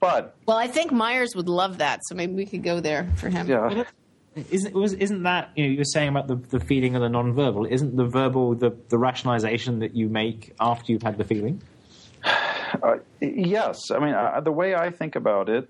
[0.00, 3.28] But well i think myers would love that so maybe we could go there for
[3.28, 3.84] him yeah,
[4.50, 7.08] Isn't was isn't that you know you were saying about the, the feeling and the
[7.08, 7.66] non-verbal?
[7.66, 11.60] Isn't the verbal the, the rationalization that you make after you've had the feeling?
[12.24, 13.90] uh, yes.
[13.90, 15.68] I mean, uh, the way I think about it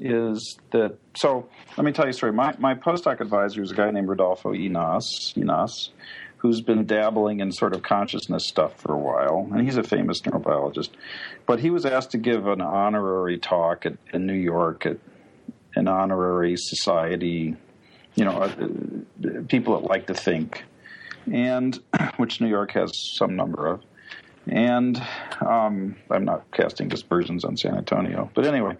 [0.00, 2.32] is that so let me tell you a story.
[2.32, 5.04] My my postdoc advisor is a guy named Rodolfo Llinás,
[5.34, 5.90] Llinás,
[6.38, 10.20] who's been dabbling in sort of consciousness stuff for a while, and he's a famous
[10.22, 10.90] neurobiologist.
[11.46, 14.98] But he was asked to give an honorary talk at, in New York at
[15.74, 17.56] an honorary society,
[18.14, 20.64] you know, uh, people that like to think,
[21.30, 21.78] and
[22.16, 23.82] which New York has some number of.
[24.48, 25.02] And
[25.40, 28.76] um, I'm not casting dispersions on San Antonio, but anyway,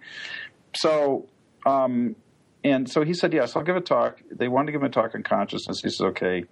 [0.75, 1.27] so
[1.65, 2.15] um,
[2.63, 4.21] and so he said, yes, I'll give a talk.
[4.31, 5.81] They wanted to give him a talk on consciousness.
[5.81, 6.45] He says, okay.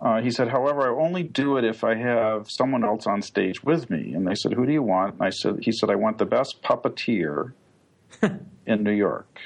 [0.00, 3.62] Uh, he said, however, I only do it if I have someone else on stage
[3.64, 4.12] with me.
[4.14, 5.14] And they said, who do you want?
[5.14, 7.52] And I said, he said, I want the best puppeteer
[8.66, 9.38] in New York.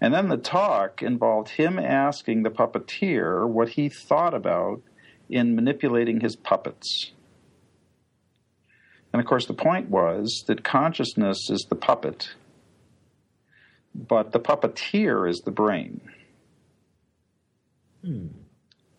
[0.00, 4.82] And then the talk involved him asking the puppeteer what he thought about
[5.28, 7.12] in manipulating his puppets.
[9.16, 12.34] And of course, the point was that consciousness is the puppet,
[13.94, 16.02] but the puppeteer is the brain.
[18.04, 18.26] Hmm.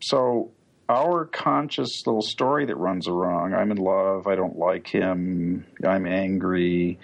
[0.02, 0.50] So,
[0.88, 6.04] our conscious little story that runs along I'm in love, I don't like him, I'm
[6.04, 6.98] angry,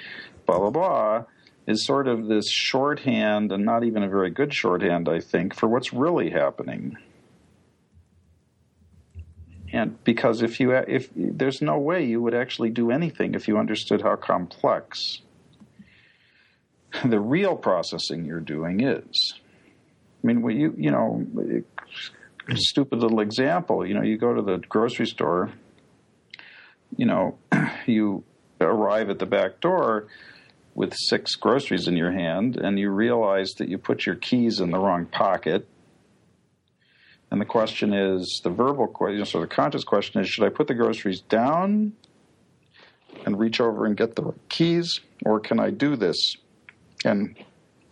[0.45, 1.25] blah, blah, blah
[1.69, 5.69] is sort of this shorthand, and not even a very good shorthand, I think, for
[5.69, 6.97] what's really happening
[9.75, 13.59] and because if you if there's no way you would actually do anything if you
[13.59, 15.21] understood how complex
[17.05, 19.35] the real processing you're doing is.
[20.23, 21.27] I mean, you you know,
[22.55, 23.87] stupid little example.
[23.87, 25.53] You know, you go to the grocery store.
[26.97, 27.39] You know,
[27.87, 28.25] you
[28.61, 30.07] arrive at the back door
[30.75, 34.71] with six groceries in your hand, and you realize that you put your keys in
[34.71, 35.69] the wrong pocket
[37.31, 40.69] and the question is the verbal question, so the conscious question is should I put
[40.69, 41.93] the groceries down
[43.25, 46.37] and reach over and get the keys, or can I do this
[47.05, 47.37] and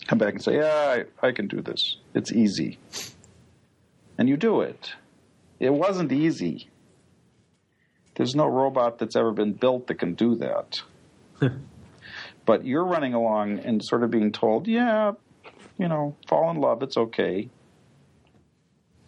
[0.07, 1.97] come back and say, yeah, I, I can do this?
[2.15, 2.79] It's easy.
[4.19, 4.93] And you do it.
[5.59, 6.69] It wasn't easy.
[8.15, 10.83] There's no robot that's ever been built that can do that.
[12.45, 15.13] but you're running along and sort of being told, yeah,
[15.79, 17.49] you know, fall in love, it's okay.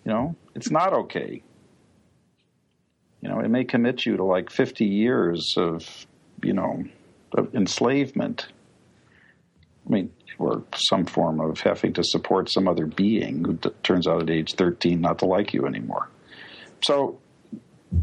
[0.04, 1.42] You know, it's not okay.
[3.22, 6.06] You know, it may commit you to like 50 years of,
[6.42, 6.84] you know,
[7.32, 8.48] of enslavement.
[9.86, 14.06] I mean, or some form of having to support some other being who t- turns
[14.06, 16.08] out at age 13 not to like you anymore.
[16.82, 17.18] So,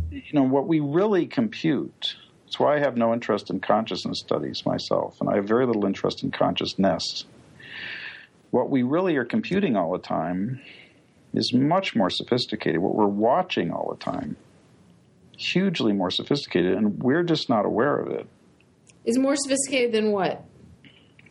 [0.10, 2.15] you know, what we really compute,
[2.45, 5.86] that's why I have no interest in consciousness studies myself, and I have very little
[5.86, 7.26] interest in consciousness.
[8.52, 10.61] What we really are computing all the time
[11.33, 12.81] is much more sophisticated.
[12.81, 14.35] What we're watching all the time,
[15.37, 18.27] hugely more sophisticated, and we're just not aware of it.
[19.05, 20.43] Is more sophisticated than what?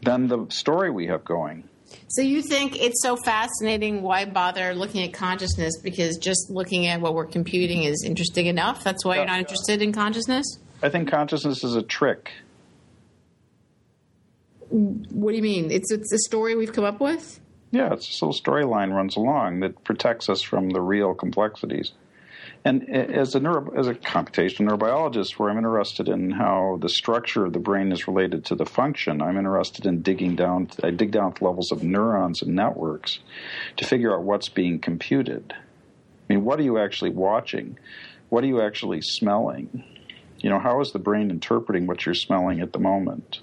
[0.03, 1.69] Than the story we have going.
[2.09, 4.03] So you think it's so fascinating?
[4.03, 5.75] Why bother looking at consciousness?
[5.83, 8.85] Because just looking at what we're computing is interesting enough.
[8.85, 10.47] That's why you're not interested in consciousness.
[10.83, 12.33] I think consciousness is a trick.
[14.71, 15.71] What do you mean?
[15.71, 17.41] It's it's a story we've come up with.
[17.71, 21.93] Yeah, it's this little storyline runs along that protects us from the real complexities.
[22.65, 27.47] And as a neuro, as a computational neurobiologist, where I'm interested in how the structure
[27.47, 30.69] of the brain is related to the function, I'm interested in digging down.
[30.83, 33.21] I dig down to levels of neurons and networks
[33.77, 35.55] to figure out what's being computed.
[35.55, 37.79] I mean, what are you actually watching?
[38.29, 39.85] What are you actually smelling?
[40.39, 43.41] You know, how is the brain interpreting what you're smelling at the moment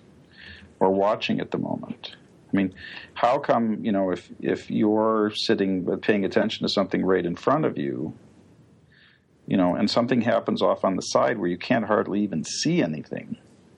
[0.79, 2.15] or watching at the moment?
[2.57, 2.73] I mean,
[3.13, 7.65] how come you know if if you're sitting paying attention to something right in front
[7.65, 8.13] of you,
[9.45, 12.81] you know, and something happens off on the side where you can't hardly even see
[12.81, 13.37] anything?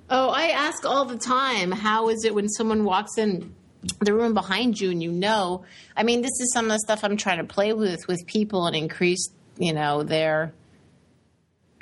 [0.10, 3.54] Oh, I ask all the time, how is it when someone walks in
[4.00, 5.66] the room behind you and you know?
[5.96, 8.66] I mean, this is some of the stuff I'm trying to play with with people
[8.66, 10.54] and increase, you know, their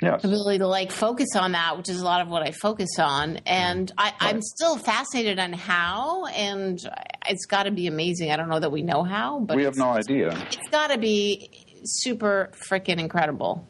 [0.00, 0.24] yes.
[0.24, 3.38] ability to like focus on that, which is a lot of what I focus on.
[3.46, 3.94] And mm.
[3.98, 6.78] I, am still fascinated on how, and
[7.28, 8.30] it's got to be amazing.
[8.30, 10.30] I don't know that we know how, but we have no idea.
[10.46, 11.50] It's got to be
[11.84, 13.66] super freaking incredible.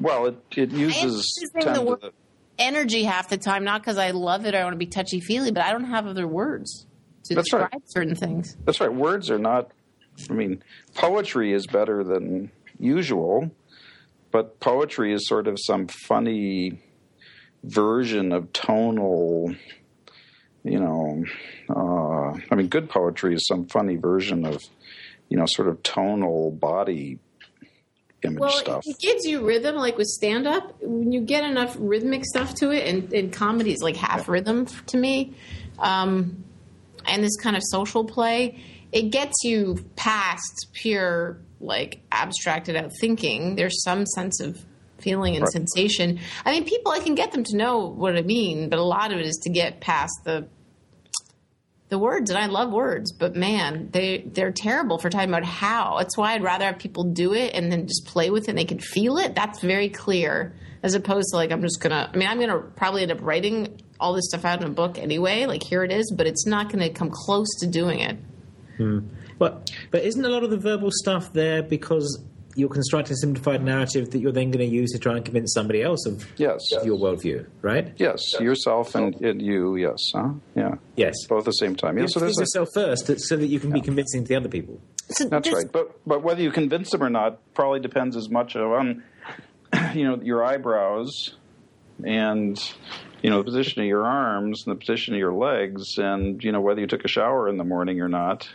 [0.00, 1.24] Well, it, it uses
[1.60, 2.12] the word
[2.58, 5.20] energy half the time, not because I love it or I want to be touchy
[5.20, 6.86] feely, but I don't have other words
[7.24, 7.82] to That's describe right.
[7.86, 8.56] certain things.
[8.64, 8.92] That's right.
[8.92, 9.70] Words are not.
[10.28, 10.62] I mean,
[10.94, 13.50] poetry is better than usual
[14.30, 16.80] but poetry is sort of some funny
[17.64, 19.54] version of tonal
[20.64, 21.24] you know
[21.68, 24.62] uh, i mean good poetry is some funny version of
[25.28, 27.18] you know sort of tonal body
[28.22, 31.76] image well, stuff it gives you rhythm like with stand up when you get enough
[31.78, 34.32] rhythmic stuff to it and, and comedy is like half yeah.
[34.32, 35.34] rhythm to me
[35.80, 36.44] um,
[37.06, 43.54] and this kind of social play, it gets you past pure like abstracted out thinking.
[43.56, 44.64] There's some sense of
[44.98, 45.52] feeling and Right.
[45.52, 46.18] sensation.
[46.44, 49.12] I mean, people I can get them to know what I mean, but a lot
[49.12, 50.46] of it is to get past the
[51.88, 55.96] the words and I love words, but man, they they're terrible for talking about how.
[55.98, 58.58] That's why I'd rather have people do it and then just play with it and
[58.58, 59.34] they can feel it.
[59.34, 60.54] That's very clear.
[60.82, 63.80] As opposed to like I'm just gonna I mean, I'm gonna probably end up writing
[63.98, 66.70] all this stuff out in a book anyway, like here it is, but it's not
[66.70, 68.16] gonna come close to doing it.
[68.80, 69.00] Hmm.
[69.38, 72.22] But but isn't a lot of the verbal stuff there because
[72.56, 75.52] you're constructing a simplified narrative that you're then going to use to try and convince
[75.54, 76.58] somebody else of Yes.
[76.84, 77.92] your worldview, right?
[77.96, 79.76] Yes, yourself and, and you.
[79.76, 80.30] Yes, huh?
[80.56, 81.14] Yeah, Yes.
[81.28, 81.96] both at the same time.
[81.96, 82.68] Yeah, You so have there's convince a, yourself
[83.06, 84.80] first so that you can be convincing to the other people.
[85.10, 85.72] So that's there's- right.
[85.72, 89.02] But but whether you convince them or not probably depends as much on
[89.72, 91.34] um, you know your eyebrows
[92.04, 92.58] and
[93.22, 96.50] you know the position of your arms and the position of your legs and you
[96.52, 98.48] know whether you took a shower in the morning or not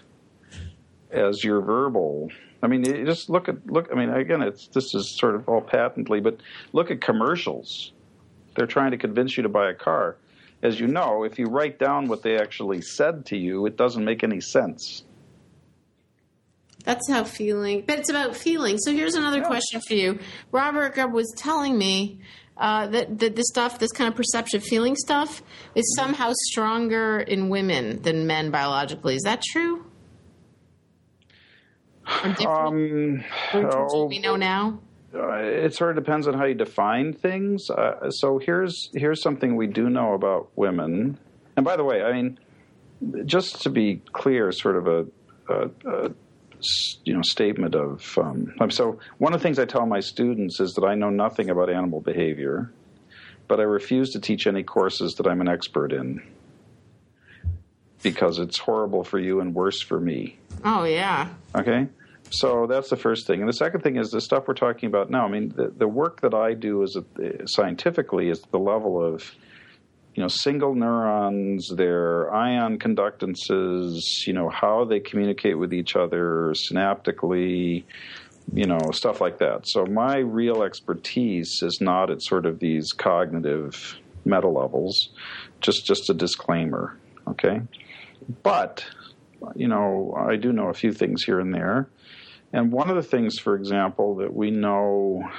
[1.12, 2.30] as your verbal.
[2.62, 3.90] I mean, just look at look.
[3.92, 6.40] I mean, again, it's this is sort of all patently, but
[6.74, 7.92] look at commercials.
[8.56, 10.18] They're trying to convince you to buy a car.
[10.64, 14.04] As you know, if you write down what they actually said to you, it doesn't
[14.04, 15.04] make any sense.
[16.86, 18.78] That's how feeling, but it's about feeling.
[18.78, 20.20] So here's another question for you.
[20.52, 22.22] Robert Grubb was telling me
[22.58, 25.42] uh, that, that this stuff, this kind of perception feeling stuff,
[25.74, 29.16] is somehow stronger in women than men biologically.
[29.16, 29.84] Is that true?
[32.08, 33.24] Um,
[33.54, 34.80] oh, we know now?
[35.16, 37.70] uh, it sort of depends on how you define things.
[37.70, 41.18] Uh, so here's here's something we do know about women.
[41.56, 42.40] And by the way, I mean,
[43.26, 45.06] just to be clear, sort of a
[47.04, 48.18] you know statement of.
[48.18, 51.10] Um, um, so one of the things I tell my students is that I know
[51.10, 52.72] nothing about animal behavior,
[53.48, 56.22] but I refuse to teach any courses that I'm an expert in
[58.02, 60.38] because it's horrible for you and worse for me.
[60.66, 61.30] Oh yeah.
[61.56, 61.88] Okay.
[62.32, 63.40] So that's the first thing.
[63.40, 65.26] And the second thing is the stuff we're talking about now.
[65.26, 69.32] I mean, the, the work that I do is the, scientifically is the level of,
[70.16, 76.54] you know, single neurons, their ion conductances, you know, how they communicate with each other
[76.56, 77.84] synaptically,
[78.52, 79.68] you know, stuff like that.
[79.68, 85.10] So my real expertise is not at sort of these cognitive meta levels.
[85.62, 86.98] Just just a disclaimer.
[87.28, 87.62] Okay.
[88.42, 88.84] But
[89.56, 91.90] you know, I do know a few things here and there.
[92.54, 95.30] And one of the things, for example, that we know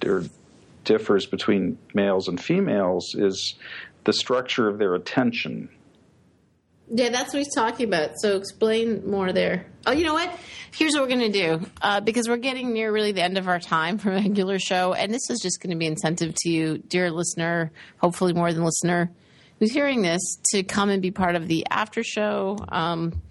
[0.00, 0.22] there
[0.84, 3.54] differs between males and females is
[4.04, 5.68] the structure of their attention.
[6.92, 8.12] Yeah, that's what he's talking about.
[8.16, 9.66] So explain more there.
[9.86, 10.36] Oh, you know what?
[10.72, 13.46] Here's what we're going to do uh, because we're getting near really the end of
[13.46, 16.50] our time for a regular show, and this is just going to be incentive to
[16.50, 19.12] you, dear listener, hopefully more than listener,
[19.58, 20.20] who's hearing this,
[20.52, 22.58] to come and be part of the after show.
[22.68, 23.22] Um,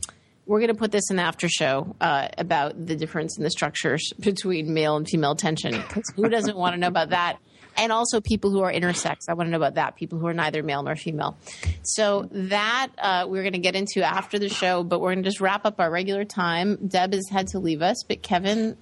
[0.49, 3.51] we're going to put this in the after show uh, about the difference in the
[3.51, 5.73] structures between male and female attention.
[5.73, 7.37] Because who doesn't want to know about that?
[7.77, 9.29] And also people who are intersex.
[9.29, 9.95] I want to know about that.
[9.95, 11.37] People who are neither male nor female.
[11.83, 15.29] So that uh, we're going to get into after the show, but we're going to
[15.29, 16.77] just wrap up our regular time.
[16.87, 18.75] Deb has had to leave us, but Kevin,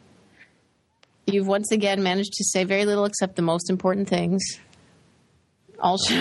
[1.26, 4.42] you've once again managed to say very little except the most important things.
[5.82, 6.16] All show,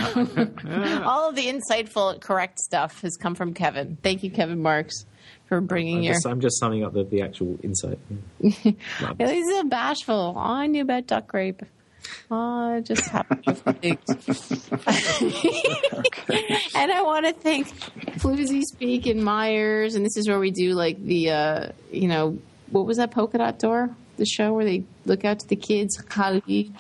[1.05, 3.97] all of the insightful, correct stuff has come from Kevin.
[4.03, 5.07] Thank you, Kevin Marks,
[5.47, 6.15] for bringing I'm your.
[6.15, 7.99] just, I'm just summing up the, the actual insight.
[8.41, 10.35] He's so bashful.
[10.37, 11.63] Oh, I knew about duck rape.
[12.31, 14.01] Oh, I just happened to think.
[16.75, 17.69] and I want to thank
[18.19, 22.39] Floozy Speak and Myers, and this is where we do like the, uh, you know,
[22.71, 23.91] what was that polka dot door?
[24.17, 26.73] The show where they look out to the kids, Kali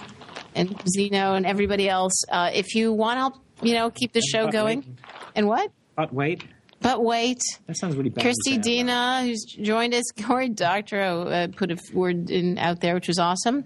[0.54, 2.24] and Zeno and everybody else.
[2.28, 4.80] Uh, if you want to help, you know, keep the show going.
[4.80, 4.88] wait.
[5.34, 5.70] And what?
[5.96, 6.44] But wait,
[6.80, 7.40] But wait.
[7.66, 8.22] that sounds really bad.
[8.22, 12.58] Kirsty to say out Dina, who's joined us, Corey Doctorow uh, put a word in
[12.58, 13.64] out there, which was awesome.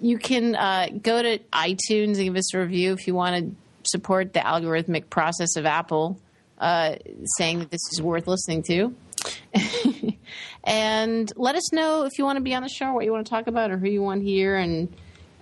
[0.00, 3.56] You can uh, go to iTunes and give us a review if you want to
[3.90, 6.18] support the algorithmic process of Apple,
[6.58, 6.96] uh,
[7.36, 8.94] saying that this is worth listening to.
[10.64, 13.26] and let us know if you want to be on the show, what you want
[13.26, 14.56] to talk about, or who you want here.
[14.56, 14.94] And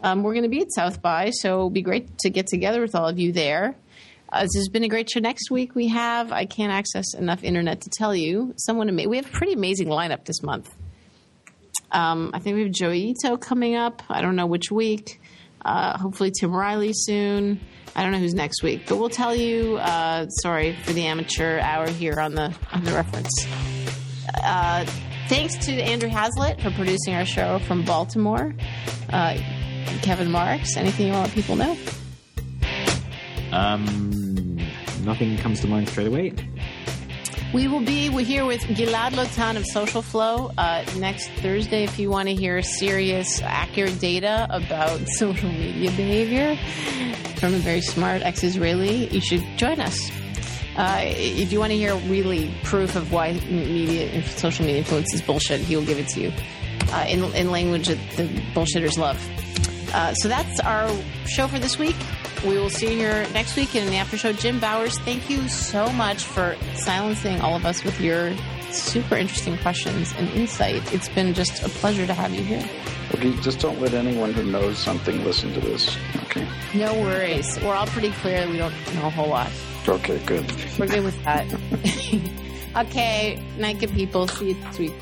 [0.03, 2.81] um, we're going to be at South by, so it'll be great to get together
[2.81, 3.77] with all of you there.
[4.33, 5.21] Uh, this has been a great show.
[5.21, 9.17] Next week we have I can't access enough internet to tell you someone ama- we
[9.17, 10.75] have a pretty amazing lineup this month.
[11.93, 14.03] Um, I think we have Joi Ito coming up.
[14.09, 15.21] I don't know which week.
[15.65, 17.61] Uh, hopefully Tim Riley soon.
[17.97, 19.77] I don't know who's next week, but we'll tell you.
[19.77, 23.31] Uh, sorry for the amateur hour here on the on the reference.
[24.43, 24.85] Uh,
[25.29, 28.53] thanks to Andrew Hazlitt for producing our show from Baltimore.
[29.11, 29.39] Uh,
[30.03, 30.77] Kevin Marks.
[30.77, 31.77] Anything you want people know?
[33.55, 34.59] Um,
[35.05, 36.33] nothing comes to mind straight away.
[37.55, 41.85] We will be here with Gilad Lotan of SocialFlow uh, next Thursday.
[41.85, 46.57] If you want to hear serious, accurate data about social media behavior
[47.37, 50.11] from a very smart ex-Israeli, you should join us.
[50.77, 55.23] Uh, if you want to hear really proof of why media, social media influence is
[55.23, 56.33] bullshit, he will give it to you
[56.91, 59.17] uh, in, in language that the bullshitters love.
[59.95, 60.91] Uh, so that's our
[61.29, 61.95] show for this week.
[62.45, 64.33] We will see you here next week in the after show.
[64.33, 68.35] Jim Bowers, thank you so much for silencing all of us with your
[68.71, 70.93] super interesting questions and insight.
[70.93, 72.69] It's been just a pleasure to have you here.
[73.15, 75.97] Okay, just don't let anyone who knows something listen to this.
[76.25, 76.47] Okay.
[76.75, 77.59] No worries.
[77.63, 78.47] We're all pretty clear.
[78.49, 79.51] We don't know a whole lot.
[79.89, 80.45] Okay, good.
[80.79, 81.47] We're good with that.
[82.89, 84.29] okay, night, good people.
[84.29, 84.95] See you next week.